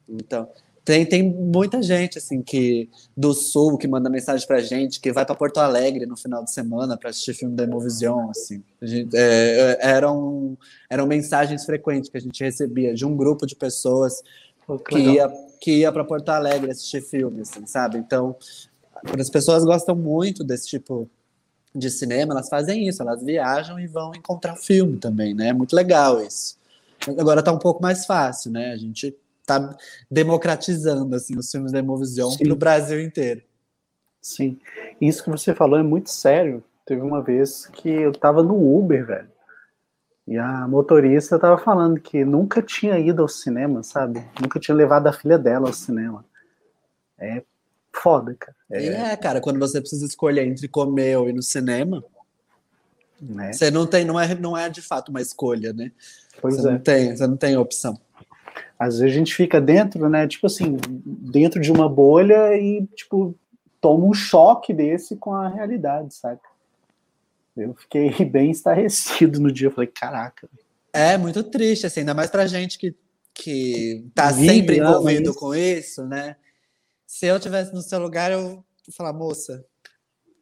Então, 0.07 0.47
tem, 0.89 1.05
tem 1.05 1.23
muita 1.23 1.83
gente 1.83 2.17
assim 2.17 2.41
que 2.41 2.89
do 3.15 3.31
sul 3.31 3.77
que 3.77 3.87
manda 3.87 4.09
mensagem 4.09 4.47
pra 4.47 4.59
gente, 4.59 4.99
que 4.99 5.13
vai 5.13 5.23
para 5.23 5.35
Porto 5.35 5.59
Alegre 5.59 6.07
no 6.07 6.17
final 6.17 6.43
de 6.43 6.51
semana 6.51 6.97
para 6.97 7.11
assistir 7.11 7.35
filme 7.35 7.55
da 7.55 7.63
Emovision, 7.63 8.31
assim. 8.31 8.63
Gente, 8.81 9.15
é, 9.15 9.77
é, 9.79 9.87
eram, 9.87 10.57
eram 10.89 11.05
mensagens 11.05 11.63
frequentes 11.63 12.09
que 12.09 12.17
a 12.17 12.21
gente 12.21 12.43
recebia 12.43 12.93
de 12.95 13.05
um 13.05 13.15
grupo 13.15 13.45
de 13.45 13.55
pessoas 13.55 14.23
que 14.87 14.97
ia, 14.97 15.29
que 15.61 15.71
ia 15.79 15.91
para 15.91 16.03
Porto 16.03 16.29
Alegre 16.29 16.71
assistir 16.71 17.01
filme, 17.01 17.41
assim, 17.41 17.67
sabe? 17.67 17.99
Então, 17.99 18.35
as 19.19 19.29
pessoas 19.29 19.63
gostam 19.63 19.95
muito 19.95 20.43
desse 20.43 20.67
tipo 20.67 21.09
de 21.73 21.89
cinema, 21.89 22.33
elas 22.33 22.49
fazem 22.49 22.87
isso, 22.87 23.01
elas 23.01 23.23
viajam 23.23 23.79
e 23.79 23.87
vão 23.87 24.11
encontrar 24.15 24.55
filme 24.55 24.97
também, 24.97 25.33
né? 25.33 25.49
É 25.49 25.53
muito 25.53 25.75
legal 25.75 26.21
isso. 26.21 26.57
Agora 27.17 27.43
tá 27.43 27.51
um 27.51 27.59
pouco 27.59 27.81
mais 27.81 28.05
fácil, 28.05 28.51
né? 28.51 28.71
A 28.71 28.77
gente 28.77 29.15
tá 29.45 29.75
democratizando 30.09 31.15
assim 31.15 31.37
os 31.37 31.49
filmes 31.49 31.71
da 31.71 31.79
Emovision 31.79 32.35
para 32.35 32.53
o 32.53 32.55
Brasil 32.55 33.01
inteiro. 33.01 33.41
Sim. 34.21 34.59
Isso 34.99 35.23
que 35.23 35.29
você 35.29 35.55
falou 35.55 35.79
é 35.79 35.83
muito 35.83 36.09
sério. 36.09 36.63
Teve 36.85 37.01
uma 37.01 37.21
vez 37.21 37.67
que 37.67 37.89
eu 37.89 38.11
tava 38.11 38.43
no 38.43 38.77
Uber, 38.77 39.05
velho. 39.05 39.29
E 40.27 40.37
a 40.37 40.67
motorista 40.67 41.39
tava 41.39 41.57
falando 41.57 41.99
que 41.99 42.23
nunca 42.23 42.61
tinha 42.61 42.99
ido 42.99 43.21
ao 43.21 43.27
cinema, 43.27 43.81
sabe? 43.81 44.23
Nunca 44.39 44.59
tinha 44.59 44.75
levado 44.75 45.07
a 45.07 45.13
filha 45.13 45.39
dela 45.39 45.67
ao 45.67 45.73
cinema. 45.73 46.23
É 47.17 47.43
foda, 48.01 48.35
cara. 48.35 48.55
É, 48.71 48.85
é 48.85 49.17
cara, 49.17 49.41
quando 49.41 49.59
você 49.59 49.79
precisa 49.79 50.05
escolher 50.05 50.45
entre 50.47 50.67
comer 50.67 51.17
ou 51.17 51.29
ir 51.29 51.33
no 51.33 51.41
cinema, 51.41 52.03
né? 53.21 53.51
você 53.53 53.69
não 53.69 53.85
tem, 53.85 54.05
não 54.05 54.19
é, 54.19 54.33
não 54.35 54.57
é 54.57 54.69
de 54.69 54.81
fato 54.81 55.09
uma 55.09 55.21
escolha, 55.21 55.73
né? 55.73 55.91
Pois 56.41 56.55
você 56.55 56.67
é. 56.67 56.71
Não 56.71 56.79
tem, 56.79 57.15
você 57.15 57.27
não 57.27 57.37
tem 57.37 57.57
opção. 57.57 57.99
Às 58.77 58.99
vezes 58.99 59.13
a 59.13 59.17
gente 59.17 59.35
fica 59.35 59.59
dentro, 59.59 60.07
né? 60.09 60.27
Tipo 60.27 60.47
assim, 60.47 60.77
dentro 60.95 61.59
de 61.59 61.71
uma 61.71 61.89
bolha 61.89 62.55
e, 62.55 62.87
tipo, 62.95 63.35
toma 63.81 64.05
um 64.05 64.13
choque 64.13 64.73
desse 64.73 65.17
com 65.17 65.33
a 65.33 65.49
realidade, 65.49 66.13
saca? 66.13 66.47
Eu 67.57 67.73
fiquei 67.73 68.11
bem 68.25 68.51
estarrecido 68.51 69.39
no 69.39 69.51
dia. 69.51 69.67
Eu 69.67 69.71
falei, 69.71 69.89
caraca. 69.93 70.49
É 70.93 71.17
muito 71.17 71.43
triste, 71.43 71.85
assim, 71.85 72.01
ainda 72.01 72.13
mais 72.13 72.31
pra 72.31 72.47
gente 72.47 72.77
que, 72.79 72.95
que 73.33 74.05
tá 74.15 74.31
Vive, 74.31 74.47
sempre 74.47 74.77
envolvido 74.77 75.33
com 75.35 75.53
isso, 75.53 76.05
né? 76.05 76.35
Se 77.09 77.25
eu 77.25 77.39
tivesse 77.39 77.73
no 77.73 77.81
seu 77.81 77.97
lugar, 77.99 78.31
eu 78.31 78.63
falar, 78.95 79.11
moça, 79.13 79.65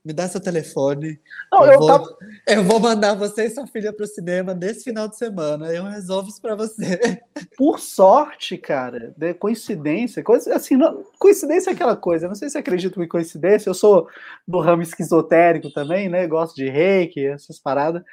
me 0.04 0.12
dá 0.12 0.28
seu 0.28 0.42
telefone. 0.42 1.18
Não, 1.50 1.66
eu, 1.66 1.72
eu, 1.72 1.80
vou, 1.80 1.88
tava... 1.88 2.18
eu 2.46 2.64
vou 2.66 2.78
mandar 2.78 3.16
você 3.16 3.46
e 3.46 3.50
sua 3.50 3.66
filha 3.66 3.94
para 3.94 4.04
o 4.04 4.08
cinema 4.08 4.54
nesse 4.54 4.84
final 4.84 5.08
de 5.08 5.16
semana. 5.16 5.72
Eu 5.72 5.86
resolvo 5.86 6.28
isso 6.28 6.42
para 6.42 6.56
você. 6.56 7.22
Por 7.58 7.80
sorte, 7.80 8.58
cara, 8.58 9.14
de 9.16 9.34
coincidência, 9.34 10.22
coisa 10.22 10.54
assim, 10.54 10.76
não, 10.76 11.06
coincidência 11.18 11.70
é 11.70 11.74
aquela 11.74 11.96
coisa. 11.96 12.28
Não 12.28 12.36
sei 12.36 12.50
se 12.50 12.58
acredito 12.58 13.02
em 13.02 13.08
coincidência. 13.08 13.70
Eu 13.70 13.74
sou 13.74 14.06
do 14.46 14.60
ramo 14.60 14.82
esquizotérico 14.82 15.72
também, 15.72 16.10
né? 16.10 16.28
Gosto 16.28 16.54
de 16.54 16.70
reiki, 16.70 17.26
essas 17.26 17.58
paradas. 17.58 18.04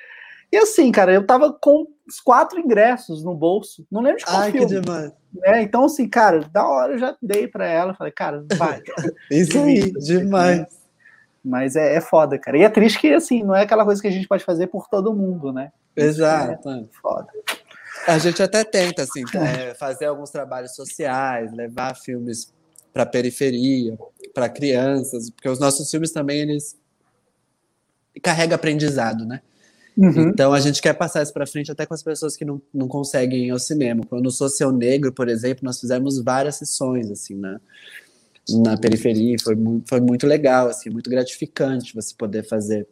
E 0.54 0.56
assim, 0.56 0.92
cara, 0.92 1.12
eu 1.12 1.26
tava 1.26 1.52
com 1.52 1.84
os 2.06 2.20
quatro 2.20 2.60
ingressos 2.60 3.24
no 3.24 3.34
bolso. 3.34 3.84
Não 3.90 4.00
lembro 4.00 4.18
de 4.18 4.24
qual 4.24 4.36
Ai, 4.36 4.52
filme. 4.52 4.68
que 4.68 4.80
demais. 4.80 5.12
É, 5.42 5.62
então, 5.62 5.84
assim, 5.86 6.08
cara, 6.08 6.48
da 6.52 6.64
hora 6.64 6.92
eu 6.92 6.98
já 6.98 7.16
dei 7.20 7.48
para 7.48 7.66
ela. 7.66 7.92
Falei, 7.92 8.12
cara, 8.12 8.44
vai. 8.56 8.80
Isso 9.28 9.58
aí, 9.58 9.90
demais. 9.94 10.64
Mas 11.44 11.74
é, 11.74 11.96
é 11.96 12.00
foda, 12.00 12.38
cara. 12.38 12.56
E 12.56 12.62
é 12.62 12.68
triste 12.68 13.00
que, 13.00 13.12
assim, 13.12 13.42
não 13.42 13.52
é 13.52 13.62
aquela 13.62 13.84
coisa 13.84 14.00
que 14.00 14.06
a 14.06 14.12
gente 14.12 14.28
pode 14.28 14.44
fazer 14.44 14.68
por 14.68 14.86
todo 14.86 15.12
mundo, 15.12 15.52
né? 15.52 15.72
Exato. 15.96 16.70
É 16.70 16.84
foda. 17.02 17.26
A 18.06 18.16
gente 18.18 18.40
até 18.40 18.62
tenta, 18.62 19.02
assim, 19.02 19.24
é, 19.34 19.74
fazer 19.74 20.04
alguns 20.04 20.30
trabalhos 20.30 20.76
sociais, 20.76 21.52
levar 21.52 21.96
filmes 21.96 22.54
para 22.92 23.04
periferia, 23.04 23.98
para 24.32 24.48
crianças, 24.48 25.30
porque 25.30 25.48
os 25.48 25.58
nossos 25.58 25.90
filmes 25.90 26.12
também, 26.12 26.42
eles 26.42 26.78
carregam 28.22 28.54
aprendizado, 28.54 29.26
né? 29.26 29.42
Uhum. 29.96 30.28
Então 30.28 30.52
a 30.52 30.60
gente 30.60 30.82
quer 30.82 30.92
passar 30.92 31.22
isso 31.22 31.32
para 31.32 31.46
frente 31.46 31.70
até 31.70 31.86
com 31.86 31.94
as 31.94 32.02
pessoas 32.02 32.36
que 32.36 32.44
não, 32.44 32.60
não 32.72 32.88
conseguem 32.88 33.46
ir 33.46 33.50
ao 33.50 33.58
cinema. 33.58 34.02
Quando 34.08 34.30
Sou 34.30 34.48
Seu 34.48 34.72
Negro, 34.72 35.12
por 35.12 35.28
exemplo, 35.28 35.64
nós 35.64 35.80
fizemos 35.80 36.20
várias 36.20 36.56
sessões 36.56 37.10
assim 37.10 37.36
na, 37.36 37.60
na 38.50 38.76
periferia, 38.76 39.36
foi, 39.42 39.56
foi 39.88 40.00
muito 40.00 40.26
legal, 40.26 40.68
assim, 40.68 40.90
muito 40.90 41.08
gratificante 41.08 41.94
você 41.94 42.14
poder 42.16 42.42
fazer 42.46 42.86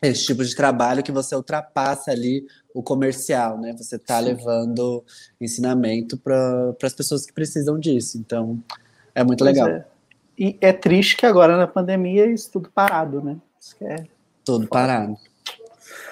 esse 0.00 0.26
tipo 0.26 0.44
de 0.44 0.54
trabalho 0.56 1.02
que 1.02 1.12
você 1.12 1.34
ultrapassa 1.36 2.10
ali 2.10 2.44
o 2.74 2.82
comercial, 2.82 3.60
né? 3.60 3.72
Você 3.76 3.96
está 3.96 4.18
levando 4.18 5.04
ensinamento 5.40 6.18
para 6.18 6.74
as 6.82 6.92
pessoas 6.92 7.24
que 7.24 7.32
precisam 7.32 7.78
disso. 7.78 8.18
Então, 8.18 8.60
é 9.14 9.22
muito 9.22 9.44
pois 9.44 9.54
legal. 9.54 9.68
É. 9.68 9.86
E 10.36 10.56
é 10.60 10.72
triste 10.72 11.16
que 11.16 11.24
agora 11.24 11.56
na 11.56 11.68
pandemia 11.68 12.26
isso 12.26 12.50
tudo 12.50 12.68
parado, 12.68 13.22
né? 13.22 13.36
Isso 13.60 13.76
é 13.80 14.04
tudo 14.44 14.66
parado. 14.66 15.16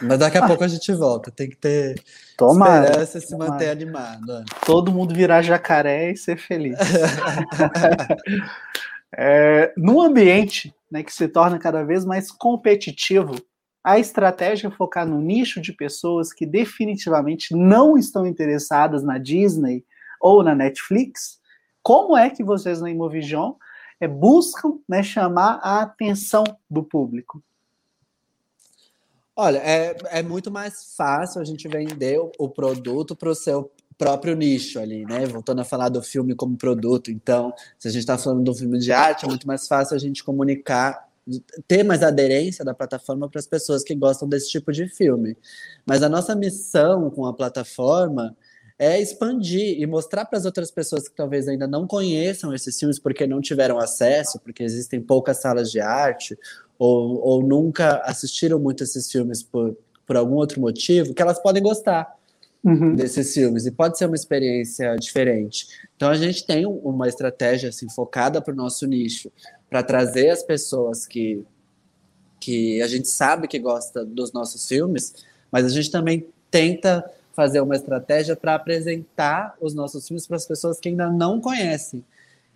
Mas 0.03 0.19
daqui 0.19 0.39
a 0.39 0.45
ah. 0.45 0.47
pouco 0.47 0.65
a 0.65 0.69
gente 0.69 0.93
volta. 0.93 1.31
Tem 1.31 1.49
que 1.49 1.57
ter 1.57 2.03
Tomara, 2.37 2.87
esperança 2.87 3.19
e 3.19 3.21
se 3.21 3.31
tomara. 3.31 3.53
manter 3.53 3.71
animado. 3.71 4.45
Todo 4.65 4.93
mundo 4.93 5.15
virar 5.15 5.43
jacaré 5.43 6.13
e 6.13 6.17
ser 6.17 6.39
feliz. 6.39 6.79
é, 9.17 9.73
num 9.77 10.01
ambiente 10.01 10.75
né, 10.91 11.03
que 11.03 11.13
se 11.13 11.29
torna 11.29 11.59
cada 11.59 11.85
vez 11.85 12.05
mais 12.05 12.31
competitivo, 12.31 13.37
a 13.83 13.99
estratégia 13.99 14.69
é 14.69 14.71
focar 14.71 15.07
no 15.07 15.21
nicho 15.21 15.61
de 15.61 15.73
pessoas 15.73 16.33
que 16.33 16.45
definitivamente 16.45 17.55
não 17.55 17.97
estão 17.97 18.27
interessadas 18.27 19.03
na 19.03 19.19
Disney 19.19 19.85
ou 20.21 20.43
na 20.43 20.55
Netflix. 20.55 21.39
Como 21.83 22.17
é 22.17 22.29
que 22.29 22.45
vocês 22.45 22.81
na 22.81 22.91
Imovision 22.91 23.53
é, 23.99 24.07
buscam 24.07 24.79
né, 24.89 25.03
chamar 25.03 25.61
a 25.63 25.83
atenção 25.83 26.45
do 26.69 26.83
público? 26.83 27.43
Olha, 29.43 29.57
é, 29.57 29.97
é 30.11 30.23
muito 30.23 30.51
mais 30.51 30.93
fácil 30.95 31.41
a 31.41 31.45
gente 31.45 31.67
vender 31.67 32.21
o, 32.21 32.31
o 32.39 32.47
produto 32.47 33.17
para 33.17 33.31
o 33.31 33.35
seu 33.35 33.73
próprio 33.97 34.37
nicho 34.37 34.79
ali, 34.79 35.07
né? 35.07 35.25
Voltando 35.25 35.63
a 35.63 35.65
falar 35.65 35.89
do 35.89 36.03
filme 36.03 36.35
como 36.35 36.59
produto. 36.59 37.11
Então, 37.11 37.51
se 37.79 37.89
a 37.89 37.91
gente 37.91 38.01
está 38.01 38.19
falando 38.19 38.45
de 38.45 38.51
um 38.51 38.55
filme 38.55 38.79
de 38.79 38.93
arte, 38.93 39.25
é 39.25 39.29
muito 39.29 39.47
mais 39.47 39.67
fácil 39.67 39.97
a 39.97 39.99
gente 39.99 40.23
comunicar, 40.23 41.09
ter 41.67 41.83
mais 41.83 42.03
aderência 42.03 42.63
da 42.63 42.75
plataforma 42.75 43.31
para 43.31 43.39
as 43.39 43.47
pessoas 43.47 43.83
que 43.83 43.95
gostam 43.95 44.29
desse 44.29 44.51
tipo 44.51 44.71
de 44.73 44.87
filme. 44.89 45.35
Mas 45.87 46.03
a 46.03 46.09
nossa 46.11 46.37
missão 46.37 47.09
com 47.09 47.25
a 47.25 47.33
plataforma 47.33 48.37
é 48.79 49.01
expandir 49.01 49.81
e 49.81 49.87
mostrar 49.87 50.27
para 50.27 50.39
as 50.39 50.45
outras 50.45 50.71
pessoas 50.71 51.09
que 51.09 51.17
talvez 51.17 51.49
ainda 51.49 51.67
não 51.67 51.87
conheçam 51.87 52.55
esses 52.55 52.79
filmes 52.79 52.99
porque 52.99 53.27
não 53.27 53.41
tiveram 53.41 53.79
acesso, 53.79 54.39
porque 54.41 54.63
existem 54.63 55.01
poucas 55.01 55.39
salas 55.39 55.71
de 55.71 55.81
arte, 55.81 56.39
ou, 56.81 57.21
ou 57.23 57.43
nunca 57.43 57.99
assistiram 58.07 58.59
muito 58.59 58.83
esses 58.83 59.13
filmes 59.13 59.43
por, 59.43 59.77
por 60.07 60.17
algum 60.17 60.37
outro 60.37 60.59
motivo, 60.59 61.13
que 61.13 61.21
elas 61.21 61.39
podem 61.39 61.63
gostar 61.63 62.11
uhum. 62.65 62.95
desses 62.95 63.35
filmes 63.35 63.67
e 63.67 63.71
pode 63.71 63.99
ser 63.99 64.07
uma 64.07 64.17
experiência 64.17 64.97
diferente. 64.97 65.67
Então 65.95 66.09
a 66.09 66.15
gente 66.15 66.47
tem 66.47 66.65
uma 66.65 67.07
estratégia 67.07 67.69
assim 67.69 67.87
focada 67.91 68.41
para 68.41 68.55
o 68.55 68.57
nosso 68.57 68.87
nicho, 68.87 69.31
para 69.69 69.83
trazer 69.83 70.31
as 70.31 70.43
pessoas 70.43 71.07
que 71.07 71.45
que 72.41 72.81
a 72.81 72.89
gente 72.89 73.07
sabe 73.07 73.47
que 73.47 73.59
gosta 73.59 74.03
dos 74.03 74.33
nossos 74.33 74.67
filmes, 74.67 75.13
mas 75.53 75.67
a 75.67 75.69
gente 75.69 75.91
também 75.91 76.27
tenta 76.51 77.05
fazer 77.35 77.61
uma 77.61 77.77
estratégia 77.77 78.35
para 78.35 78.55
apresentar 78.55 79.55
os 79.61 79.75
nossos 79.75 80.09
filmes 80.09 80.27
para 80.27 80.39
as 80.39 80.47
pessoas 80.47 80.81
que 80.81 80.89
ainda 80.89 81.11
não 81.11 81.39
conhecem 81.39 82.03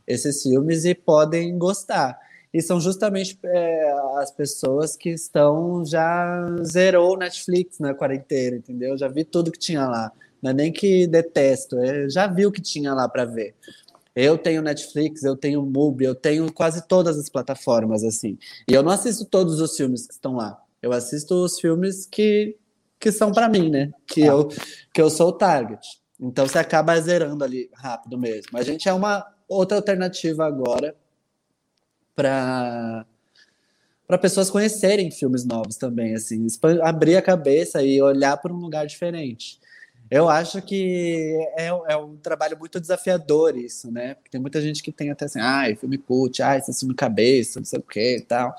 esses 0.07 0.43
filmes 0.43 0.87
e 0.87 0.95
podem 0.95 1.59
gostar. 1.59 2.19
E 2.55 2.63
são 2.63 2.81
justamente 2.81 3.37
é, 3.43 3.93
as 4.19 4.31
pessoas 4.31 4.97
que 4.97 5.11
estão 5.11 5.85
já 5.85 6.47
zerou 6.63 7.15
o 7.15 7.17
Netflix 7.17 7.81
na 7.81 7.93
quarentena, 7.93 8.57
entendeu? 8.57 8.97
Já 8.97 9.09
vi 9.09 9.25
tudo 9.25 9.51
que 9.51 9.59
tinha 9.59 9.85
lá. 9.89 10.13
Não 10.41 10.53
é 10.53 10.55
nem 10.55 10.73
que 10.73 11.05
detesto, 11.09 11.77
é, 11.81 12.09
já 12.09 12.29
vi 12.29 12.47
o 12.47 12.53
que 12.53 12.63
tinha 12.63 12.95
lá 12.95 13.09
para 13.09 13.25
ver. 13.25 13.57
Eu 14.15 14.39
tenho 14.39 14.63
Netflix, 14.63 15.25
eu 15.25 15.35
tenho 15.35 15.67
Mubi, 15.67 16.05
eu 16.05 16.15
tenho 16.15 16.53
quase 16.53 16.87
todas 16.87 17.19
as 17.19 17.29
plataformas 17.29 18.05
assim. 18.05 18.39
E 18.69 18.73
eu 18.73 18.85
não 18.85 18.93
assisto 18.93 19.25
todos 19.25 19.61
os 19.61 19.77
filmes 19.77 20.07
que 20.07 20.15
estão 20.15 20.37
lá. 20.37 20.57
Eu 20.81 20.93
assisto 20.93 21.35
os 21.35 21.59
filmes 21.59 22.07
que, 22.07 22.57
que 23.01 23.11
são 23.11 23.33
para 23.33 23.49
mim, 23.49 23.69
né? 23.69 23.91
Que 24.07 24.23
ah. 24.23 24.27
eu 24.27 24.49
que 24.93 25.03
eu 25.03 25.11
sou 25.11 25.31
o 25.31 25.33
target. 25.33 25.85
Então 26.21 26.47
você 26.47 26.59
acaba 26.59 27.01
zerando 27.01 27.43
ali 27.43 27.69
rápido 27.75 28.17
mesmo. 28.17 28.57
A 28.57 28.63
gente 28.63 28.89
é 28.89 28.93
uma 28.93 29.27
outra 29.49 29.77
alternativa 29.77 30.47
agora 30.47 30.95
para 32.15 33.07
para 34.07 34.19
pessoas 34.19 34.51
conhecerem 34.51 35.11
filmes 35.11 35.47
novos 35.47 35.77
também, 35.77 36.15
assim, 36.15 36.47
abrir 36.83 37.17
a 37.17 37.23
cabeça 37.23 37.83
e 37.83 38.03
olhar 38.03 38.37
para 38.37 38.53
um 38.53 38.59
lugar 38.59 38.87
diferente. 38.87 39.59
Eu 40.11 40.29
acho 40.29 40.61
que 40.61 41.35
é, 41.57 41.69
é, 41.69 41.97
um 41.97 42.17
trabalho 42.17 42.59
muito 42.59 42.79
desafiador 42.79 43.57
isso, 43.57 43.91
né? 43.91 44.15
Porque 44.15 44.31
tem 44.31 44.41
muita 44.41 44.61
gente 44.61 44.83
que 44.83 44.93
tem 44.93 45.11
até 45.11 45.25
assim, 45.25 45.41
ai, 45.41 45.75
filme 45.75 45.97
cult, 45.97 46.43
ai, 46.43 46.61
filme 46.63 46.95
cabeça, 46.95 47.59
não 47.59 47.65
sei 47.65 47.79
o 47.79 47.83
que 47.83 48.19
e 48.19 48.21
tal. 48.21 48.55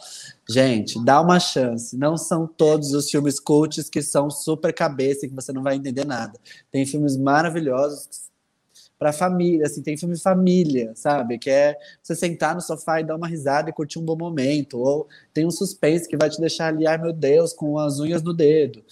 Gente, 0.50 1.02
dá 1.06 1.22
uma 1.22 1.40
chance. 1.40 1.96
Não 1.96 2.18
são 2.18 2.48
todos 2.48 2.94
os 2.94 3.10
filmes 3.10 3.40
cults 3.40 3.90
que 3.90 4.02
são 4.02 4.30
super 4.30 4.74
cabeça 4.74 5.26
e 5.26 5.30
que 5.30 5.36
você 5.36 5.54
não 5.54 5.62
vai 5.62 5.76
entender 5.76 6.06
nada. 6.06 6.40
Tem 6.72 6.86
filmes 6.86 7.16
maravilhosos 7.16 8.26
para 8.98 9.12
família, 9.12 9.66
assim, 9.66 9.82
tem 9.82 9.98
filme 9.98 10.18
família, 10.18 10.94
sabe? 10.96 11.38
Que 11.38 11.50
é 11.50 11.78
você 12.02 12.16
sentar 12.16 12.56
no 12.56 12.62
sofá 12.62 13.02
e 13.02 13.04
dar 13.04 13.16
uma 13.16 13.28
risada 13.28 13.70
e 13.70 13.74
curtir 13.74 14.00
um 14.00 14.06
bom 14.06 14.18
momento, 14.18 14.80
ou 14.80 15.08
tem 15.34 15.46
um 15.46 15.52
suspense 15.52 16.08
que 16.08 16.18
vai 16.18 16.30
te 16.30 16.40
deixar 16.40 16.68
ali, 16.68 16.88
ai 16.88 16.98
meu 16.98 17.12
Deus, 17.12 17.54
com 17.54 17.78
as 17.78 18.00
unhas 18.00 18.24
no 18.24 18.34
dedo, 18.34 18.84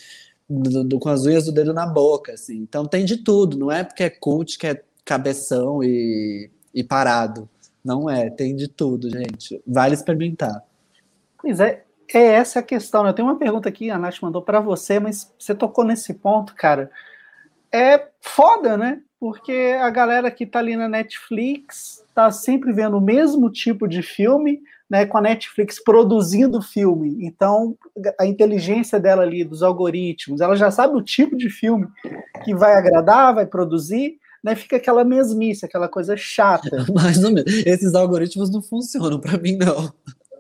do, 0.49 0.83
do, 0.83 0.99
com 0.99 1.09
as 1.09 1.25
unhas 1.25 1.45
do 1.45 1.51
dedo 1.51 1.73
na 1.73 1.85
boca, 1.85 2.33
assim. 2.33 2.57
Então 2.57 2.85
tem 2.85 3.05
de 3.05 3.17
tudo, 3.17 3.57
não 3.57 3.71
é 3.71 3.83
porque 3.83 4.03
é 4.03 4.09
cult 4.09 4.57
que 4.57 4.67
é 4.67 4.83
cabeção 5.05 5.83
e, 5.83 6.49
e 6.73 6.83
parado. 6.83 7.49
Não 7.83 8.09
é, 8.09 8.29
tem 8.29 8.55
de 8.55 8.67
tudo, 8.67 9.09
gente. 9.09 9.61
Vale 9.67 9.93
experimentar. 9.93 10.63
Pois 11.37 11.59
é, 11.59 11.83
é 12.13 12.23
essa 12.23 12.59
a 12.59 12.63
questão. 12.63 13.03
Né? 13.03 13.09
Eu 13.09 13.13
tenho 13.13 13.27
uma 13.27 13.37
pergunta 13.37 13.67
aqui, 13.67 13.89
a 13.89 13.97
Nath 13.97 14.21
mandou 14.21 14.41
para 14.41 14.61
você, 14.61 14.99
mas 14.99 15.33
você 15.37 15.53
tocou 15.53 15.83
nesse 15.83 16.13
ponto, 16.13 16.55
cara. 16.55 16.89
É 17.71 18.07
foda, 18.21 18.77
né? 18.77 19.01
Porque 19.24 19.78
a 19.80 19.89
galera 19.89 20.30
que 20.30 20.43
está 20.43 20.59
ali 20.59 20.76
na 20.76 20.89
Netflix 20.89 22.03
está 22.09 22.30
sempre 22.30 22.74
vendo 22.74 22.97
o 22.97 23.01
mesmo 23.01 23.49
tipo 23.49 23.88
de 23.88 24.01
filme, 24.01 24.61
né, 24.89 25.05
com 25.05 25.17
a 25.17 25.21
Netflix 25.21 25.82
produzindo 25.82 26.61
filme. 26.61 27.19
Então, 27.21 27.74
a 28.19 28.26
inteligência 28.26 28.99
dela 28.99 29.24
ali, 29.24 29.45
dos 29.45 29.63
algoritmos, 29.63 30.41
ela 30.41 30.57
já 30.57 30.69
sabe 30.69 30.97
o 30.97 31.01
tipo 31.01 31.38
de 31.38 31.49
filme 31.49 31.88
que 32.43 32.53
vai 32.53 32.74
agradar, 32.74 33.34
vai 33.34 33.45
produzir, 33.45 34.17
né, 34.43 34.57
fica 34.57 34.76
aquela 34.76 35.05
mesmice, 35.05 35.65
aquela 35.65 35.88
coisa 35.88 36.17
chata. 36.17 36.86
Mais 36.93 37.24
ou 37.24 37.32
menos. 37.32 37.49
Esses 37.65 37.95
algoritmos 37.95 38.51
não 38.51 38.61
funcionam 38.61 39.21
para 39.21 39.38
mim, 39.38 39.55
não. 39.55 39.93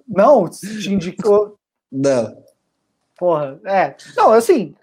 Não? 0.05 0.49
Te 0.49 0.93
indicou? 0.93 1.57
Não. 1.89 2.35
Porra, 3.17 3.57
é. 3.63 3.95
Não, 4.17 4.33
assim, 4.33 4.75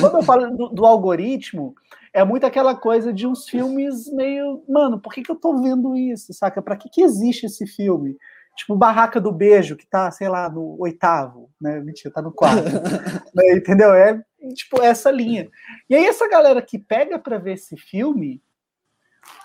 quando 0.00 0.18
eu 0.18 0.22
falo 0.22 0.56
do, 0.56 0.68
do 0.68 0.86
algoritmo, 0.86 1.74
é 2.16 2.24
muito 2.24 2.46
aquela 2.46 2.74
coisa 2.74 3.12
de 3.12 3.26
uns 3.26 3.46
filmes 3.46 4.10
meio, 4.10 4.64
mano, 4.66 4.98
por 4.98 5.12
que, 5.12 5.22
que 5.22 5.30
eu 5.30 5.36
tô 5.36 5.60
vendo 5.60 5.94
isso, 5.94 6.32
saca? 6.32 6.62
Para 6.62 6.74
que, 6.74 6.88
que 6.88 7.02
existe 7.02 7.44
esse 7.44 7.66
filme? 7.66 8.16
Tipo, 8.56 8.74
Barraca 8.74 9.20
do 9.20 9.30
Beijo, 9.30 9.76
que 9.76 9.86
tá, 9.86 10.10
sei 10.10 10.26
lá, 10.26 10.48
no 10.48 10.80
oitavo, 10.80 11.50
né? 11.60 11.78
Mentira, 11.78 12.14
tá 12.14 12.22
no 12.22 12.32
quarto. 12.32 12.64
né? 13.36 13.52
Entendeu? 13.52 13.92
É, 13.92 14.24
tipo, 14.54 14.80
essa 14.80 15.10
linha. 15.10 15.50
E 15.90 15.94
aí, 15.94 16.06
essa 16.06 16.26
galera 16.26 16.62
que 16.62 16.78
pega 16.78 17.18
para 17.18 17.36
ver 17.36 17.52
esse 17.52 17.76
filme, 17.76 18.42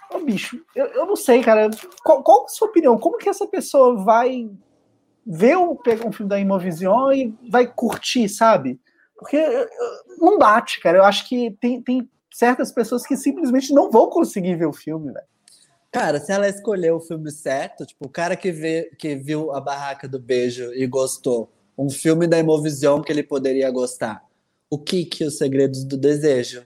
ô 0.10 0.20
bicho, 0.20 0.64
eu, 0.74 0.86
eu 0.86 1.06
não 1.06 1.18
sei, 1.18 1.44
cara. 1.44 1.70
Qual, 2.06 2.24
qual 2.24 2.46
a 2.46 2.48
sua 2.48 2.70
opinião? 2.70 2.98
Como 2.98 3.18
que 3.18 3.28
essa 3.28 3.46
pessoa 3.46 4.02
vai 4.02 4.50
ver 5.28 5.58
um, 5.58 5.78
um 6.06 6.12
filme 6.14 6.30
da 6.30 6.40
Imovision 6.40 7.12
e 7.12 7.36
vai 7.50 7.68
curtir, 7.68 8.30
sabe? 8.30 8.80
Porque 9.18 9.38
não 10.18 10.38
bate, 10.38 10.80
cara. 10.80 11.00
Eu 11.00 11.04
acho 11.04 11.28
que 11.28 11.52
tem, 11.60 11.82
tem 11.82 12.10
certas 12.32 12.72
pessoas 12.72 13.06
que 13.06 13.18
simplesmente 13.18 13.74
não 13.74 13.92
vão 13.92 14.10
conseguir 14.10 14.56
ver 14.56 14.66
o 14.66 14.74
filme, 14.74 15.12
velho. 15.12 15.26
Cara, 15.92 16.22
se 16.22 16.32
ela 16.32 16.48
escolher 16.48 16.92
o 16.92 17.02
filme 17.02 17.30
certo, 17.32 17.86
tipo, 17.86 18.06
o 18.06 18.10
cara 18.10 18.38
que, 18.38 18.52
vê, 18.52 18.90
que 18.98 19.14
viu 19.16 19.52
A 19.52 19.60
Barraca 19.60 20.08
do 20.08 20.18
Beijo 20.18 20.74
e 20.74 20.88
gostou, 20.88 21.52
um 21.78 21.90
filme 21.90 22.28
da 22.28 22.40
Imovision 22.40 23.02
que 23.02 23.12
ele 23.12 23.24
poderia 23.24 23.70
gostar, 23.70 24.24
o 24.70 24.78
Kiki, 24.78 25.26
Os 25.26 25.38
Segredos 25.38 25.84
do 25.84 25.98
Desejo. 25.98 26.66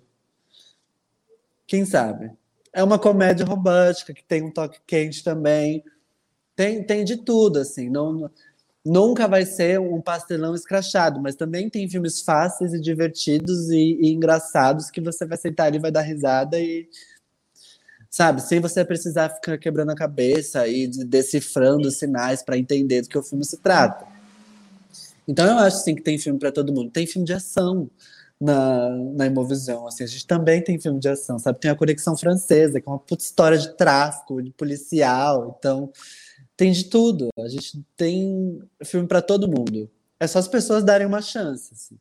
Quem 1.66 1.86
sabe? 1.86 2.32
É 2.72 2.84
uma 2.84 3.00
comédia 3.00 3.46
romântica 3.46 4.14
que 4.14 4.24
tem 4.24 4.44
um 4.44 4.52
toque 4.52 4.80
quente 4.86 5.24
também. 5.24 5.84
Tem, 6.56 6.84
tem 6.84 7.04
de 7.04 7.18
tudo, 7.18 7.60
assim. 7.60 7.90
Não, 7.90 8.30
nunca 8.86 9.28
vai 9.28 9.46
ser 9.46 9.80
um 9.80 10.00
pastelão 10.00 10.54
escrachado, 10.54 11.20
mas 11.20 11.36
também 11.36 11.70
tem 11.70 11.90
filmes 11.90 12.22
fáceis 12.22 12.74
e 12.74 12.80
divertidos 12.80 13.70
e, 13.70 13.98
e 14.00 14.14
engraçados 14.14 14.92
que 14.92 15.02
você 15.02 15.26
vai 15.26 15.38
sentar 15.38 15.68
ali, 15.68 15.80
vai 15.80 15.92
dar 15.92 16.02
risada 16.02 16.60
e 16.60 16.88
sabe, 18.10 18.42
sem 18.42 18.62
você 18.62 18.86
precisar 18.86 19.30
ficar 19.30 19.58
quebrando 19.58 19.92
a 19.92 19.96
cabeça 19.96 20.68
e 20.68 20.88
decifrando 20.88 21.90
sinais 21.92 22.44
para 22.44 22.58
entender 22.58 23.02
do 23.02 23.10
que 23.10 23.18
o 23.18 23.24
filme 23.24 23.44
se 23.44 23.58
trata. 23.58 24.06
Então 25.28 25.46
eu 25.46 25.58
acho 25.58 25.84
sim 25.84 25.96
que 25.96 26.02
tem 26.02 26.18
filme 26.18 26.40
para 26.40 26.52
todo 26.52 26.72
mundo. 26.72 26.92
Tem 26.92 27.08
filme 27.08 27.26
de 27.26 27.34
ação 27.34 27.90
na, 28.40 28.90
na 29.16 29.26
Imovisão, 29.26 29.88
assim, 29.88 30.04
a 30.04 30.08
gente 30.08 30.28
também 30.28 30.62
tem 30.62 30.80
filme 30.80 31.00
de 31.00 31.10
ação, 31.10 31.40
sabe? 31.40 31.60
Tem 31.60 31.72
a 31.72 31.76
Conexão 31.76 32.16
Francesa, 32.18 32.80
que 32.80 32.88
é 32.88 32.92
uma 32.92 33.00
puta 33.00 33.24
história 33.24 33.58
de 33.58 33.76
tráfico, 33.76 34.42
de 34.42 34.52
policial, 34.52 35.58
então 35.58 35.92
tem 36.58 36.72
de 36.72 36.86
tudo. 36.86 37.30
A 37.38 37.48
gente 37.48 37.84
tem 37.96 38.62
filme 38.84 39.08
para 39.08 39.22
todo 39.22 39.48
mundo. 39.48 39.90
É 40.20 40.28
só 40.28 40.40
as 40.40 40.48
pessoas 40.48 40.84
darem 40.84 41.06
uma 41.06 41.22
chance. 41.22 41.74
Assim. 41.74 41.98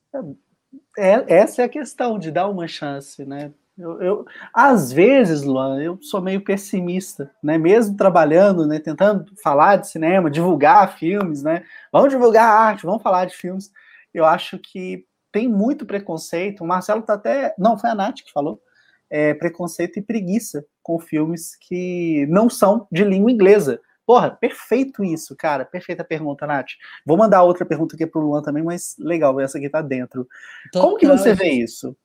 É, 0.97 1.35
essa 1.35 1.63
é 1.63 1.65
a 1.65 1.69
questão 1.69 2.19
de 2.19 2.31
dar 2.31 2.49
uma 2.49 2.69
chance, 2.69 3.25
né? 3.25 3.53
Eu, 3.77 4.01
eu, 4.01 4.27
às 4.53 4.93
vezes, 4.93 5.43
Luan, 5.43 5.83
eu 5.83 5.99
sou 6.01 6.21
meio 6.21 6.41
pessimista, 6.41 7.33
né? 7.43 7.59
Mesmo 7.59 7.97
trabalhando, 7.97 8.67
né? 8.67 8.79
Tentando 8.79 9.27
falar 9.43 9.77
de 9.77 9.89
cinema, 9.89 10.31
divulgar 10.31 10.97
filmes, 10.97 11.43
né? 11.43 11.65
Vamos 11.93 12.11
divulgar 12.11 12.49
arte, 12.49 12.87
vamos 12.87 13.03
falar 13.03 13.25
de 13.25 13.35
filmes. 13.35 13.73
Eu 14.13 14.25
acho 14.25 14.59
que 14.59 15.05
tem 15.33 15.49
muito 15.49 15.85
preconceito. 15.85 16.63
O 16.63 16.67
Marcelo 16.67 17.03
tá 17.03 17.15
até. 17.15 17.53
Não, 17.59 17.77
foi 17.77 17.91
a 17.91 17.95
Nath 17.95 18.23
que 18.25 18.33
falou. 18.33 18.61
É, 19.11 19.35
preconceito 19.35 19.99
e 19.99 20.03
preguiça 20.03 20.65
com 20.81 20.99
filmes 21.01 21.57
que 21.57 22.27
não 22.29 22.49
são 22.49 22.87
de 22.93 23.03
língua 23.03 23.33
inglesa. 23.33 23.81
Porra, 24.07 24.31
perfeito 24.31 25.03
isso, 25.03 25.35
cara. 25.35 25.65
Perfeita 25.65 26.05
pergunta, 26.05 26.47
Nath. 26.47 26.73
Vou 27.07 27.17
mandar 27.17 27.43
outra 27.43 27.65
pergunta 27.65 27.95
aqui 27.95 28.07
pro 28.07 28.21
Luan 28.21 28.43
também, 28.43 28.63
mas 28.63 28.95
legal, 28.99 29.41
essa 29.41 29.59
aqui 29.59 29.69
tá 29.69 29.81
dentro. 29.81 30.29
Total. 30.73 30.89
Como 30.89 30.99
que 30.99 31.07
você 31.07 31.35
vê 31.35 31.51
isso? 31.51 31.97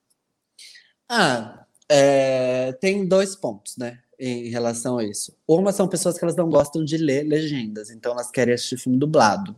Ah, 1.10 1.66
é, 1.90 2.72
tem 2.74 3.06
dois 3.06 3.36
pontos, 3.36 3.76
né? 3.78 4.00
Em 4.18 4.50
relação 4.50 4.98
a 4.98 5.04
isso. 5.04 5.36
Uma 5.48 5.72
são 5.72 5.88
pessoas 5.88 6.18
que 6.18 6.24
elas 6.24 6.36
não 6.36 6.50
gostam 6.50 6.84
de 6.84 6.98
ler 6.98 7.24
legendas, 7.24 7.90
então 7.90 8.12
elas 8.12 8.30
querem 8.30 8.54
assistir 8.54 8.78
filme 8.78 8.98
dublado. 8.98 9.56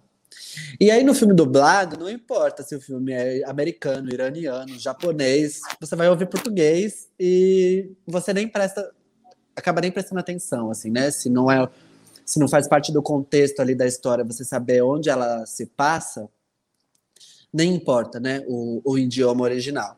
E 0.79 0.89
aí, 0.89 1.03
no 1.03 1.13
filme 1.13 1.33
dublado, 1.33 1.97
não 1.97 2.09
importa 2.09 2.63
se 2.63 2.75
o 2.75 2.81
filme 2.81 3.11
é 3.11 3.43
americano, 3.45 4.11
iraniano, 4.11 4.79
japonês, 4.79 5.61
você 5.79 5.95
vai 5.95 6.09
ouvir 6.09 6.27
português 6.27 7.09
e 7.19 7.91
você 8.07 8.33
nem 8.33 8.47
presta. 8.47 8.91
acaba 9.55 9.81
nem 9.81 9.91
prestando 9.91 10.19
atenção, 10.19 10.71
assim, 10.71 10.89
né? 10.89 11.11
Se 11.11 11.29
não 11.29 11.51
é 11.51 11.67
se 12.31 12.39
não 12.39 12.47
faz 12.47 12.65
parte 12.65 12.93
do 12.93 13.01
contexto 13.01 13.59
ali 13.59 13.75
da 13.75 13.85
história, 13.85 14.23
você 14.23 14.45
saber 14.45 14.81
onde 14.81 15.09
ela 15.09 15.45
se 15.45 15.65
passa, 15.65 16.29
nem 17.51 17.75
importa, 17.75 18.21
né, 18.21 18.41
o, 18.47 18.81
o 18.85 18.97
idioma 18.97 19.43
original. 19.43 19.97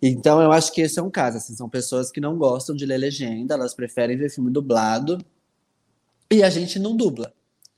Então, 0.00 0.40
eu 0.40 0.50
acho 0.50 0.72
que 0.72 0.80
esse 0.80 0.98
é 0.98 1.02
um 1.02 1.10
caso, 1.10 1.36
assim, 1.36 1.54
são 1.54 1.68
pessoas 1.68 2.10
que 2.10 2.22
não 2.22 2.38
gostam 2.38 2.74
de 2.74 2.86
ler 2.86 2.96
legenda, 2.96 3.52
elas 3.52 3.74
preferem 3.74 4.16
ver 4.16 4.30
filme 4.30 4.50
dublado, 4.50 5.18
e 6.30 6.42
a 6.42 6.48
gente 6.48 6.78
não 6.78 6.96
dubla. 6.96 7.30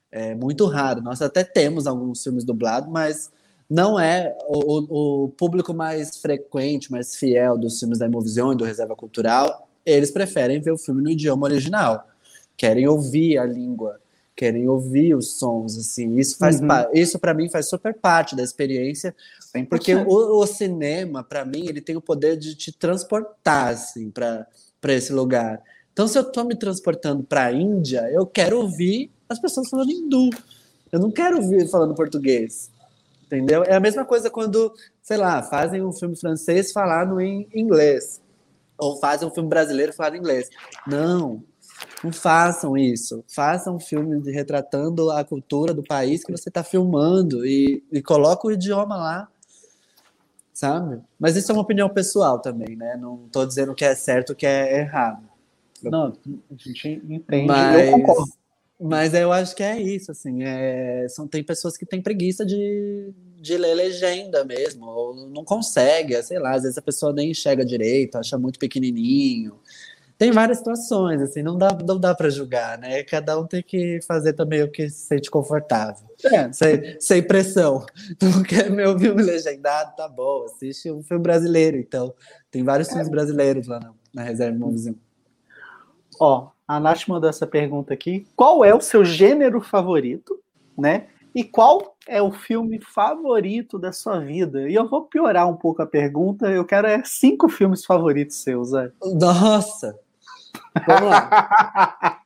É 0.09 0.37
muito 0.37 0.67
raro. 0.67 1.03
Nós 1.03 1.21
até 1.21 1.43
temos 1.43 1.89
alguns 1.89 2.23
filmes 2.23 2.45
dublados, 2.45 2.89
mas 2.89 3.33
não 3.69 3.99
é 3.99 4.33
o, 4.47 5.25
o, 5.25 5.29
público 5.31 5.75
mais 5.75 6.19
frequente, 6.19 6.93
mais 6.93 7.17
fiel 7.17 7.59
dos 7.59 7.81
filmes 7.81 7.99
da 7.99 8.07
Imovision 8.07 8.53
e 8.53 8.57
do 8.57 8.65
Reserva 8.65 8.95
Cultural. 8.95 9.69
Eles 9.85 10.13
preferem 10.13 10.61
ver 10.61 10.71
o 10.71 10.79
filme 10.79 11.03
no 11.03 11.11
idioma 11.11 11.45
original 11.47 12.07
querem 12.57 12.87
ouvir 12.87 13.39
a 13.39 13.45
língua, 13.45 14.01
querem 14.35 14.69
ouvir 14.69 15.15
os 15.15 15.39
sons, 15.39 15.79
assim. 15.79 16.17
Isso 16.17 16.37
faz 16.39 16.61
uhum. 16.61 16.69
isso 16.93 17.19
para 17.19 17.35
mim 17.35 17.49
faz 17.49 17.69
super 17.69 17.95
parte 17.95 18.35
da 18.35 18.43
experiência, 18.43 19.15
100%. 19.55 19.69
porque 19.69 19.95
o, 19.95 20.41
o 20.41 20.47
cinema 20.47 21.23
para 21.23 21.45
mim 21.45 21.67
ele 21.69 21.81
tem 21.81 21.97
o 21.97 22.01
poder 22.01 22.37
de 22.37 22.55
te 22.55 22.73
transportar 22.73 23.69
assim 23.69 24.11
para 24.11 24.47
para 24.81 24.93
esse 24.93 25.13
lugar. 25.13 25.63
Então 25.93 26.07
se 26.07 26.19
eu 26.19 26.23
estou 26.23 26.45
me 26.45 26.57
transportando 26.57 27.23
para 27.23 27.47
a 27.47 27.53
Índia, 27.53 28.09
eu 28.11 28.27
quero 28.27 28.59
ouvir 28.59 29.11
as 29.29 29.39
pessoas 29.39 29.69
falando 29.69 29.91
hindu. 29.91 30.31
Eu 30.93 31.01
não 31.01 31.11
quero 31.11 31.37
ouvir 31.37 31.69
falando 31.69 31.95
português. 31.95 32.71
Entendeu? 33.27 33.65
É 33.65 33.75
a 33.75 33.81
mesma 33.81 34.05
coisa 34.05 34.31
quando, 34.31 34.73
sei 35.03 35.17
lá, 35.17 35.43
fazem 35.43 35.83
um 35.83 35.93
filme 35.93 36.15
francês 36.15 36.71
falado 36.71 37.21
em 37.21 37.49
inglês 37.55 38.21
ou 38.79 38.97
fazem 38.99 39.27
um 39.27 39.31
filme 39.31 39.49
brasileiro 39.49 39.93
falado 39.93 40.15
em 40.15 40.19
inglês. 40.19 40.49
Não, 40.87 41.43
não 42.03 42.13
façam 42.13 42.77
isso. 42.77 43.25
Façam 43.27 43.77
um 43.77 43.81
filme 43.81 44.31
retratando 44.31 45.11
a 45.11 45.25
cultura 45.25 45.73
do 45.73 45.83
país 45.83 46.25
que 46.25 46.33
você 46.33 46.49
está 46.49 46.63
filmando 46.63 47.47
e, 47.47 47.83
e 47.91 48.03
coloca 48.03 48.47
o 48.47 48.53
idioma 48.53 48.97
lá, 48.97 49.29
sabe? 50.53 51.01
Mas 51.19 51.37
isso 51.37 51.51
é 51.51 51.55
uma 51.55 51.63
opinião 51.63 51.89
pessoal 51.89 52.39
também, 52.39 52.77
né? 52.77 52.97
Não 53.01 53.25
estou 53.27 53.47
dizendo 53.47 53.75
que 53.75 53.85
é 53.85 53.95
certo 53.95 54.31
ou 54.31 54.37
que 54.37 54.47
é 54.47 54.81
errado. 54.81 55.23
Não, 55.83 56.07
a 56.51 56.57
gente 56.57 57.03
entende. 57.09 57.47
Mas, 57.47 57.87
eu 57.87 57.93
concordo. 57.93 58.33
Mas 58.81 59.15
eu 59.15 59.33
acho 59.33 59.55
que 59.55 59.63
é 59.63 59.81
isso, 59.81 60.11
assim. 60.11 60.43
É, 60.43 61.07
são, 61.09 61.27
tem 61.27 61.43
pessoas 61.43 61.77
que 61.77 61.87
têm 61.87 62.03
preguiça 62.03 62.45
de, 62.45 63.13
de 63.37 63.57
ler 63.57 63.75
legenda 63.75 64.45
mesmo, 64.45 64.87
ou 64.87 65.15
não 65.29 65.45
consegue, 65.45 66.21
sei 66.23 66.39
lá, 66.39 66.55
às 66.55 66.63
vezes 66.63 66.77
a 66.77 66.83
pessoa 66.83 67.13
nem 67.13 67.31
enxerga 67.31 67.65
direito, 67.65 68.17
acha 68.17 68.37
muito 68.37 68.59
pequenininho 68.59 69.59
tem 70.25 70.33
várias 70.33 70.57
situações, 70.57 71.21
assim, 71.21 71.43
não 71.43 71.59
dá, 71.59 71.77
não 71.87 72.01
dá 72.01 72.15
para 72.15 72.31
julgar, 72.31 72.79
né? 72.79 73.03
Cada 73.03 73.39
um 73.39 73.47
tem 73.47 73.63
que 73.63 74.01
fazer 74.09 74.33
também 74.33 74.63
o 74.63 74.71
que 74.71 74.89
se 74.89 75.07
sente 75.07 75.31
confortável. 75.31 76.09
É. 76.25 76.51
Sem, 76.51 76.99
sem 76.99 77.23
pressão. 77.23 77.85
Tu 78.19 78.43
quer 78.45 78.71
meu 78.71 78.99
filme 78.99 79.23
legendado? 79.23 79.95
Tá 79.95 80.09
bom, 80.09 80.45
assiste 80.45 80.91
um 80.91 81.03
filme 81.03 81.23
brasileiro, 81.23 81.77
então. 81.77 82.15
Tem 82.51 82.65
vários 82.65 82.89
é. 82.89 82.93
filmes 82.93 83.11
brasileiros 83.11 83.67
lá 83.67 83.79
na, 83.79 83.93
na 84.15 84.23
Reserva 84.23 84.59
Movizinho. 84.59 84.99
Ó, 86.19 86.49
a 86.67 86.81
Nath 86.81 87.07
mandou 87.07 87.29
essa 87.29 87.47
pergunta 87.47 87.93
aqui. 87.93 88.27
Qual 88.35 88.65
é 88.65 88.75
o 88.75 88.81
seu 88.81 89.05
gênero 89.05 89.61
favorito, 89.61 90.41
né? 90.79 91.09
E 91.35 91.45
qual 91.45 91.97
é 92.09 92.23
o 92.23 92.33
filme 92.33 92.81
favorito 92.81 93.79
da 93.79 93.93
sua 93.93 94.21
vida? 94.21 94.71
E 94.71 94.75
eu 94.75 94.89
vou 94.89 95.03
piorar 95.03 95.47
um 95.51 95.57
pouco 95.57 95.83
a 95.83 95.87
pergunta. 95.87 96.47
Eu 96.47 96.65
quero 96.65 96.87
é 96.87 97.03
cinco 97.05 97.47
filmes 97.47 97.85
favoritos 97.85 98.37
seus, 98.37 98.71
Zé. 98.71 98.91
Nossa! 99.21 100.03
Vamos 100.87 101.11
lá. 101.11 102.21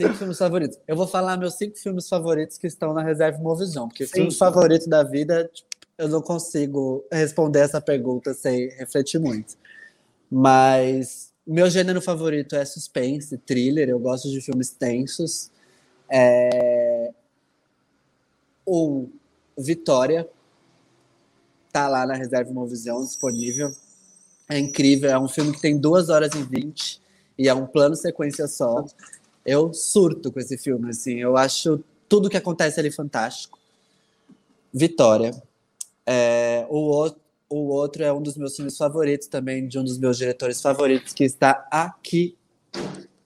cinco 0.00 0.14
filmes 0.14 0.38
favoritos. 0.38 0.78
Eu 0.86 0.96
vou 0.96 1.06
falar 1.06 1.36
meus 1.36 1.54
cinco 1.54 1.76
filmes 1.76 2.08
favoritos 2.08 2.56
que 2.56 2.66
estão 2.66 2.94
na 2.94 3.02
reserva 3.02 3.38
Movision, 3.38 3.88
porque 3.88 4.06
Sim. 4.06 4.12
filme 4.12 4.34
favorito 4.34 4.88
da 4.88 5.02
vida, 5.02 5.50
eu 5.98 6.08
não 6.08 6.22
consigo 6.22 7.04
responder 7.12 7.60
essa 7.60 7.80
pergunta 7.80 8.32
sem 8.32 8.68
refletir 8.70 9.18
muito. 9.18 9.56
Mas 10.30 11.32
meu 11.46 11.68
gênero 11.68 12.00
favorito 12.00 12.54
é 12.54 12.64
suspense, 12.64 13.36
thriller. 13.38 13.88
Eu 13.88 13.98
gosto 13.98 14.30
de 14.30 14.40
filmes 14.40 14.70
tensos. 14.70 15.50
É... 16.08 17.12
O 18.64 19.08
Vitória 19.58 20.28
tá 21.72 21.88
lá 21.88 22.06
na 22.06 22.14
reserva 22.14 22.52
Movision 22.52 23.04
disponível. 23.04 23.72
É 24.48 24.58
incrível, 24.58 25.10
é 25.10 25.18
um 25.18 25.28
filme 25.28 25.52
que 25.52 25.60
tem 25.60 25.78
duas 25.78 26.08
horas 26.08 26.34
e 26.34 26.42
vinte 26.42 26.99
e 27.40 27.48
é 27.48 27.54
um 27.54 27.64
plano 27.64 27.96
sequência 27.96 28.46
só. 28.46 28.84
Eu 29.46 29.72
surto 29.72 30.30
com 30.30 30.38
esse 30.38 30.58
filme, 30.58 30.90
assim. 30.90 31.20
Eu 31.20 31.38
acho 31.38 31.82
tudo 32.06 32.28
que 32.28 32.36
acontece 32.36 32.78
ali 32.78 32.90
fantástico. 32.90 33.58
Vitória. 34.70 35.30
É, 36.04 36.66
o, 36.68 36.76
outro, 36.76 37.18
o 37.48 37.68
outro 37.68 38.04
é 38.04 38.12
um 38.12 38.20
dos 38.20 38.36
meus 38.36 38.54
filmes 38.54 38.76
favoritos 38.76 39.26
também, 39.26 39.66
de 39.66 39.78
um 39.78 39.84
dos 39.84 39.96
meus 39.96 40.18
diretores 40.18 40.60
favoritos, 40.60 41.14
que 41.14 41.24
está 41.24 41.66
aqui. 41.70 42.36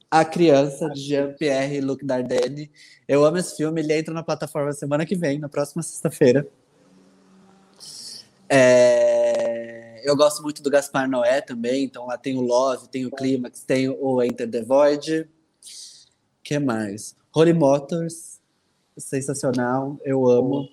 A 0.09 0.25
Criança, 0.25 0.89
de 0.91 1.01
Jean-Pierre 1.01 1.81
Luc 1.81 2.05
Dardenne. 2.05 2.71
Eu 3.09 3.25
amo 3.25 3.39
esse 3.39 3.57
filme, 3.57 3.81
ele 3.81 3.99
entra 3.99 4.15
na 4.15 4.23
plataforma 4.23 4.73
semana 4.73 5.05
que 5.05 5.17
vem, 5.17 5.41
na 5.41 5.49
próxima 5.49 5.83
sexta-feira. 5.83 6.47
É 8.49 9.64
eu 10.05 10.15
gosto 10.15 10.43
muito 10.43 10.63
do 10.63 10.71
Gaspar 10.71 11.09
Noé 11.09 11.41
também, 11.41 11.85
então 11.85 12.07
lá 12.07 12.19
tem 12.19 12.37
o 12.37 12.43
Love, 12.43 12.89
tem 12.89 13.07
o 13.07 13.11
Clímax, 13.11 13.65
tem 13.65 13.89
o 13.89 14.23
Enter 14.23 14.49
the 14.49 14.63
Void. 14.63 15.29
que 16.43 16.59
mais? 16.59 17.17
Holy 17.35 17.55
Motors, 17.55 18.39
sensacional, 18.99 19.99
eu 20.05 20.29
amo. 20.29 20.69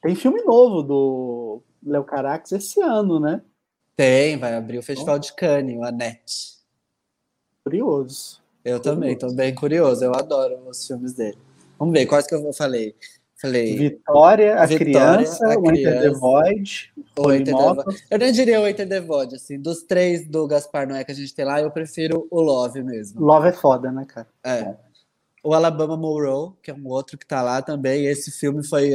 Tem 0.00 0.14
filme 0.14 0.40
novo 0.42 0.82
do 0.82 1.62
Léo 1.84 2.04
Carax 2.04 2.52
esse 2.52 2.80
ano, 2.80 3.18
né? 3.18 3.42
Tem, 3.96 4.38
vai 4.38 4.54
abrir 4.54 4.78
o 4.78 4.82
Festival 4.82 5.18
de 5.18 5.34
Cannes, 5.34 5.76
o 5.76 5.82
Anete. 5.82 6.60
Curioso. 7.64 8.40
Eu 8.64 8.78
curioso. 8.78 8.82
também, 8.82 9.18
tô 9.18 9.32
bem 9.32 9.52
curioso, 9.52 10.04
eu 10.04 10.14
adoro 10.14 10.68
os 10.68 10.86
filmes 10.86 11.12
dele. 11.12 11.36
Vamos 11.76 11.92
ver, 11.92 12.06
quais 12.06 12.26
que 12.26 12.34
eu 12.34 12.52
falei? 12.52 12.94
Falei. 13.40 13.74
Vitória, 13.74 14.60
a 14.60 14.66
Vitória, 14.66 15.16
criança, 15.16 15.54
a 15.54 15.58
o 15.58 15.70
Enter 15.70 16.00
the 16.02 16.10
Void. 16.10 16.92
O 17.18 17.32
Enter 17.32 17.56
the 17.56 17.62
Void. 17.62 18.04
Eu 18.10 18.18
não 18.18 18.32
diria 18.32 18.60
o 18.60 18.68
Enter 18.68 18.86
the 18.86 19.00
Void, 19.00 19.34
assim. 19.34 19.58
Dos 19.58 19.82
três 19.82 20.28
do 20.28 20.46
Gaspar 20.46 20.86
Noé 20.86 21.02
que 21.04 21.12
a 21.12 21.14
gente 21.14 21.34
tem 21.34 21.46
lá, 21.46 21.58
eu 21.58 21.70
prefiro 21.70 22.28
o 22.30 22.40
Love 22.42 22.82
mesmo. 22.82 23.18
Love 23.24 23.48
é 23.48 23.52
foda, 23.52 23.90
né, 23.90 24.04
cara? 24.06 24.28
É. 24.44 24.76
O 25.42 25.54
Alabama 25.54 25.96
Monroe, 25.96 26.52
que 26.62 26.70
é 26.70 26.74
um 26.74 26.86
outro 26.86 27.16
que 27.16 27.26
tá 27.26 27.40
lá 27.40 27.62
também. 27.62 28.04
Esse 28.04 28.30
filme 28.30 28.62
foi. 28.62 28.92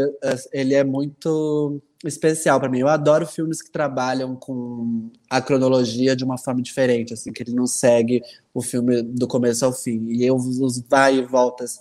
Ele 0.53 0.75
é 0.75 0.83
muito 0.83 1.81
especial 2.03 2.59
para 2.59 2.69
mim. 2.69 2.81
Eu 2.81 2.87
adoro 2.87 3.25
filmes 3.25 3.63
que 3.63 3.71
trabalham 3.71 4.35
com 4.35 5.09
a 5.27 5.41
cronologia 5.41 6.15
de 6.15 6.23
uma 6.23 6.37
forma 6.37 6.61
diferente, 6.61 7.15
assim, 7.15 7.33
que 7.33 7.41
ele 7.41 7.55
não 7.55 7.65
segue 7.65 8.21
o 8.53 8.61
filme 8.61 9.01
do 9.01 9.27
começo 9.27 9.65
ao 9.65 9.73
fim. 9.73 10.05
E 10.09 10.23
eu, 10.23 10.35
os 10.35 10.79
vai 10.87 11.15
e 11.15 11.23
voltas 11.23 11.79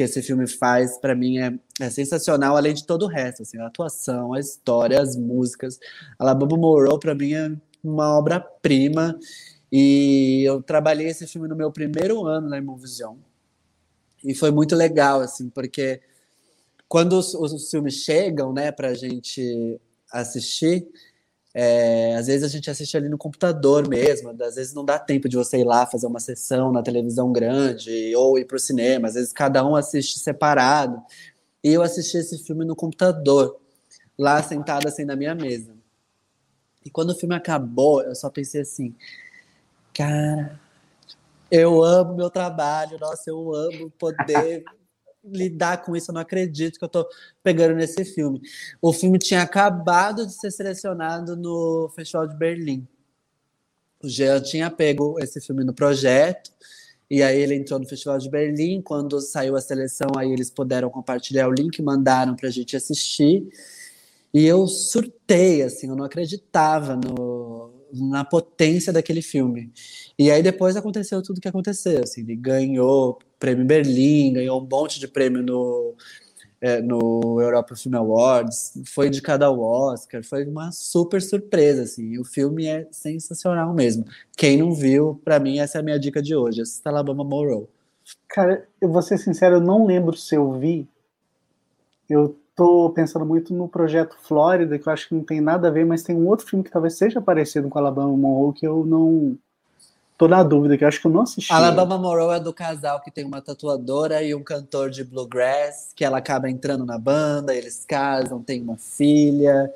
que 0.00 0.04
esse 0.04 0.22
filme 0.22 0.46
faz, 0.46 0.96
para 0.96 1.14
mim, 1.14 1.38
é, 1.38 1.52
é, 1.78 1.90
sensacional, 1.90 2.56
além 2.56 2.72
de 2.72 2.86
todo 2.86 3.02
o 3.02 3.06
resto, 3.06 3.42
assim, 3.42 3.58
a 3.58 3.66
atuação, 3.66 4.32
a 4.32 4.40
história, 4.40 4.98
as 4.98 5.14
músicas. 5.14 5.78
Alabama 6.18 6.56
Monroe, 6.56 6.98
para 6.98 7.14
mim, 7.14 7.34
é 7.34 7.52
uma 7.84 8.16
obra-prima, 8.16 9.18
e 9.70 10.42
eu 10.46 10.62
trabalhei 10.62 11.08
esse 11.08 11.26
filme 11.26 11.46
no 11.46 11.54
meu 11.54 11.70
primeiro 11.70 12.24
ano 12.24 12.48
na 12.48 12.56
Imovision, 12.56 13.16
e 14.24 14.34
foi 14.34 14.50
muito 14.50 14.74
legal, 14.74 15.20
assim, 15.20 15.50
porque 15.50 16.00
quando 16.88 17.12
os, 17.12 17.34
os 17.34 17.70
filmes 17.70 17.96
chegam, 17.96 18.54
né, 18.54 18.72
pra 18.72 18.94
gente 18.94 19.78
assistir, 20.10 20.88
é, 21.52 22.14
às 22.16 22.28
vezes 22.28 22.44
a 22.44 22.48
gente 22.48 22.70
assiste 22.70 22.96
ali 22.96 23.08
no 23.08 23.18
computador 23.18 23.88
mesmo, 23.88 24.30
às 24.42 24.54
vezes 24.54 24.72
não 24.72 24.84
dá 24.84 24.98
tempo 24.98 25.28
de 25.28 25.36
você 25.36 25.58
ir 25.58 25.64
lá 25.64 25.84
fazer 25.84 26.06
uma 26.06 26.20
sessão 26.20 26.70
na 26.70 26.82
televisão 26.82 27.32
grande 27.32 28.14
ou 28.14 28.38
ir 28.38 28.44
para 28.44 28.56
o 28.56 28.60
cinema, 28.60 29.08
às 29.08 29.14
vezes 29.14 29.32
cada 29.32 29.66
um 29.66 29.74
assiste 29.74 30.18
separado. 30.20 31.02
E 31.62 31.72
eu 31.72 31.82
assisti 31.82 32.18
esse 32.18 32.38
filme 32.38 32.64
no 32.64 32.76
computador, 32.76 33.60
lá 34.16 34.42
sentado 34.42 34.86
assim 34.86 35.04
na 35.04 35.16
minha 35.16 35.34
mesa. 35.34 35.74
E 36.84 36.90
quando 36.90 37.10
o 37.10 37.14
filme 37.14 37.34
acabou, 37.34 38.02
eu 38.02 38.14
só 38.14 38.30
pensei 38.30 38.62
assim, 38.62 38.94
cara, 39.92 40.58
eu 41.50 41.82
amo 41.82 42.14
meu 42.14 42.30
trabalho, 42.30 42.98
nossa, 42.98 43.28
eu 43.28 43.54
amo 43.54 43.90
poder 43.98 44.64
lidar 45.24 45.84
com 45.84 45.94
isso, 45.94 46.10
eu 46.10 46.14
não 46.14 46.20
acredito 46.20 46.78
que 46.78 46.84
eu 46.84 46.88
tô 46.88 47.06
pegando 47.42 47.74
nesse 47.74 48.04
filme. 48.04 48.40
O 48.80 48.92
filme 48.92 49.18
tinha 49.18 49.42
acabado 49.42 50.26
de 50.26 50.32
ser 50.32 50.50
selecionado 50.50 51.36
no 51.36 51.90
Festival 51.94 52.26
de 52.26 52.36
Berlim. 52.36 52.86
O 54.02 54.08
Jean 54.08 54.40
tinha 54.40 54.70
pego 54.70 55.18
esse 55.20 55.40
filme 55.40 55.62
no 55.62 55.74
projeto, 55.74 56.50
e 57.08 57.22
aí 57.22 57.38
ele 57.38 57.54
entrou 57.54 57.78
no 57.78 57.86
Festival 57.86 58.18
de 58.18 58.30
Berlim. 58.30 58.80
Quando 58.80 59.20
saiu 59.20 59.56
a 59.56 59.60
seleção, 59.60 60.08
aí 60.16 60.32
eles 60.32 60.50
puderam 60.50 60.88
compartilhar 60.88 61.48
o 61.48 61.52
link, 61.52 61.82
mandaram 61.82 62.34
para 62.34 62.48
a 62.48 62.52
gente 62.52 62.76
assistir. 62.76 63.46
E 64.32 64.46
eu 64.46 64.66
surtei, 64.66 65.62
assim, 65.62 65.88
eu 65.88 65.96
não 65.96 66.04
acreditava 66.04 66.96
no, 66.96 67.72
na 67.92 68.24
potência 68.24 68.92
daquele 68.92 69.22
filme. 69.22 69.72
E 70.18 70.30
aí 70.30 70.42
depois 70.42 70.76
aconteceu 70.76 71.20
tudo 71.20 71.38
o 71.38 71.40
que 71.40 71.48
aconteceu, 71.48 72.04
assim, 72.04 72.22
ele 72.22 72.36
ganhou 72.36 73.18
prêmio 73.40 73.64
Berlim, 73.64 74.34
ganhou 74.34 74.62
um 74.62 74.68
monte 74.70 75.00
de 75.00 75.08
prêmio 75.08 75.42
no, 75.42 75.96
é, 76.60 76.80
no 76.80 77.40
Europa 77.40 77.74
Film 77.74 77.96
Awards, 77.96 78.74
foi 78.86 79.08
indicado 79.08 79.44
ao 79.44 79.58
Oscar, 79.58 80.22
foi 80.22 80.44
uma 80.44 80.70
super 80.70 81.22
surpresa, 81.22 81.82
assim, 81.82 82.18
o 82.18 82.24
filme 82.24 82.66
é 82.66 82.86
sensacional 82.92 83.72
mesmo. 83.72 84.04
Quem 84.36 84.58
não 84.58 84.74
viu, 84.74 85.20
para 85.24 85.40
mim, 85.40 85.58
essa 85.58 85.78
é 85.78 85.80
a 85.80 85.84
minha 85.84 85.98
dica 85.98 86.22
de 86.22 86.36
hoje, 86.36 86.60
assista 86.60 86.90
Alabama 86.90 87.24
Monroe. 87.24 87.66
Cara, 88.28 88.68
eu 88.80 88.90
vou 88.90 89.02
ser 89.02 89.18
sincero, 89.18 89.56
eu 89.56 89.60
não 89.60 89.86
lembro 89.86 90.16
se 90.16 90.34
eu 90.34 90.52
vi, 90.52 90.86
eu 92.08 92.36
tô 92.54 92.90
pensando 92.90 93.24
muito 93.24 93.54
no 93.54 93.66
projeto 93.66 94.16
Flórida, 94.20 94.78
que 94.78 94.86
eu 94.86 94.92
acho 94.92 95.08
que 95.08 95.14
não 95.14 95.24
tem 95.24 95.40
nada 95.40 95.68
a 95.68 95.70
ver, 95.70 95.86
mas 95.86 96.02
tem 96.02 96.14
um 96.14 96.28
outro 96.28 96.46
filme 96.46 96.62
que 96.62 96.70
talvez 96.70 96.98
seja 96.98 97.20
parecido 97.20 97.70
com 97.70 97.78
Alabama 97.78 98.14
Monroe 98.14 98.52
que 98.52 98.66
eu 98.66 98.84
não 98.84 99.38
tô 100.20 100.28
na 100.28 100.42
dúvida, 100.42 100.76
que 100.76 100.84
eu 100.84 100.88
acho 100.88 101.00
que 101.00 101.06
eu 101.06 101.10
não 101.10 101.22
assisti. 101.22 101.50
Alabama 101.50 101.96
Monroe 101.96 102.36
é 102.36 102.40
do 102.40 102.52
casal 102.52 103.00
que 103.00 103.10
tem 103.10 103.24
uma 103.24 103.40
tatuadora 103.40 104.22
e 104.22 104.34
um 104.34 104.42
cantor 104.42 104.90
de 104.90 105.02
bluegrass, 105.02 105.94
que 105.96 106.04
ela 106.04 106.18
acaba 106.18 106.50
entrando 106.50 106.84
na 106.84 106.98
banda, 106.98 107.54
eles 107.54 107.86
casam, 107.88 108.42
tem 108.42 108.60
uma 108.60 108.76
filha. 108.76 109.72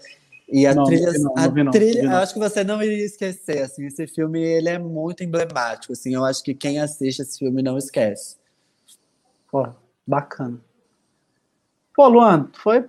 E 0.47 0.67
a 0.67 0.75
não, 0.75 0.85
trilha, 0.85 1.13
não, 1.15 1.35
não, 1.35 1.69
a 1.69 1.71
trilha, 1.71 2.03
eu 2.03 2.17
acho 2.17 2.35
que 2.35 2.39
você 2.39 2.63
não 2.63 2.83
iria 2.83 3.07
esquecer, 3.07 3.63
assim, 3.63 3.87
esse 3.87 4.07
filme 4.07 4.39
ele 4.39 4.69
é 4.69 4.79
muito 4.79 5.25
emblemático, 5.25 5.95
assim, 5.95 6.15
eu 6.15 6.23
acho 6.23 6.45
que 6.45 6.53
quem 6.53 6.79
assiste 6.79 7.23
esse 7.23 7.39
filme 7.39 7.63
não 7.63 7.79
esquece. 7.79 8.37
Pô, 9.51 9.67
bacana. 10.07 10.61
Pô, 11.97 12.07
Luan, 12.07 12.51
foi 12.53 12.85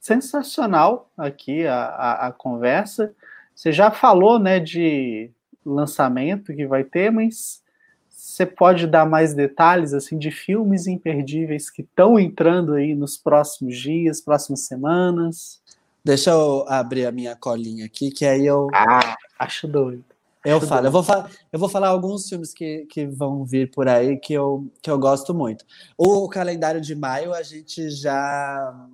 sensacional 0.00 1.08
aqui 1.16 1.68
a, 1.68 1.84
a, 1.84 2.26
a, 2.26 2.32
conversa. 2.32 3.14
Você 3.54 3.70
já 3.70 3.92
falou, 3.92 4.40
né, 4.40 4.58
de 4.58 5.30
lançamento 5.66 6.54
que 6.54 6.66
vai 6.66 6.84
ter, 6.84 7.10
mas 7.10 7.62
você 8.08 8.46
pode 8.46 8.86
dar 8.86 9.06
mais 9.06 9.34
detalhes, 9.34 9.92
assim, 9.92 10.18
de 10.18 10.30
filmes 10.30 10.86
imperdíveis 10.86 11.70
que 11.70 11.82
estão 11.82 12.18
entrando 12.18 12.74
aí 12.74 12.94
nos 12.94 13.16
próximos 13.16 13.78
dias, 13.78 14.20
próximas 14.20 14.60
semanas? 14.60 15.60
Deixa 16.04 16.30
eu 16.30 16.64
abrir 16.68 17.06
a 17.06 17.12
minha 17.12 17.34
colinha 17.34 17.86
aqui, 17.86 18.10
que 18.10 18.24
aí 18.24 18.46
eu... 18.46 18.68
Ah, 18.74 19.16
acho 19.38 19.66
doido. 19.66 20.04
Eu 20.44 20.60
falo, 20.60 20.86
eu 20.86 20.92
vou, 20.92 21.02
falar, 21.02 21.30
eu 21.52 21.58
vou 21.58 21.68
falar 21.68 21.88
alguns 21.88 22.28
filmes 22.28 22.54
que, 22.54 22.86
que 22.86 23.04
vão 23.04 23.44
vir 23.44 23.68
por 23.68 23.88
aí 23.88 24.16
que 24.16 24.32
eu, 24.32 24.70
que 24.80 24.88
eu 24.88 24.96
gosto 24.96 25.34
muito. 25.34 25.64
O 25.98 26.28
calendário 26.28 26.80
de 26.80 26.94
maio 26.94 27.34
a 27.34 27.42
gente 27.42 27.90
já 27.90 28.86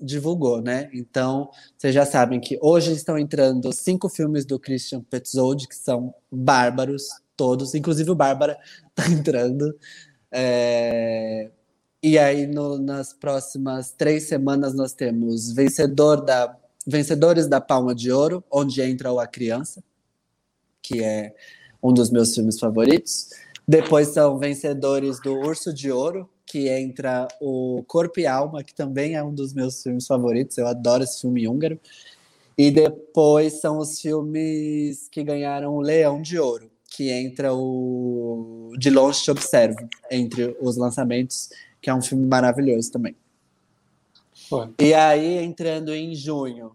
divulgou, 0.00 0.60
né? 0.60 0.88
Então, 0.92 1.50
vocês 1.76 1.94
já 1.94 2.04
sabem 2.04 2.40
que 2.40 2.58
hoje 2.60 2.92
estão 2.92 3.18
entrando 3.18 3.72
cinco 3.72 4.08
filmes 4.08 4.44
do 4.44 4.58
Christian 4.58 5.02
Petzold, 5.02 5.68
que 5.68 5.76
são 5.76 6.14
bárbaros, 6.30 7.08
todos, 7.36 7.74
inclusive 7.74 8.10
o 8.10 8.14
Bárbara 8.14 8.58
está 8.88 9.08
entrando. 9.12 9.74
É... 10.30 11.50
E 12.02 12.18
aí, 12.18 12.46
no, 12.46 12.78
nas 12.78 13.12
próximas 13.12 13.90
três 13.90 14.24
semanas, 14.24 14.74
nós 14.74 14.92
temos 14.92 15.52
vencedor 15.52 16.24
da, 16.24 16.56
Vencedores 16.86 17.48
da 17.48 17.60
Palma 17.60 17.92
de 17.92 18.12
Ouro, 18.12 18.44
onde 18.48 18.80
entra 18.80 19.12
o 19.12 19.18
A 19.18 19.26
Criança, 19.26 19.82
que 20.80 21.02
é 21.02 21.34
um 21.82 21.92
dos 21.92 22.10
meus 22.10 22.32
filmes 22.32 22.60
favoritos. 22.60 23.30
Depois 23.66 24.08
são 24.08 24.38
vencedores 24.38 25.20
do 25.20 25.34
Urso 25.34 25.74
de 25.74 25.90
Ouro, 25.90 26.30
que 26.46 26.68
entra 26.68 27.26
o 27.40 27.82
Corpo 27.88 28.20
e 28.20 28.26
Alma, 28.26 28.62
que 28.62 28.72
também 28.72 29.16
é 29.16 29.22
um 29.22 29.34
dos 29.34 29.52
meus 29.52 29.82
filmes 29.82 30.06
favoritos. 30.06 30.56
Eu 30.56 30.68
adoro 30.68 31.02
esse 31.02 31.20
filme 31.20 31.48
húngaro. 31.48 31.78
E 32.56 32.70
depois 32.70 33.54
são 33.60 33.78
os 33.78 34.00
filmes 34.00 35.08
que 35.10 35.22
ganharam 35.22 35.74
o 35.74 35.80
Leão 35.80 36.22
de 36.22 36.38
Ouro, 36.38 36.70
que 36.88 37.10
entra 37.10 37.52
o 37.52 38.72
De 38.78 38.88
Longe 38.88 39.22
Te 39.22 39.30
Observo, 39.30 39.86
entre 40.10 40.56
os 40.60 40.76
lançamentos, 40.76 41.50
que 41.82 41.90
é 41.90 41.94
um 41.94 42.00
filme 42.00 42.26
maravilhoso 42.26 42.90
também. 42.92 43.14
Foi. 44.48 44.70
E 44.80 44.94
aí, 44.94 45.38
entrando 45.38 45.92
em 45.92 46.14
junho, 46.14 46.74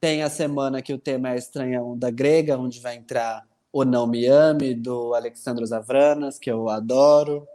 tem 0.00 0.22
a 0.22 0.28
semana 0.28 0.82
que 0.82 0.92
o 0.92 0.98
tema 0.98 1.30
é 1.30 1.36
Estranhão 1.36 1.96
da 1.96 2.10
Grega, 2.10 2.58
onde 2.58 2.80
vai 2.80 2.96
entrar 2.96 3.46
O 3.72 3.84
Não 3.84 4.06
Me 4.06 4.26
Ame, 4.26 4.74
do 4.74 5.14
Alexandros 5.14 5.72
Avranas, 5.72 6.38
que 6.38 6.50
eu 6.50 6.68
adoro. 6.68 7.46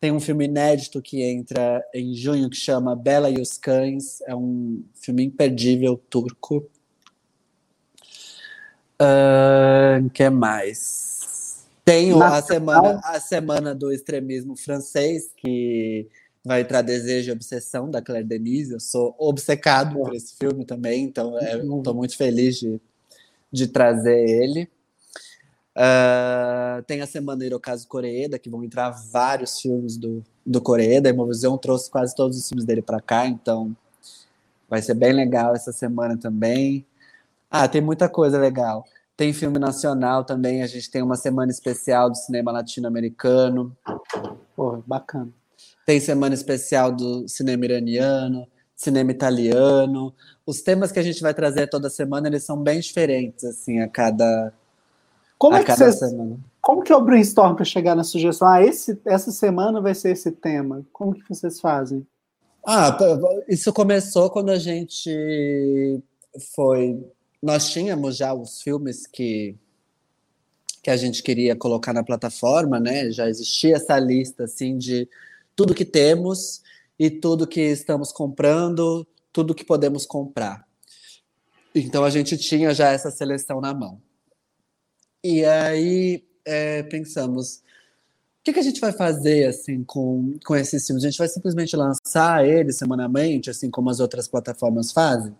Tem 0.00 0.12
um 0.12 0.20
filme 0.20 0.44
inédito 0.44 1.02
que 1.02 1.22
entra 1.22 1.84
em 1.92 2.14
junho 2.14 2.48
que 2.48 2.56
chama 2.56 2.94
Bela 2.94 3.30
e 3.30 3.40
os 3.40 3.58
Cães. 3.58 4.20
É 4.22 4.34
um 4.34 4.84
filme 4.94 5.24
imperdível 5.24 5.96
turco. 5.96 6.70
O 9.00 9.04
uh, 9.04 10.10
que 10.10 10.30
mais? 10.30 11.66
Tem 11.84 12.12
a 12.22 12.42
semana, 12.42 13.00
a 13.02 13.18
semana 13.18 13.74
do 13.74 13.90
extremismo 13.90 14.54
francês, 14.54 15.30
que 15.36 16.06
vai 16.44 16.60
entrar 16.60 16.82
Desejo 16.82 17.30
e 17.30 17.32
Obsessão, 17.32 17.90
da 17.90 18.02
Claire 18.02 18.26
Denise. 18.26 18.74
Eu 18.74 18.80
sou 18.80 19.16
obcecado 19.18 19.94
por 19.94 20.14
esse 20.14 20.36
filme 20.36 20.64
também, 20.64 21.04
então 21.04 21.38
estou 21.38 21.94
muito 21.94 22.16
feliz 22.16 22.56
de, 22.56 22.80
de 23.50 23.66
trazer 23.68 24.18
ele. 24.18 24.68
Uh, 25.74 26.67
tem 26.82 27.00
a 27.00 27.06
semana 27.06 27.44
Hirokazu 27.44 27.86
Koreeda, 27.88 28.38
que 28.38 28.50
vão 28.50 28.64
entrar 28.64 28.90
vários 28.90 29.60
filmes 29.60 29.96
do, 29.96 30.22
do 30.44 30.60
Koreeda. 30.60 31.08
A 31.08 31.12
Imovisão 31.12 31.56
trouxe 31.58 31.90
quase 31.90 32.14
todos 32.14 32.38
os 32.38 32.48
filmes 32.48 32.64
dele 32.64 32.82
para 32.82 33.00
cá, 33.00 33.26
então 33.26 33.76
vai 34.68 34.82
ser 34.82 34.94
bem 34.94 35.12
legal 35.12 35.54
essa 35.54 35.72
semana 35.72 36.16
também. 36.16 36.84
Ah, 37.50 37.66
tem 37.66 37.80
muita 37.80 38.08
coisa 38.08 38.38
legal. 38.38 38.84
Tem 39.16 39.32
filme 39.32 39.58
nacional 39.58 40.24
também, 40.24 40.62
a 40.62 40.66
gente 40.66 40.90
tem 40.90 41.02
uma 41.02 41.16
semana 41.16 41.50
especial 41.50 42.08
do 42.08 42.16
cinema 42.16 42.52
latino-americano. 42.52 43.76
Pô, 44.54 44.82
bacana. 44.86 45.28
Tem 45.84 45.98
semana 45.98 46.34
especial 46.34 46.92
do 46.92 47.26
cinema 47.26 47.64
iraniano, 47.64 48.46
cinema 48.76 49.10
italiano. 49.10 50.14
Os 50.46 50.60
temas 50.60 50.92
que 50.92 50.98
a 50.98 51.02
gente 51.02 51.20
vai 51.20 51.34
trazer 51.34 51.66
toda 51.66 51.90
semana, 51.90 52.28
eles 52.28 52.44
são 52.44 52.62
bem 52.62 52.78
diferentes, 52.78 53.42
assim, 53.44 53.80
a 53.80 53.88
cada, 53.88 54.52
como 55.36 55.56
a 55.56 55.58
é 55.58 55.60
que 55.62 55.66
cada 55.66 55.84
vocês, 55.84 56.10
semana. 56.10 56.38
Como 56.68 56.82
que 56.82 56.92
é 56.92 56.96
o 56.96 57.00
brainstorm 57.00 57.54
para 57.54 57.64
chegar 57.64 57.94
na 57.94 58.04
sugestão? 58.04 58.46
Ah, 58.46 58.62
esse, 58.62 59.00
essa 59.06 59.32
semana 59.32 59.80
vai 59.80 59.94
ser 59.94 60.10
esse 60.10 60.30
tema. 60.30 60.84
Como 60.92 61.14
que 61.14 61.26
vocês 61.26 61.58
fazem? 61.58 62.06
Ah, 62.62 62.94
isso 63.48 63.72
começou 63.72 64.28
quando 64.28 64.50
a 64.50 64.58
gente 64.58 65.98
foi... 66.54 67.02
Nós 67.42 67.70
tínhamos 67.70 68.18
já 68.18 68.34
os 68.34 68.60
filmes 68.60 69.06
que 69.06 69.56
que 70.82 70.90
a 70.90 70.96
gente 70.98 71.22
queria 71.22 71.56
colocar 71.56 71.94
na 71.94 72.04
plataforma, 72.04 72.78
né? 72.78 73.10
Já 73.12 73.30
existia 73.30 73.76
essa 73.76 73.98
lista 73.98 74.44
assim 74.44 74.76
de 74.76 75.08
tudo 75.56 75.74
que 75.74 75.86
temos 75.86 76.62
e 76.98 77.08
tudo 77.08 77.46
que 77.46 77.62
estamos 77.62 78.12
comprando, 78.12 79.06
tudo 79.32 79.54
que 79.54 79.64
podemos 79.64 80.04
comprar. 80.04 80.68
Então 81.74 82.04
a 82.04 82.10
gente 82.10 82.36
tinha 82.36 82.74
já 82.74 82.90
essa 82.90 83.10
seleção 83.10 83.58
na 83.58 83.72
mão. 83.72 84.02
E 85.24 85.46
aí 85.46 86.27
é, 86.48 86.82
pensamos, 86.82 87.56
o 87.56 87.62
que, 88.44 88.54
que, 88.54 88.58
a 88.58 88.62
gente 88.62 88.80
vai 88.80 88.92
fazer 88.92 89.46
assim 89.46 89.84
com, 89.84 90.34
com 90.44 90.56
esses 90.56 90.86
filmes? 90.86 91.04
A 91.04 91.10
gente 91.10 91.18
vai 91.18 91.28
simplesmente 91.28 91.76
lançar 91.76 92.46
eles 92.46 92.76
semanalmente, 92.76 93.50
assim 93.50 93.70
como 93.70 93.90
as 93.90 94.00
outras 94.00 94.26
plataformas 94.26 94.90
fazem? 94.90 95.34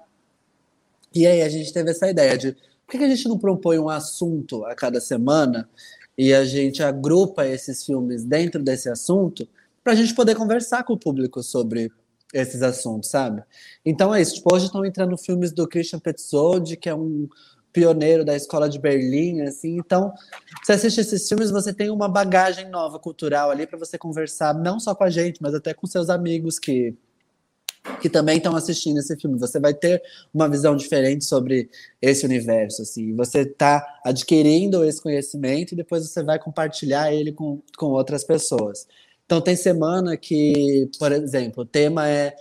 E 1.15 1.27
aí 1.27 1.41
a 1.41 1.49
gente 1.49 1.73
teve 1.73 1.91
essa 1.91 2.09
ideia 2.09 2.37
de 2.37 2.53
por 2.53 2.93
que, 2.93 2.99
que 2.99 3.05
a 3.05 3.09
gente 3.09 3.27
não 3.27 3.39
propõe 3.39 3.79
um 3.79 3.89
assunto 3.89 4.65
a 4.67 4.75
cada 4.75 5.01
semana 5.01 5.69
e 6.17 6.35
a 6.35 6.45
gente 6.45 6.83
agrupa 6.83 7.47
esses 7.47 7.85
filmes 7.85 8.25
dentro 8.25 8.63
desse 8.63 8.91
assunto 8.91 9.49
para 9.83 9.95
a 9.95 9.97
gente 9.97 10.15
poder 10.15 10.35
conversar 10.35 10.85
com 10.85 10.93
o 10.93 10.99
público 10.99 11.43
sobre 11.43 11.91
esses 12.35 12.61
assuntos, 12.63 13.09
sabe? 13.09 13.43
Então 13.85 14.15
é 14.15 14.21
isso. 14.21 14.35
Tipo, 14.35 14.55
hoje 14.55 14.67
estão 14.67 14.85
entrando 14.85 15.17
filmes 15.17 15.51
do 15.51 15.67
Christian 15.67 15.99
Petzold, 15.99 16.77
que 16.77 16.89
é 16.91 16.95
um 16.95 17.27
pioneiro 17.73 18.25
da 18.25 18.35
escola 18.35 18.69
de 18.69 18.79
Berlim, 18.79 19.43
assim. 19.43 19.77
Então, 19.79 20.13
você 20.63 20.73
assiste 20.73 21.01
esses 21.01 21.29
filmes, 21.29 21.51
você 21.51 21.73
tem 21.73 21.91
uma 21.91 22.09
bagagem 22.09 22.69
nova 22.69 22.99
cultural 22.99 23.51
ali 23.51 23.67
para 23.67 23.79
você 23.79 23.99
conversar, 23.99 24.55
não 24.55 24.81
só 24.81 24.95
com 24.95 25.05
a 25.05 25.11
gente, 25.11 25.43
mas 25.43 25.55
até 25.55 25.75
com 25.75 25.87
seus 25.87 26.11
amigos 26.11 26.59
que 26.59 26.97
que 28.01 28.09
também 28.11 28.37
estão 28.37 28.55
assistindo 28.55 28.99
esse 28.99 29.17
filme. 29.17 29.39
Você 29.39 29.59
vai 29.59 29.73
ter 29.73 30.03
uma 30.33 30.49
visão 30.49 30.77
diferente 30.77 31.25
sobre 31.25 31.71
esse 32.03 32.25
universo, 32.27 32.83
assim. 32.83 33.15
Você 33.17 33.41
está 33.41 34.01
adquirindo 34.05 34.85
esse 34.85 35.01
conhecimento 35.01 35.73
e 35.73 35.77
depois 35.77 36.07
você 36.07 36.23
vai 36.23 36.39
compartilhar 36.39 37.13
ele 37.13 37.33
com, 37.33 37.63
com 37.77 37.87
outras 37.87 38.25
pessoas. 38.25 38.87
Então 39.25 39.41
tem 39.41 39.57
semana 39.57 40.17
que, 40.17 40.91
por 40.99 41.13
exemplo, 41.13 41.63
o 41.63 41.67
tema 41.67 42.09
é, 42.09 42.35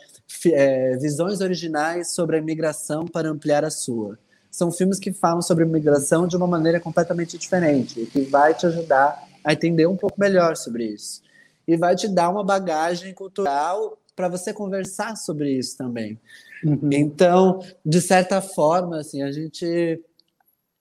é 0.52 0.98
visões 0.98 1.42
originais 1.42 2.12
sobre 2.12 2.38
a 2.38 2.40
imigração 2.40 3.06
para 3.06 3.30
ampliar 3.30 3.66
a 3.66 3.70
sua. 3.70 4.18
São 4.58 4.72
filmes 4.72 4.98
que 4.98 5.14
falam 5.14 5.40
sobre 5.40 5.64
imigração 5.64 6.28
de 6.28 6.36
uma 6.36 6.48
maneira 6.48 6.80
completamente 6.80 7.38
diferente, 7.38 8.00
e 8.02 8.06
que 8.08 8.22
vai 8.22 8.56
te 8.56 8.66
ajudar 8.66 9.24
a 9.44 9.54
entender 9.54 9.86
um 9.86 9.96
pouco 9.96 10.20
melhor 10.20 10.58
sobre 10.58 10.84
isso. 10.84 11.22
E 11.68 11.78
vai 11.78 11.96
te 11.96 12.08
dar 12.08 12.28
uma 12.30 12.44
bagagem 12.44 13.14
cultural 13.14 14.00
para 14.16 14.28
você 14.28 14.52
conversar 14.52 15.16
sobre 15.16 15.52
isso 15.52 15.78
também. 15.78 16.20
Uhum. 16.64 16.90
Então, 16.92 17.60
de 17.86 18.02
certa 18.02 18.42
forma, 18.42 18.98
assim, 18.98 19.22
a 19.22 19.32
gente 19.32 20.02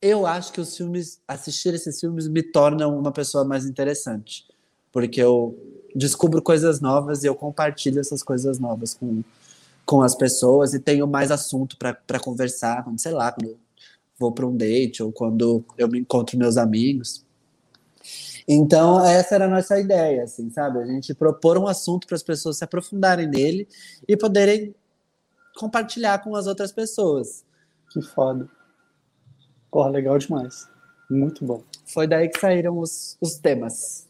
eu 0.01 0.25
acho 0.25 0.55
que 0.55 0.61
os 0.61 0.75
filmes, 0.75 1.21
assistir 1.29 1.75
esses 1.75 2.01
filmes 2.01 2.29
me 2.29 2.43
tornam 2.43 2.99
uma 2.99 3.13
pessoa 3.13 3.45
mais 3.45 3.67
interessante, 3.67 4.47
porque 4.91 5.21
eu 5.21 5.55
descubro 5.95 6.41
coisas 6.41 6.81
novas 6.81 7.25
e 7.25 7.27
eu 7.27 7.35
compartilho 7.35 8.01
essas 8.01 8.23
coisas 8.23 8.59
novas 8.59 8.95
com, 8.95 9.23
com 9.85 10.01
as 10.01 10.15
pessoas 10.15 10.73
e 10.73 10.81
tenho 10.81 11.07
mais 11.07 11.31
assunto 11.31 11.77
para 11.77 12.21
conversar, 12.21 12.87
sei 12.97 13.13
lá, 13.13 13.33
quando 13.33 13.66
vou 14.19 14.33
para 14.33 14.47
um 14.47 14.57
date 14.57 15.03
ou 15.03 15.13
quando 15.13 15.65
eu 15.77 15.89
me 15.89 16.01
encontro 16.01 16.39
meus 16.39 16.57
amigos. 16.57 17.25
Então, 18.49 19.05
essa 19.05 19.35
era 19.35 19.47
a 19.47 19.49
nossa 19.49 19.79
ideia, 19.79 20.23
assim, 20.23 20.49
sabe? 20.51 20.79
A 20.79 20.87
gente 20.87 21.13
propor 21.15 21.59
um 21.59 21.67
assunto 21.67 22.07
para 22.07 22.15
as 22.15 22.23
pessoas 22.23 22.59
se 22.59 22.65
aprofundarem 22.65 23.27
nele 23.27 23.67
e 24.07 24.17
poderem 24.17 24.75
compartilhar 25.57 26.23
com 26.23 26.37
as 26.37 26.47
outras 26.47 26.71
pessoas. 26.71 27.45
Que 27.91 28.01
foda. 28.01 28.49
Porra, 29.71 29.91
legal 29.91 30.17
demais. 30.17 30.69
Muito 31.11 31.45
bom. 31.45 31.63
Foi 31.85 32.07
daí 32.07 32.29
que 32.29 32.39
saíram 32.39 32.79
os, 32.79 33.17
os 33.21 33.37
temas. 33.37 34.07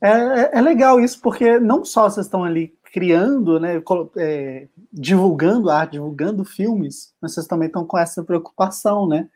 É, 0.00 0.10
é, 0.10 0.50
é 0.54 0.60
legal 0.60 1.00
isso, 1.00 1.20
porque 1.20 1.58
não 1.58 1.84
só 1.84 2.10
vocês 2.10 2.26
estão 2.26 2.44
ali 2.44 2.74
criando, 2.94 3.58
né, 3.58 3.82
é, 4.16 4.68
divulgando 4.92 5.68
arte, 5.68 5.92
divulgando 5.92 6.44
filmes, 6.44 7.12
vocês 7.20 7.44
também 7.44 7.66
estão 7.66 7.84
com 7.84 7.98
essa 7.98 8.22
preocupação, 8.22 9.08
né? 9.08 9.28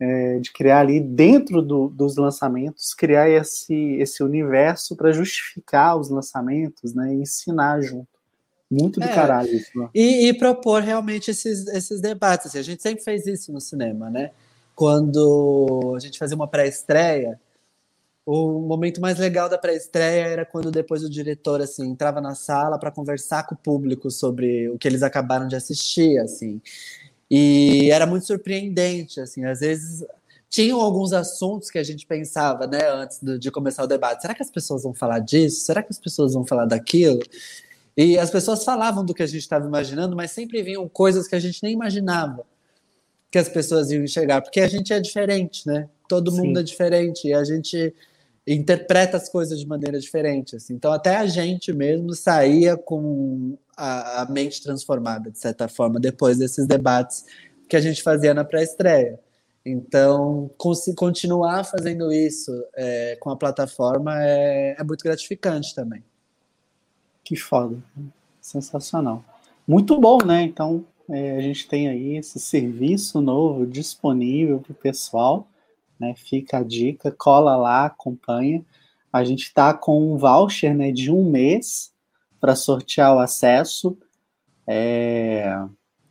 é, 0.00 0.38
de 0.38 0.50
criar 0.50 0.80
ali 0.80 0.98
dentro 0.98 1.60
do, 1.60 1.88
dos 1.88 2.16
lançamentos, 2.16 2.94
criar 2.94 3.28
esse, 3.28 3.74
esse 3.74 4.22
universo 4.22 4.96
para 4.96 5.12
justificar 5.12 5.96
os 5.96 6.08
lançamentos, 6.08 6.94
né, 6.94 7.14
e 7.14 7.20
ensinar 7.20 7.82
junto. 7.82 8.08
Muito 8.70 9.00
do 9.00 9.04
é, 9.04 9.12
caralho 9.12 9.52
isso. 9.52 9.70
Né? 9.76 9.88
E, 9.94 10.28
e, 10.28 10.34
propor 10.34 10.80
realmente 10.80 11.30
esses, 11.30 11.66
esses 11.66 12.00
debates. 12.00 12.46
Assim, 12.46 12.58
a 12.60 12.62
gente 12.62 12.80
sempre 12.80 13.02
fez 13.02 13.26
isso 13.26 13.52
no 13.52 13.60
cinema, 13.60 14.08
né? 14.08 14.30
Quando 14.76 15.94
a 15.96 15.98
gente 15.98 16.16
fazia 16.16 16.36
uma 16.36 16.46
pré-estreia, 16.46 17.38
o 18.30 18.60
momento 18.60 19.00
mais 19.00 19.18
legal 19.18 19.48
da 19.48 19.58
pré-estreia 19.58 20.26
era 20.26 20.46
quando 20.46 20.70
depois 20.70 21.02
o 21.02 21.10
diretor 21.10 21.60
assim 21.60 21.88
entrava 21.88 22.20
na 22.20 22.34
sala 22.34 22.78
para 22.78 22.90
conversar 22.90 23.44
com 23.46 23.54
o 23.54 23.58
público 23.58 24.10
sobre 24.10 24.68
o 24.68 24.78
que 24.78 24.86
eles 24.86 25.02
acabaram 25.02 25.48
de 25.48 25.56
assistir, 25.56 26.18
assim. 26.18 26.60
E 27.30 27.90
era 27.90 28.06
muito 28.06 28.26
surpreendente, 28.26 29.20
assim, 29.20 29.44
às 29.44 29.60
vezes 29.60 30.04
tinham 30.48 30.80
alguns 30.80 31.12
assuntos 31.12 31.70
que 31.70 31.78
a 31.78 31.82
gente 31.82 32.06
pensava, 32.06 32.66
né, 32.66 32.90
antes 32.90 33.20
de, 33.22 33.38
de 33.38 33.50
começar 33.50 33.84
o 33.84 33.86
debate. 33.86 34.22
Será 34.22 34.34
que 34.34 34.42
as 34.42 34.50
pessoas 34.50 34.82
vão 34.82 34.94
falar 34.94 35.20
disso? 35.20 35.60
Será 35.60 35.82
que 35.82 35.90
as 35.90 35.98
pessoas 35.98 36.34
vão 36.34 36.44
falar 36.44 36.66
daquilo? 36.66 37.20
E 37.96 38.18
as 38.18 38.30
pessoas 38.30 38.64
falavam 38.64 39.04
do 39.04 39.14
que 39.14 39.22
a 39.22 39.26
gente 39.26 39.42
estava 39.42 39.66
imaginando, 39.66 40.16
mas 40.16 40.32
sempre 40.32 40.62
vinham 40.62 40.88
coisas 40.88 41.28
que 41.28 41.34
a 41.34 41.40
gente 41.40 41.62
nem 41.62 41.72
imaginava 41.72 42.44
que 43.30 43.38
as 43.38 43.48
pessoas 43.48 43.90
iam 43.90 44.02
enxergar, 44.02 44.42
porque 44.42 44.60
a 44.60 44.66
gente 44.66 44.92
é 44.92 44.98
diferente, 44.98 45.66
né? 45.66 45.88
Todo 46.08 46.30
Sim. 46.32 46.38
mundo 46.38 46.60
é 46.60 46.62
diferente 46.62 47.28
e 47.28 47.32
a 47.32 47.44
gente 47.44 47.94
interpreta 48.46 49.16
as 49.16 49.28
coisas 49.28 49.58
de 49.58 49.66
maneira 49.66 49.98
diferente. 49.98 50.56
Assim. 50.56 50.74
Então, 50.74 50.92
até 50.92 51.16
a 51.16 51.26
gente 51.26 51.72
mesmo 51.72 52.14
saía 52.14 52.76
com 52.76 53.56
a, 53.76 54.22
a 54.22 54.26
mente 54.26 54.62
transformada, 54.62 55.30
de 55.30 55.38
certa 55.38 55.68
forma, 55.68 56.00
depois 56.00 56.38
desses 56.38 56.66
debates 56.66 57.24
que 57.68 57.76
a 57.76 57.80
gente 57.80 58.02
fazia 58.02 58.34
na 58.34 58.44
pré-estreia. 58.44 59.18
Então, 59.64 60.50
continuar 60.96 61.64
fazendo 61.64 62.10
isso 62.12 62.50
é, 62.74 63.16
com 63.20 63.30
a 63.30 63.36
plataforma 63.36 64.12
é, 64.22 64.76
é, 64.78 64.84
muito 64.84 65.04
gratificante 65.04 65.74
também. 65.74 66.02
Que 67.22 67.36
foda. 67.36 67.76
Sensacional. 68.40 69.22
Muito 69.68 70.00
bom, 70.00 70.18
né? 70.24 70.42
Então, 70.42 70.84
é, 71.08 71.36
a 71.36 71.40
gente 71.40 71.68
tem 71.68 71.88
aí 71.88 72.16
esse 72.16 72.40
serviço 72.40 73.20
novo 73.20 73.66
disponível 73.66 74.60
para 74.60 74.72
o 74.72 74.74
pessoal. 74.74 75.46
Né? 76.00 76.14
Fica 76.16 76.58
a 76.58 76.62
dica, 76.62 77.14
cola 77.16 77.56
lá, 77.56 77.84
acompanha. 77.84 78.64
A 79.12 79.22
gente 79.22 79.42
está 79.42 79.74
com 79.74 80.14
um 80.14 80.16
voucher 80.16 80.74
né, 80.74 80.90
de 80.90 81.10
um 81.10 81.28
mês 81.30 81.92
para 82.40 82.56
sortear 82.56 83.14
o 83.14 83.18
acesso. 83.18 83.98
É... 84.66 85.54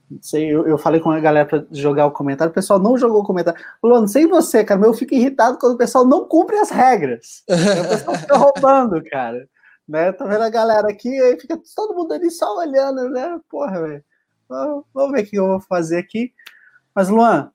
Não 0.10 0.22
sei, 0.24 0.48
eu, 0.48 0.68
eu 0.68 0.78
falei 0.78 1.00
com 1.00 1.12
a 1.12 1.20
galera 1.20 1.48
para 1.48 1.66
jogar 1.72 2.08
o 2.08 2.12
comentário, 2.12 2.50
o 2.50 2.54
pessoal 2.54 2.80
não 2.80 2.98
jogou 2.98 3.22
o 3.22 3.26
comentário. 3.26 3.60
Não 3.84 4.08
sei 4.08 4.26
você, 4.26 4.64
cara, 4.64 4.80
mas 4.80 4.90
eu 4.90 4.96
fico 4.96 5.14
irritado 5.14 5.58
quando 5.60 5.74
o 5.74 5.78
pessoal 5.78 6.04
não 6.04 6.28
cumpre 6.28 6.58
as 6.58 6.72
regras. 6.72 7.44
o 7.48 7.90
pessoal 7.90 8.16
fica 8.16 8.38
roubando, 8.38 9.04
cara. 9.04 9.48
Né? 9.88 10.12
Tô 10.12 10.28
vendo 10.28 10.44
a 10.44 10.50
galera 10.50 10.90
aqui, 10.90 11.10
aí 11.10 11.40
fica 11.40 11.60
todo 11.76 11.96
mundo 11.96 12.12
ali 12.14 12.30
só 12.32 12.58
olhando, 12.58 13.10
né? 13.10 13.40
Porra, 13.50 13.82
velho. 13.82 14.04
Vamos 14.48 15.12
ver 15.12 15.24
o 15.24 15.26
que 15.28 15.36
eu 15.36 15.48
vou 15.48 15.62
fazer 15.62 16.00
aqui. 16.00 16.34
Mas, 16.94 17.08
Luan, 17.08 17.52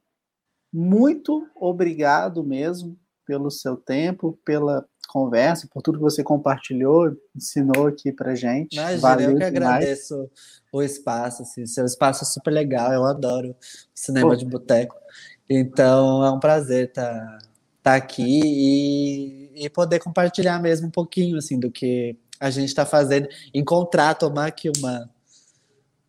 muito 0.74 1.46
obrigado 1.54 2.42
mesmo 2.42 2.98
pelo 3.24 3.48
seu 3.48 3.76
tempo, 3.76 4.36
pela 4.44 4.84
conversa, 5.08 5.68
por 5.72 5.80
tudo 5.80 5.98
que 5.98 6.02
você 6.02 6.24
compartilhou, 6.24 7.16
ensinou 7.34 7.86
aqui 7.86 8.10
pra 8.10 8.34
gente. 8.34 8.74
Imagina, 8.74 9.00
Valeu 9.00 9.30
eu 9.30 9.38
que 9.38 9.50
demais. 9.50 9.76
agradeço 9.76 10.30
o 10.72 10.82
espaço, 10.82 11.42
assim, 11.42 11.64
seu 11.64 11.84
espaço 11.84 12.24
é 12.24 12.26
super 12.26 12.50
legal, 12.50 12.92
eu 12.92 13.04
adoro 13.04 13.54
cinema 13.94 14.30
Pô. 14.30 14.36
de 14.36 14.44
boteco. 14.44 14.96
Então 15.48 16.24
é 16.24 16.30
um 16.32 16.40
prazer 16.40 16.88
estar 16.88 17.14
tá, 17.14 17.38
tá 17.80 17.94
aqui 17.94 18.40
e, 18.42 19.64
e 19.64 19.70
poder 19.70 20.00
compartilhar 20.00 20.60
mesmo 20.60 20.88
um 20.88 20.90
pouquinho 20.90 21.36
assim 21.36 21.60
do 21.60 21.70
que 21.70 22.18
a 22.40 22.50
gente 22.50 22.68
está 22.68 22.84
fazendo, 22.84 23.28
encontrar, 23.54 24.14
tomar 24.14 24.46
aqui 24.46 24.72
uma 24.76 25.08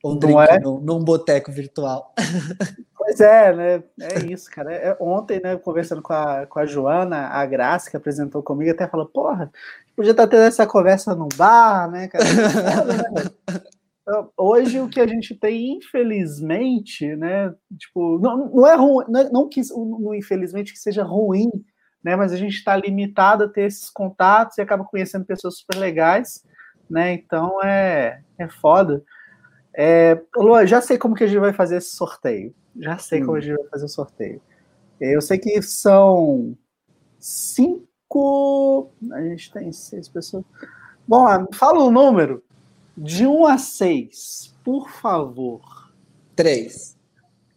um 0.03 0.18
drink 0.18 0.39
é? 0.39 0.59
num, 0.59 0.80
num 0.80 1.03
boteco 1.03 1.51
virtual. 1.51 2.13
Pois 3.16 3.22
é, 3.22 3.55
né? 3.55 3.84
É 4.01 4.26
isso, 4.26 4.51
cara. 4.51 4.74
É, 4.74 4.97
ontem, 4.99 5.39
né, 5.41 5.55
conversando 5.55 6.01
com 6.01 6.11
a, 6.11 6.45
com 6.45 6.59
a 6.59 6.66
Joana, 6.66 7.28
a 7.28 7.45
Graça, 7.45 7.89
que 7.89 7.95
apresentou 7.95 8.43
comigo, 8.43 8.72
até 8.72 8.89
falou, 8.89 9.05
porra, 9.05 9.49
podia 9.95 10.11
estar 10.11 10.28
tendo 10.28 10.43
essa 10.43 10.68
conversa 10.68 11.16
no 11.16 11.30
bar, 11.38 11.89
né, 11.89 12.09
cara? 12.09 12.26
Hoje 14.38 14.82
o 14.82 14.89
que 14.89 14.99
a 14.99 15.07
gente 15.07 15.34
tem, 15.34 15.78
infelizmente, 15.78 17.16
né? 17.16 17.53
Tipo, 17.80 18.20
não, 18.20 18.49
não 18.49 18.68
é 18.68 18.76
ruim, 18.76 19.05
não, 19.07 19.20
é, 19.22 19.30
não 19.32 19.49
que 19.49 19.61
não, 19.74 20.13
infelizmente 20.13 20.74
que 20.74 20.80
seja 20.80 21.03
ruim, 21.03 21.49
né? 22.03 22.18
Mas 22.18 22.34
a 22.34 22.38
gente 22.38 22.55
está 22.55 22.76
limitado 22.76 23.45
a 23.45 23.49
ter 23.49 23.63
esses 23.63 23.89
contatos 23.89 24.57
e 24.57 24.61
acaba 24.61 24.84
conhecendo 24.84 25.26
pessoas 25.26 25.59
super 25.59 25.78
legais, 25.78 26.43
né? 26.89 27.13
Então 27.13 27.63
é, 27.63 28.22
é 28.38 28.47
foda. 28.49 29.01
É, 29.78 30.21
Lua, 30.38 30.65
já 30.65 30.80
sei 30.80 30.97
como 30.97 31.15
que 31.15 31.23
a 31.23 31.28
gente 31.28 31.39
vai 31.39 31.51
fazer 31.51 31.78
esse 31.78 31.95
sorteio. 31.95 32.53
Já 32.78 32.97
sei 32.97 33.21
hum. 33.21 33.26
como 33.26 33.38
a 33.38 33.41
gente 33.41 33.57
vai 33.57 33.67
fazer 33.67 33.86
o 33.86 33.89
sorteio. 33.89 34.41
Eu 34.99 35.21
sei 35.21 35.38
que 35.38 35.61
são 35.61 36.57
cinco. 37.19 38.91
A 39.11 39.21
gente 39.21 39.51
tem 39.51 39.71
seis 39.71 40.07
pessoas. 40.07 40.45
Bom, 41.07 41.26
fala 41.53 41.84
o 41.84 41.91
número. 41.91 42.43
De 42.97 43.28
um 43.28 43.45
a 43.45 43.57
seis, 43.57 44.55
por 44.63 44.89
favor. 44.89 45.91
Três. 46.34 46.97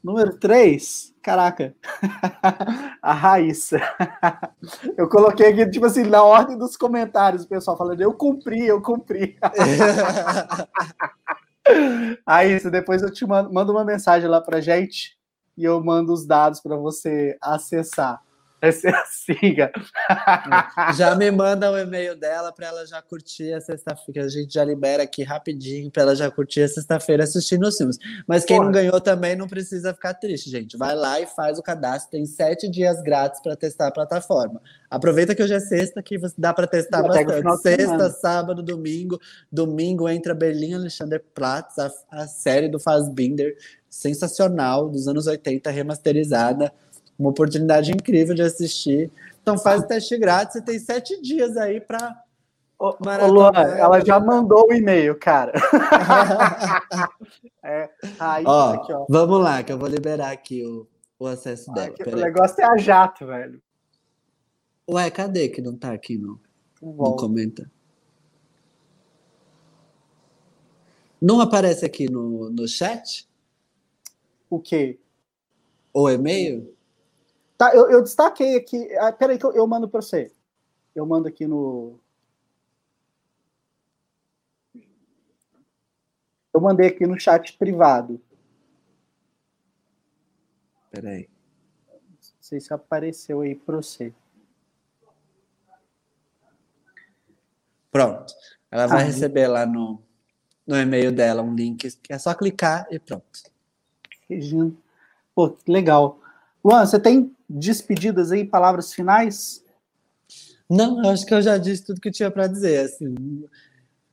Número 0.02 0.36
três? 0.36 1.14
Caraca. 1.22 1.76
a 3.00 3.12
Raíssa. 3.12 3.80
eu 4.96 5.08
coloquei 5.08 5.48
aqui, 5.48 5.70
tipo 5.70 5.86
assim, 5.86 6.02
na 6.02 6.24
ordem 6.24 6.58
dos 6.58 6.76
comentários, 6.76 7.44
o 7.44 7.48
pessoal 7.48 7.76
falando, 7.76 8.00
eu 8.00 8.12
cumpri, 8.12 8.66
eu 8.66 8.82
cumpri. 8.82 9.38
Aí, 12.26 12.60
depois 12.70 13.02
eu 13.02 13.12
te 13.12 13.26
mando, 13.26 13.52
mando 13.52 13.72
uma 13.72 13.84
mensagem 13.84 14.28
lá 14.28 14.40
pra 14.40 14.60
gente 14.60 15.16
e 15.56 15.64
eu 15.64 15.82
mando 15.82 16.12
os 16.12 16.26
dados 16.26 16.60
para 16.60 16.76
você 16.76 17.36
acessar. 17.40 18.20
Vai 18.60 18.72
ser 18.72 18.92
assim, 18.94 19.54
cara. 19.54 19.72
Já 20.96 21.14
me 21.14 21.30
manda 21.30 21.70
o 21.70 21.74
um 21.74 21.78
e-mail 21.78 22.16
dela 22.16 22.52
para 22.52 22.66
ela 22.66 22.86
já 22.86 23.00
curtir 23.00 23.52
a 23.52 23.60
sexta-feira. 23.60 24.24
A 24.24 24.28
gente 24.28 24.52
já 24.52 24.64
libera 24.64 25.04
aqui 25.04 25.22
rapidinho 25.22 25.90
para 25.90 26.02
ela 26.02 26.16
já 26.16 26.28
curtir 26.30 26.62
a 26.62 26.68
sexta-feira 26.68 27.22
assistindo 27.22 27.66
os 27.66 27.76
filmes. 27.76 27.98
Mas 28.26 28.44
quem 28.44 28.56
Porra. 28.56 28.66
não 28.66 28.72
ganhou 28.72 29.00
também 29.00 29.36
não 29.36 29.46
precisa 29.46 29.94
ficar 29.94 30.14
triste, 30.14 30.50
gente. 30.50 30.76
Vai 30.76 30.94
lá 30.94 31.20
e 31.20 31.26
faz 31.26 31.58
o 31.58 31.62
cadastro. 31.62 32.10
Tem 32.10 32.26
sete 32.26 32.68
dias 32.68 33.00
grátis 33.00 33.40
para 33.40 33.54
testar 33.54 33.88
a 33.88 33.92
plataforma. 33.92 34.60
Aproveita 34.90 35.34
que 35.34 35.42
hoje 35.42 35.54
é 35.54 35.60
sexta, 35.60 36.02
que 36.02 36.18
dá 36.36 36.52
para 36.52 36.66
testar 36.66 37.02
bastante. 37.02 37.62
Sexta, 37.62 38.10
sábado, 38.10 38.62
domingo. 38.62 39.20
Domingo 39.52 40.08
entra 40.08 40.34
Berlim 40.34 40.74
Alexander 40.74 41.22
Platz, 41.32 41.78
a, 41.78 41.92
a 42.10 42.26
série 42.26 42.68
do 42.68 42.80
Fassbinder, 42.80 43.56
sensacional, 43.88 44.88
dos 44.88 45.06
anos 45.06 45.26
80, 45.26 45.70
remasterizada 45.70 46.72
uma 47.18 47.30
oportunidade 47.30 47.90
incrível 47.90 48.34
de 48.34 48.42
assistir. 48.42 49.10
Então 49.42 49.58
faz 49.58 49.82
o 49.82 49.86
teste 49.86 50.16
grátis 50.18 50.56
e 50.56 50.62
tem 50.62 50.78
sete 50.78 51.20
dias 51.20 51.56
aí 51.56 51.80
para. 51.80 52.22
Ô, 52.78 52.96
Luan, 53.26 53.50
ela 53.54 53.98
já 54.04 54.20
mandou 54.20 54.68
o 54.68 54.72
e-mail, 54.72 55.18
cara. 55.18 55.52
é, 57.60 57.90
aí, 58.20 58.44
ó, 58.46 58.74
aqui, 58.74 58.92
ó, 58.92 59.04
Vamos 59.08 59.42
lá, 59.42 59.64
que 59.64 59.72
eu 59.72 59.78
vou 59.78 59.88
liberar 59.88 60.30
aqui 60.30 60.64
o, 60.64 60.86
o 61.18 61.26
acesso 61.26 61.72
dela. 61.72 61.92
o 62.06 62.16
negócio 62.16 62.60
é 62.60 62.64
a 62.64 62.76
jato, 62.76 63.26
velho. 63.26 63.60
Ué, 64.88 65.10
cadê 65.10 65.48
que 65.48 65.60
não 65.60 65.76
tá 65.76 65.92
aqui, 65.92 66.16
não? 66.16 66.38
Não 66.80 67.16
comenta. 67.16 67.68
Não 71.20 71.40
aparece 71.40 71.84
aqui 71.84 72.08
no, 72.08 72.48
no 72.48 72.68
chat? 72.68 73.28
O 74.48 74.60
quê? 74.60 75.00
O 75.92 76.08
e-mail? 76.08 76.77
Tá, 77.58 77.74
eu, 77.74 77.90
eu 77.90 78.02
destaquei 78.02 78.56
aqui. 78.56 78.88
Ah, 78.98 79.10
peraí, 79.10 79.36
que 79.36 79.44
eu, 79.44 79.52
eu 79.52 79.66
mando 79.66 79.88
para 79.88 80.00
você. 80.00 80.32
Eu 80.94 81.04
mando 81.04 81.26
aqui 81.26 81.44
no. 81.44 81.98
Eu 86.54 86.60
mandei 86.60 86.86
aqui 86.86 87.04
no 87.04 87.18
chat 87.18 87.58
privado. 87.58 88.20
Peraí. 90.90 91.28
Não 91.88 92.40
sei 92.40 92.60
se 92.60 92.72
apareceu 92.72 93.40
aí 93.40 93.56
para 93.56 93.76
você. 93.76 94.14
Pronto. 97.90 98.32
Ela 98.70 98.86
vai 98.86 99.02
ah, 99.02 99.06
receber 99.06 99.48
lá 99.48 99.66
no, 99.66 100.00
no 100.64 100.76
e-mail 100.76 101.10
dela 101.10 101.42
um 101.42 101.54
link 101.54 101.90
que 101.96 102.12
é 102.12 102.18
só 102.18 102.32
clicar 102.34 102.86
e 102.90 103.00
pronto. 103.00 103.24
Regina. 104.28 104.72
Pô, 105.34 105.56
legal. 105.66 106.20
Luan, 106.68 106.84
você 106.84 107.00
tem 107.00 107.34
despedidas 107.48 108.30
aí, 108.30 108.44
palavras 108.44 108.92
finais? 108.92 109.64
Não, 110.68 111.00
acho 111.08 111.24
que 111.24 111.32
eu 111.32 111.40
já 111.40 111.56
disse 111.56 111.82
tudo 111.82 111.98
que 111.98 112.10
tinha 112.10 112.30
para 112.30 112.46
dizer. 112.46 112.84
Assim, 112.84 113.14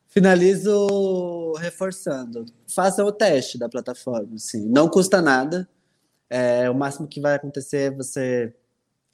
finalizo 0.08 1.52
reforçando. 1.60 2.46
Façam 2.74 3.06
o 3.06 3.12
teste 3.12 3.58
da 3.58 3.68
plataforma. 3.68 4.36
Assim, 4.36 4.66
não 4.70 4.88
custa 4.88 5.22
nada. 5.22 5.68
É, 6.30 6.70
o 6.70 6.74
máximo 6.74 7.10
que 7.10 7.20
vai 7.20 7.36
acontecer 7.36 7.92
é 7.92 7.92
você 7.92 8.56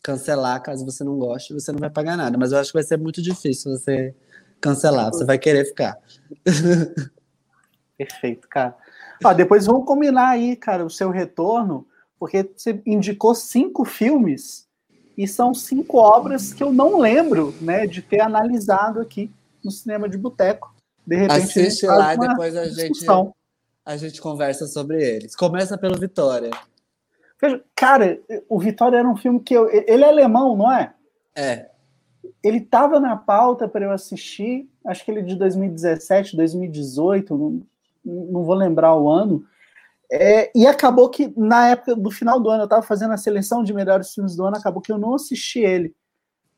cancelar 0.04 0.62
caso 0.62 0.86
você 0.86 1.04
não 1.04 1.18
goste, 1.18 1.52
você 1.52 1.72
não 1.72 1.80
vai 1.80 1.90
pagar 1.90 2.16
nada. 2.16 2.38
Mas 2.38 2.52
eu 2.52 2.60
acho 2.60 2.70
que 2.70 2.78
vai 2.78 2.84
ser 2.84 2.98
muito 2.98 3.24
difícil 3.24 3.76
você 3.76 4.14
cancelar. 4.60 5.08
Você 5.12 5.26
vai 5.26 5.40
querer 5.40 5.66
ficar. 5.66 5.98
Perfeito, 7.98 8.48
cara. 8.48 8.78
Ó, 9.24 9.34
depois 9.34 9.66
vamos 9.66 9.88
combinar 9.88 10.30
aí, 10.30 10.56
cara, 10.56 10.86
o 10.86 10.92
seu 10.92 11.10
retorno 11.10 11.88
porque 12.22 12.48
você 12.56 12.80
indicou 12.86 13.34
cinco 13.34 13.84
filmes 13.84 14.68
e 15.18 15.28
são 15.28 15.56
cinco 15.56 15.98
obras 15.98 16.54
que 16.54 16.62
eu 16.62 16.72
não 16.72 17.00
lembro, 17.00 17.52
né, 17.60 17.88
de 17.88 18.00
ter 18.00 18.22
analisado 18.22 19.02
aqui 19.02 19.32
no 19.66 19.72
cinema 19.72 20.08
de 20.08 20.20
boteco. 20.20 20.72
De 21.04 21.16
repente, 21.16 21.42
assiste 21.42 21.88
lá 21.88 22.14
e 22.14 22.20
depois 22.20 22.56
a 22.56 22.68
gente 22.68 23.04
a 23.84 23.98
gente 23.98 24.22
conversa 24.22 24.68
sobre 24.68 25.04
eles. 25.04 25.36
Começa 25.36 25.76
pelo 25.80 25.98
Vitória. 25.98 26.52
Cara, 27.76 28.22
o 28.48 28.60
Vitória 28.60 28.98
era 28.98 29.10
um 29.10 29.18
filme 29.18 29.40
que 29.40 29.56
eu, 29.56 29.68
ele 29.68 30.04
é 30.04 30.08
alemão, 30.08 30.56
não 30.56 30.72
é? 30.72 30.94
É. 31.36 31.72
Ele 32.44 32.60
estava 32.60 33.00
na 33.00 33.16
pauta 33.16 33.68
para 33.68 33.86
eu 33.86 33.92
assistir, 33.92 34.70
acho 34.86 35.04
que 35.04 35.10
ele 35.10 35.22
é 35.22 35.24
de 35.24 35.36
2017, 35.36 36.38
2018, 36.38 37.36
não, 37.36 37.64
não 38.06 38.44
vou 38.44 38.54
lembrar 38.54 38.96
o 38.96 39.10
ano. 39.10 39.44
É, 40.12 40.52
e 40.54 40.68
acabou 40.68 41.10
que, 41.10 41.34
na 41.38 41.70
época 41.70 41.96
do 41.96 42.12
final 42.12 42.38
do 42.38 42.50
ano, 42.50 42.64
eu 42.64 42.66
estava 42.66 42.82
fazendo 42.82 43.14
a 43.14 43.18
seleção 43.18 43.64
de 43.64 43.74
melhores 43.74 44.14
filmes 44.14 44.36
do 44.36 44.46
ano, 44.46 44.58
acabou 44.58 44.82
que 44.82 44.92
eu 44.92 44.98
não 44.98 45.16
assisti 45.16 45.60
ele. 45.60 45.96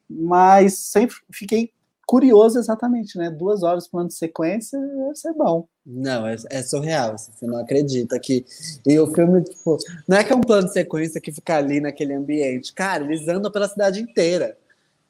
Mas 0.09 0.73
sempre 0.79 1.15
fiquei 1.31 1.71
curioso 2.07 2.57
exatamente, 2.57 3.15
né? 3.15 3.29
Duas 3.29 3.61
horas 3.61 3.87
plano 3.87 4.07
de 4.07 4.15
sequência, 4.15 4.79
deve 4.79 5.15
ser 5.15 5.33
bom. 5.33 5.67
Não, 5.85 6.25
é, 6.25 6.35
é, 6.49 6.63
surreal, 6.63 7.13
assim, 7.13 7.31
você 7.31 7.45
não 7.45 7.59
acredita 7.59 8.19
que. 8.19 8.43
E 8.87 8.99
o 8.99 9.13
filme, 9.13 9.43
tipo, 9.43 9.77
não 10.07 10.17
é 10.17 10.23
que 10.23 10.33
é 10.33 10.35
um 10.35 10.41
plano 10.41 10.67
de 10.67 10.73
sequência 10.73 11.21
que 11.21 11.31
fica 11.31 11.57
ali 11.57 11.79
naquele 11.79 12.13
ambiente. 12.13 12.73
Cara, 12.73 13.03
eles 13.03 13.27
andam 13.27 13.51
pela 13.51 13.67
cidade 13.67 14.01
inteira. 14.01 14.57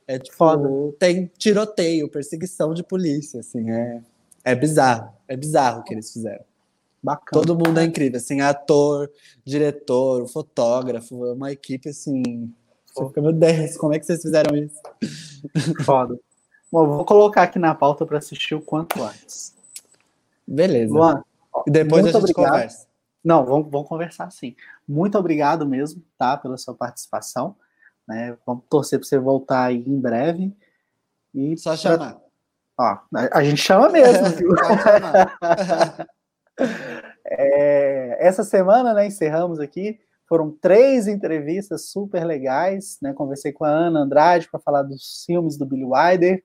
É 0.05 0.19
tipo, 0.19 0.35
Foda. 0.35 0.69
tem 0.99 1.31
tiroteio, 1.37 2.09
perseguição 2.09 2.73
de 2.73 2.83
polícia, 2.83 3.39
assim, 3.39 3.71
é, 3.71 4.01
é 4.43 4.53
bizarro. 4.53 5.13
É 5.29 5.37
bizarro 5.37 5.79
o 5.79 5.83
que 5.83 5.93
eles 5.93 6.11
fizeram. 6.11 6.43
Bacana. 7.03 7.45
Todo 7.45 7.57
mundo 7.57 7.79
é 7.79 7.83
incrível, 7.83 8.17
assim, 8.17 8.39
ator, 8.39 9.11
diretor, 9.43 10.25
fotógrafo, 10.29 11.33
uma 11.33 11.51
equipe 11.51 11.89
assim. 11.89 12.49
Você 12.85 13.07
fica, 13.07 13.21
meu 13.21 13.33
Deus, 13.33 13.75
como 13.75 13.93
é 13.93 13.99
que 13.99 14.05
vocês 14.05 14.21
fizeram 14.21 14.55
isso? 14.55 14.79
Foda. 15.83 16.17
Bom, 16.71 16.87
vou 16.87 17.05
colocar 17.05 17.43
aqui 17.43 17.59
na 17.59 17.75
pauta 17.75 18.05
para 18.05 18.19
assistir 18.19 18.55
o 18.55 18.61
quanto 18.61 19.03
antes. 19.03 19.53
Beleza. 20.47 20.93
Luan, 20.93 21.23
e 21.67 21.71
depois 21.71 22.05
a 22.05 22.07
gente 22.07 22.17
obrigado. 22.17 22.51
conversa. 22.51 22.87
Não, 23.23 23.45
vamos, 23.45 23.69
vamos 23.69 23.87
conversar 23.87 24.31
sim. 24.31 24.55
Muito 24.87 25.17
obrigado 25.17 25.65
mesmo, 25.65 26.01
tá, 26.17 26.37
pela 26.37 26.57
sua 26.57 26.73
participação. 26.73 27.55
Né? 28.07 28.37
Vamos 28.45 28.63
torcer 28.69 28.99
para 28.99 29.07
você 29.07 29.19
voltar 29.19 29.65
aí 29.65 29.83
em 29.85 29.99
breve. 29.99 30.55
E 31.33 31.57
Só 31.57 31.75
chamar. 31.75 32.17
Ó, 32.77 32.83
a, 32.83 33.39
a 33.39 33.43
gente 33.43 33.61
chama 33.61 33.89
mesmo, 33.89 34.29
viu? 34.35 34.49
É, 37.25 38.17
essa 38.19 38.43
semana, 38.43 38.93
né, 38.93 39.07
encerramos 39.07 39.59
aqui. 39.59 39.99
Foram 40.27 40.51
três 40.51 41.07
entrevistas 41.07 41.89
super 41.89 42.23
legais. 42.23 42.97
Né? 43.01 43.13
Conversei 43.13 43.51
com 43.51 43.65
a 43.65 43.69
Ana 43.69 44.01
Andrade 44.01 44.49
para 44.49 44.59
falar 44.59 44.83
dos 44.83 45.23
filmes 45.25 45.57
do 45.57 45.65
Billy 45.65 45.85
Wilder. 45.85 46.43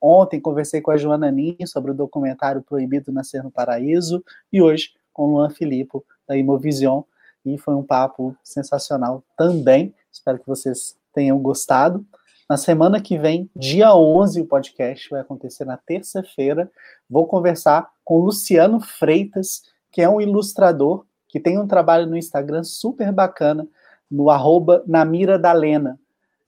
Ontem 0.00 0.40
conversei 0.40 0.80
com 0.80 0.90
a 0.90 0.96
Joana 0.96 1.30
Nin 1.30 1.56
sobre 1.64 1.92
o 1.92 1.94
documentário 1.94 2.62
Proibido 2.62 3.12
Nascer 3.12 3.42
no 3.42 3.50
Paraíso. 3.50 4.24
E 4.52 4.60
hoje 4.60 4.90
com 5.12 5.24
o 5.24 5.30
Luan 5.32 5.50
Filippo, 5.50 6.04
da 6.26 6.36
Imovision. 6.36 7.02
E 7.44 7.58
foi 7.58 7.74
um 7.74 7.82
papo 7.82 8.36
sensacional 8.42 9.22
também. 9.36 9.94
Espero 10.10 10.38
que 10.38 10.46
vocês 10.46 10.96
tenham 11.14 11.38
gostado. 11.38 12.04
Na 12.48 12.56
semana 12.56 13.00
que 13.00 13.16
vem, 13.16 13.50
dia 13.54 13.94
11, 13.94 14.40
o 14.40 14.46
podcast 14.46 15.08
vai 15.10 15.20
acontecer 15.20 15.64
na 15.64 15.76
terça-feira. 15.76 16.70
Vou 17.08 17.26
conversar 17.26 17.90
com 18.04 18.18
Luciano 18.18 18.80
Freitas, 18.80 19.62
que 19.92 20.00
é 20.00 20.08
um 20.08 20.20
ilustrador 20.20 21.04
que 21.28 21.38
tem 21.38 21.58
um 21.58 21.66
trabalho 21.66 22.06
no 22.06 22.16
Instagram 22.16 22.64
super 22.64 23.12
bacana, 23.12 23.66
no 24.10 24.28
arroba 24.30 24.82
Namira 24.86 25.38
da 25.38 25.52
Lena. 25.52 25.98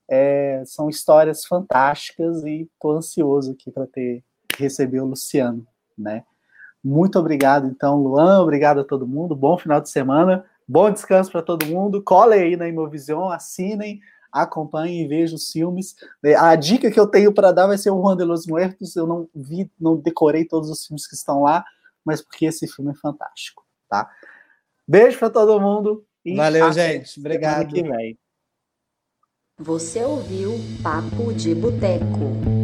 É, 0.09 0.63
são 0.67 0.91
histórias 0.91 1.45
fantásticas 1.45 2.43
e 2.45 2.63
estou 2.63 2.93
ansioso 2.93 3.53
aqui 3.53 3.71
para 3.71 3.87
ter 3.87 4.23
receber 4.59 5.01
o 5.01 5.07
Luciano, 5.07 5.67
né? 5.97 6.25
Muito 6.83 7.19
obrigado, 7.19 7.67
então, 7.67 8.03
Luan. 8.03 8.43
Obrigado 8.43 8.81
a 8.81 8.85
todo 8.85 9.07
mundo. 9.07 9.35
Bom 9.35 9.57
final 9.57 9.81
de 9.81 9.89
semana. 9.89 10.45
Bom 10.69 10.91
descanso 10.91 11.33
para 11.33 11.41
todo 11.41 11.65
mundo. 11.65 12.03
Colem 12.03 12.41
aí 12.41 12.57
na 12.57 12.69
Imovision, 12.69 13.31
assinem 13.31 14.01
acompanhe 14.35 15.05
e 15.05 15.07
veja 15.07 15.37
os 15.37 15.51
filmes. 15.51 15.95
É, 16.23 16.35
a 16.35 16.57
dica 16.57 16.91
que 16.91 16.99
eu 16.99 17.07
tenho 17.07 17.33
para 17.33 17.53
dar 17.53 17.69
vai 17.69 17.79
ser 17.79 17.91
o 17.91 18.03
Juan 18.03 18.17
de 18.17 18.25
los 18.25 18.47
Muertos. 18.47 18.97
Eu 18.97 19.07
não 19.07 19.29
vi, 19.33 19.71
não 19.81 19.97
decorei 19.97 20.45
todos 20.45 20.69
os 20.69 20.85
filmes 20.85 21.07
que 21.07 21.15
estão 21.15 21.43
lá, 21.43 21.65
mas 22.05 22.23
porque 22.23 22.47
esse 22.47 22.67
filme 22.67 22.93
é 22.93 22.95
fantástico, 22.95 23.65
tá? 23.89 24.11
Beijo 24.87 25.19
para 25.19 25.31
todo 25.31 25.61
mundo. 25.61 26.07
Valeu, 26.37 26.73
gente. 26.73 27.19
Obrigado. 27.19 27.75
Você 29.59 30.03
ouviu 30.03 30.53
Papo 30.83 31.33
de 31.33 31.55
Boteco. 31.55 32.64